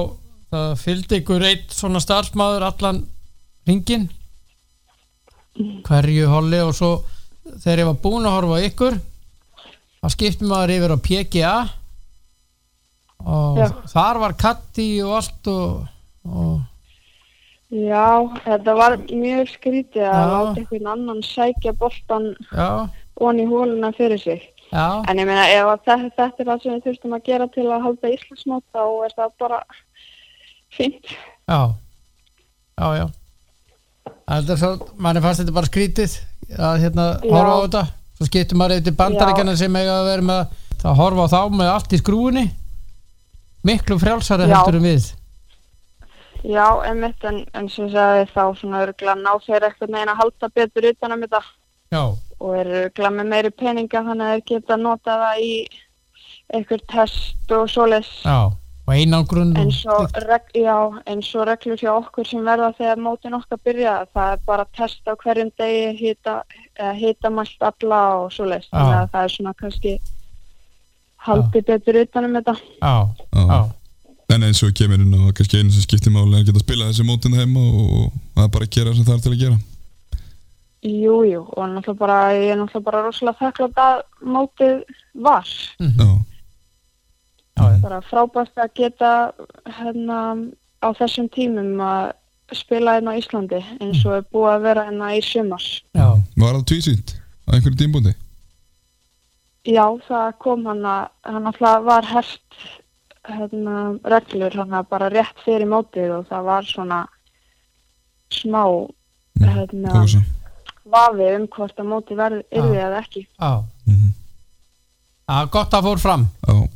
[0.50, 3.04] það fylgdi ykkur eitt svona starfsmáður allan
[3.68, 4.08] ringin
[5.86, 6.90] hverju holli og svo
[7.50, 8.98] þegar ég var búinn að horfa ykkur
[10.00, 11.54] þá skipti maður yfir á PGA
[13.20, 13.66] og Já.
[13.92, 15.88] þar var katti og allt og,
[16.24, 16.60] og
[17.70, 22.88] Já, þetta var mjög skrítið að láta einhvern annan sækja boltan já,
[23.22, 24.40] onni hóluna fyrir sig.
[24.72, 27.66] já, En ég meina, ef þetta, þetta er það sem við þurftum að gera til
[27.70, 29.60] að halda Íslandsmót, þá er það bara
[30.74, 31.14] fínt.
[31.46, 31.60] já.
[32.80, 33.06] Já, já.
[34.26, 36.18] Það er svo, manni fannst þetta bara skrítið
[36.58, 37.30] að hérna Já.
[37.30, 37.84] horfa á þetta.
[38.18, 40.40] Svo skiptir maður eitthvað bandaríkjana sem eiga að vera með
[40.90, 42.44] að horfa á þá með allt í skrúinni
[43.64, 44.54] miklu frjálsari Já.
[44.58, 45.08] heldur en við
[46.44, 50.48] Já, einmitt, en, en sem sagði þá svona örgulega ná þeir eitthvað neginn að halda
[50.54, 51.42] betur utan um þetta.
[51.90, 52.02] Já,
[52.40, 55.52] og er örgulega með meiri peninga þannig að þeir geta nota það í
[56.50, 58.12] eitthvað test og svoleiðs.
[58.24, 58.38] já,
[58.86, 60.20] og einangrun og, slíkt.
[60.26, 60.76] reg, já,
[61.06, 63.96] eins og reglur hjá okkur sem verða þegar mótin okkar byrja.
[64.14, 66.40] Það er bara test á hverjum degi hita,
[66.78, 68.70] eða hitamælt alla og svoleiðis.
[68.72, 69.98] Þannig að það er svona kannski
[71.20, 72.56] haldið betur utan um þetta.
[72.80, 72.94] Já,
[73.36, 73.60] Já.
[74.30, 76.66] En eins og kemur inn og kannski einu sem skiptir máli er að geta að
[76.66, 79.32] spila þessi mótin heima og, það er bara að gera það sem það er til
[79.32, 79.58] að gera.
[80.80, 83.98] Jú, jú, og náttúrulega bara, ég er náttúrulega bara rosalega þakklátt að
[84.36, 84.76] mótið
[85.26, 85.50] var.
[85.80, 86.08] Já,
[87.58, 89.10] já, bara frábært að geta
[89.80, 90.20] hérna
[90.80, 92.12] á þessum tímum að
[92.56, 96.06] spila hérna á Íslandi eins og er búið að vera hérna í sumars já,
[96.40, 97.14] var það tvísýnt
[97.46, 98.14] á einhverju tímbúndi?
[99.68, 102.62] Já, það kom hann að hann alltaf var hert
[103.36, 103.76] hérna,
[104.14, 107.00] reglur hann að bara rétt fyrir mótið og það var svona
[108.30, 108.64] smá
[109.40, 110.20] hérna, Kósa
[110.90, 113.26] vafi um hvort að mótið verði yrði eða ekki.
[113.40, 113.62] já.
[113.86, 114.12] Mhm.
[115.30, 116.28] Já, gott að fór fram.
[116.48, 116.68] Já,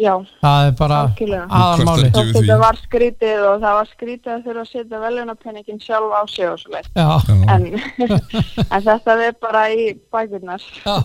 [0.00, 4.70] Já, það er bara aðalmáli þetta var skrítið og það var skrítið að þurfa að
[4.70, 6.88] setja veljunarpenningin sjálf á sig og svo leitt.
[6.96, 7.66] En,
[8.72, 10.64] en þetta er bara í bækurnar.
[10.84, 10.96] já,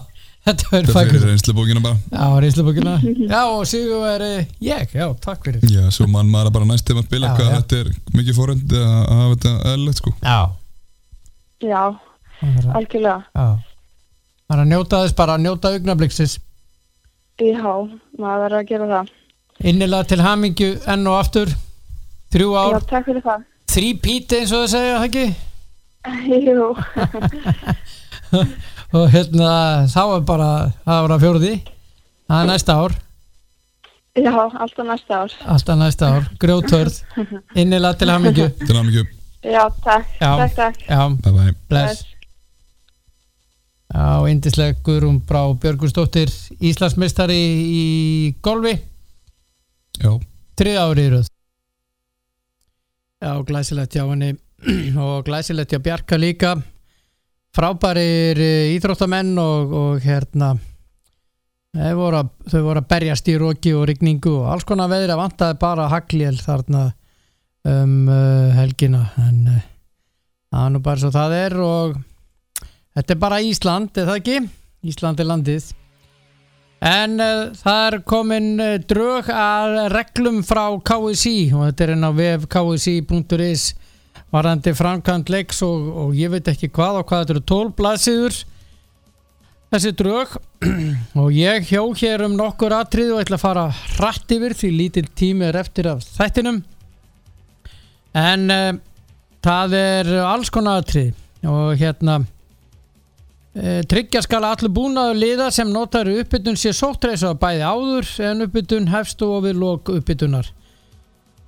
[0.46, 1.98] þetta er Það fyrir fækur reynslubókina bara.
[2.12, 2.92] Já, reynslubókina.
[3.32, 4.28] Já, og Sigur veri
[4.62, 5.62] ég, já, takk fyrir.
[5.72, 7.54] Já, svo mann maður bara næst þegar maður spila Já, hvað já.
[7.60, 7.88] þetta er
[8.20, 10.10] mikið fórönd að hafa þetta eðlilegt sko.
[10.22, 10.40] Já,
[11.66, 11.84] Já,
[12.46, 13.20] að- algjörlega.
[13.36, 13.48] já.
[14.46, 16.34] Það er að njóta þess bara að njóta augnabliksins
[17.42, 17.74] Já,
[18.22, 19.06] maður verður að gera það.
[19.72, 21.50] innilega til hamingju enn og aftur.
[22.36, 23.40] Þrjú Já, ár, takk fyrir það.
[23.74, 25.26] þrý píti eins og það segja ekki?
[26.46, 26.68] Jú,
[28.96, 29.50] og hérna
[29.92, 30.50] þá er bara
[30.86, 31.54] það var að fjóruði
[32.30, 32.96] það er næsta ár,
[34.16, 35.36] já, alltaf næsta ár.
[35.56, 36.28] alltaf næsta ár.
[36.42, 36.98] Grjótörð,
[37.62, 38.50] innilega til hamingju.
[38.66, 39.12] Til mikið,
[39.46, 40.30] Já, takk, Já.
[40.40, 40.78] takk, takk.
[40.90, 42.00] já, bye bye bless.
[43.94, 47.84] Já, indislega Guðrún Brá Björgustóttir Íslandsmeistari í
[48.44, 48.74] golfi.
[50.02, 50.16] Já,
[50.58, 51.28] Trið árið röð.
[53.22, 54.32] Já, glæsilegt hjá henni
[55.06, 56.56] og glæsilegt hjá Bjarka líka
[57.56, 60.56] frábærir eh, íþróttamenn og, og hérna
[61.76, 65.22] voru, að, þau voru að berjast í roki og rigningu og alls konar veðri að
[65.22, 66.84] vantaði bara hagljel þarna
[67.66, 69.08] um uh, helgina.
[69.22, 69.64] En uh,
[70.52, 71.98] það er nú bara svo það er og
[72.96, 74.38] þetta er bara Ísland, er það ekki?
[74.86, 75.72] Ísland er landið.
[76.86, 78.52] En uh, það er komin
[78.88, 83.72] drög að reglum frá KSI og þetta er inn á vef ksi.is
[84.36, 88.42] varandi framkvæmt leiks og, og ég veit ekki hvað og hvað þetta eru 12 blaðsíður
[89.74, 90.36] þessi drög.
[91.22, 93.66] Og ég hjó hér um nokkur atrið og ætla að fara
[93.98, 96.62] hratt yfir því lítill tími er eftir af þættinum.
[98.16, 98.78] En uh,
[99.46, 101.14] það er alls konar atrið
[101.46, 102.16] og hérna
[103.54, 108.90] e, tryggja skal allir búnaður liða sem notar uppbytun sé sóttreisa bæði áður en uppbytun
[108.90, 110.50] hefst og við lok uppbytunar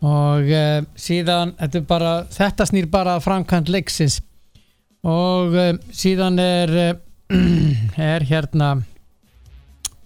[0.05, 0.63] og e,
[0.99, 4.19] síðan þetta, bara, þetta snýr bara framkvæmt leiksins.
[5.07, 6.87] Og e, síðan er e,
[8.13, 8.75] er hérna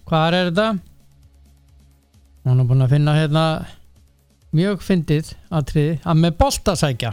[0.08, 0.68] hvað er þetta?
[2.42, 3.44] Hún er búin að finna hérna
[4.56, 5.98] mjög fyndið atriði.
[6.04, 7.12] Að með boltasækja.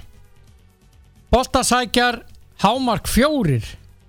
[1.30, 2.24] Boltasækjar
[2.64, 3.68] hámark fjórir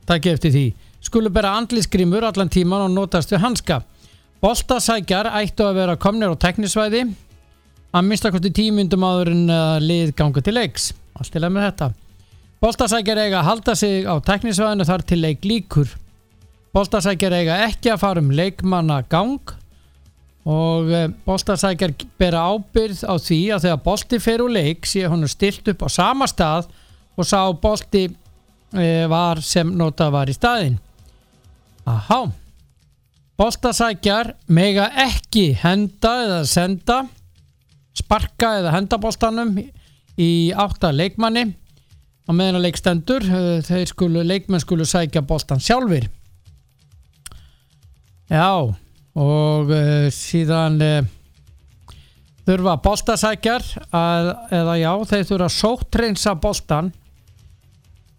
[0.08, 0.66] takk eftir því.
[1.04, 3.80] Skulu bera andlisgrímur allan tíman og notast við hanska.
[4.40, 7.04] Boltasækjar ættu að vera komnir á teknisvæði
[7.90, 10.92] að minnstakosti tímyndum áður en að lið ganga til leiks.
[11.18, 11.90] Allt til að með þetta.
[12.60, 15.94] Boltasækjar eiga að halda sig á teknisvæðinu þar til leik líkur
[16.76, 19.54] Boltasækjar eiga ekki að fara um leikmanna gang
[20.50, 20.90] og
[21.26, 25.84] boltasækjar bera ábyrð á því að þegar bolti fer úr leik sé hún stilt upp
[25.84, 26.68] á sama stað
[27.16, 30.78] og sá bolti e, var sem nota var í staðin
[31.88, 32.22] Aha.
[33.40, 37.02] Boltasækjar mega ekki henda eða senda
[37.96, 39.56] sparka eða henda boltanum
[40.20, 41.48] í átta leikmanni.
[42.28, 43.24] Á meðan að leikstendur
[43.66, 46.06] þeir skulu, leikmenn skulu sækja boltan sjálfur
[48.30, 48.46] Já
[49.18, 51.06] og uh, síðan uh,
[52.46, 56.92] þurfa boltasækjar að, eða já, þeir þurfa sóttreinsa boltan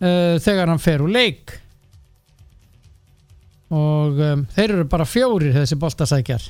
[0.03, 1.55] uh, þegar hann fer úr leik.
[3.71, 6.49] Og um, þeir eru bara fjórir þessi boltasækjar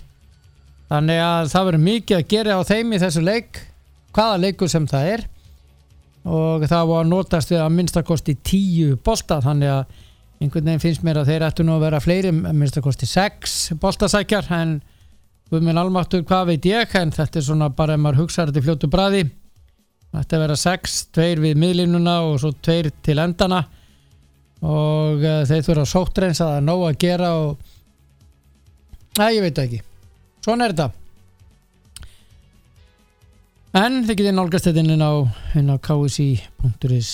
[0.91, 3.61] þannig að það verður mikið að gera á þeim í þessu leik
[4.11, 5.27] hvaða leiku sem það er.
[6.21, 10.01] Og það var að notast við að minnstakosti tíu bolta þannig að
[10.41, 14.79] einhvern veginn finnst mér að þeir ættu nú að vera fleiri minnstakosti sex boltasækjar en
[15.51, 18.65] við minn almáttur hvað veit ég en þetta er svona bara ef maður hugsaður þetta
[18.65, 19.21] fljótu bræði
[20.15, 23.61] þetta er vera sex, tveir við miðlínuna og svo tveir til endana
[24.61, 27.69] og uh, þeir þurfa að sóttreins að það er nóg að gera og
[29.19, 29.81] Æ, ég veit ekki
[30.43, 30.89] svona er þetta.
[33.81, 37.11] En þið getið nálgast þetta inn á, á ksi.is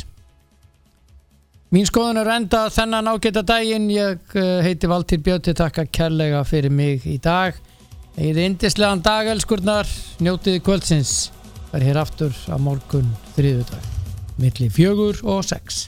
[1.76, 3.90] Mín skoðun er enda þennan ágæta daginn.
[3.92, 7.60] Ég uh, heiti Valtýr Bjóti takka kærlega fyrir mig í dag.
[8.16, 9.92] Egið indislegan dag elskurnar.
[10.24, 11.14] Njótiði kvöldsins.
[11.74, 13.94] Verð hér aftur á morgun þriðudag
[14.38, 15.88] milli fjögur og sex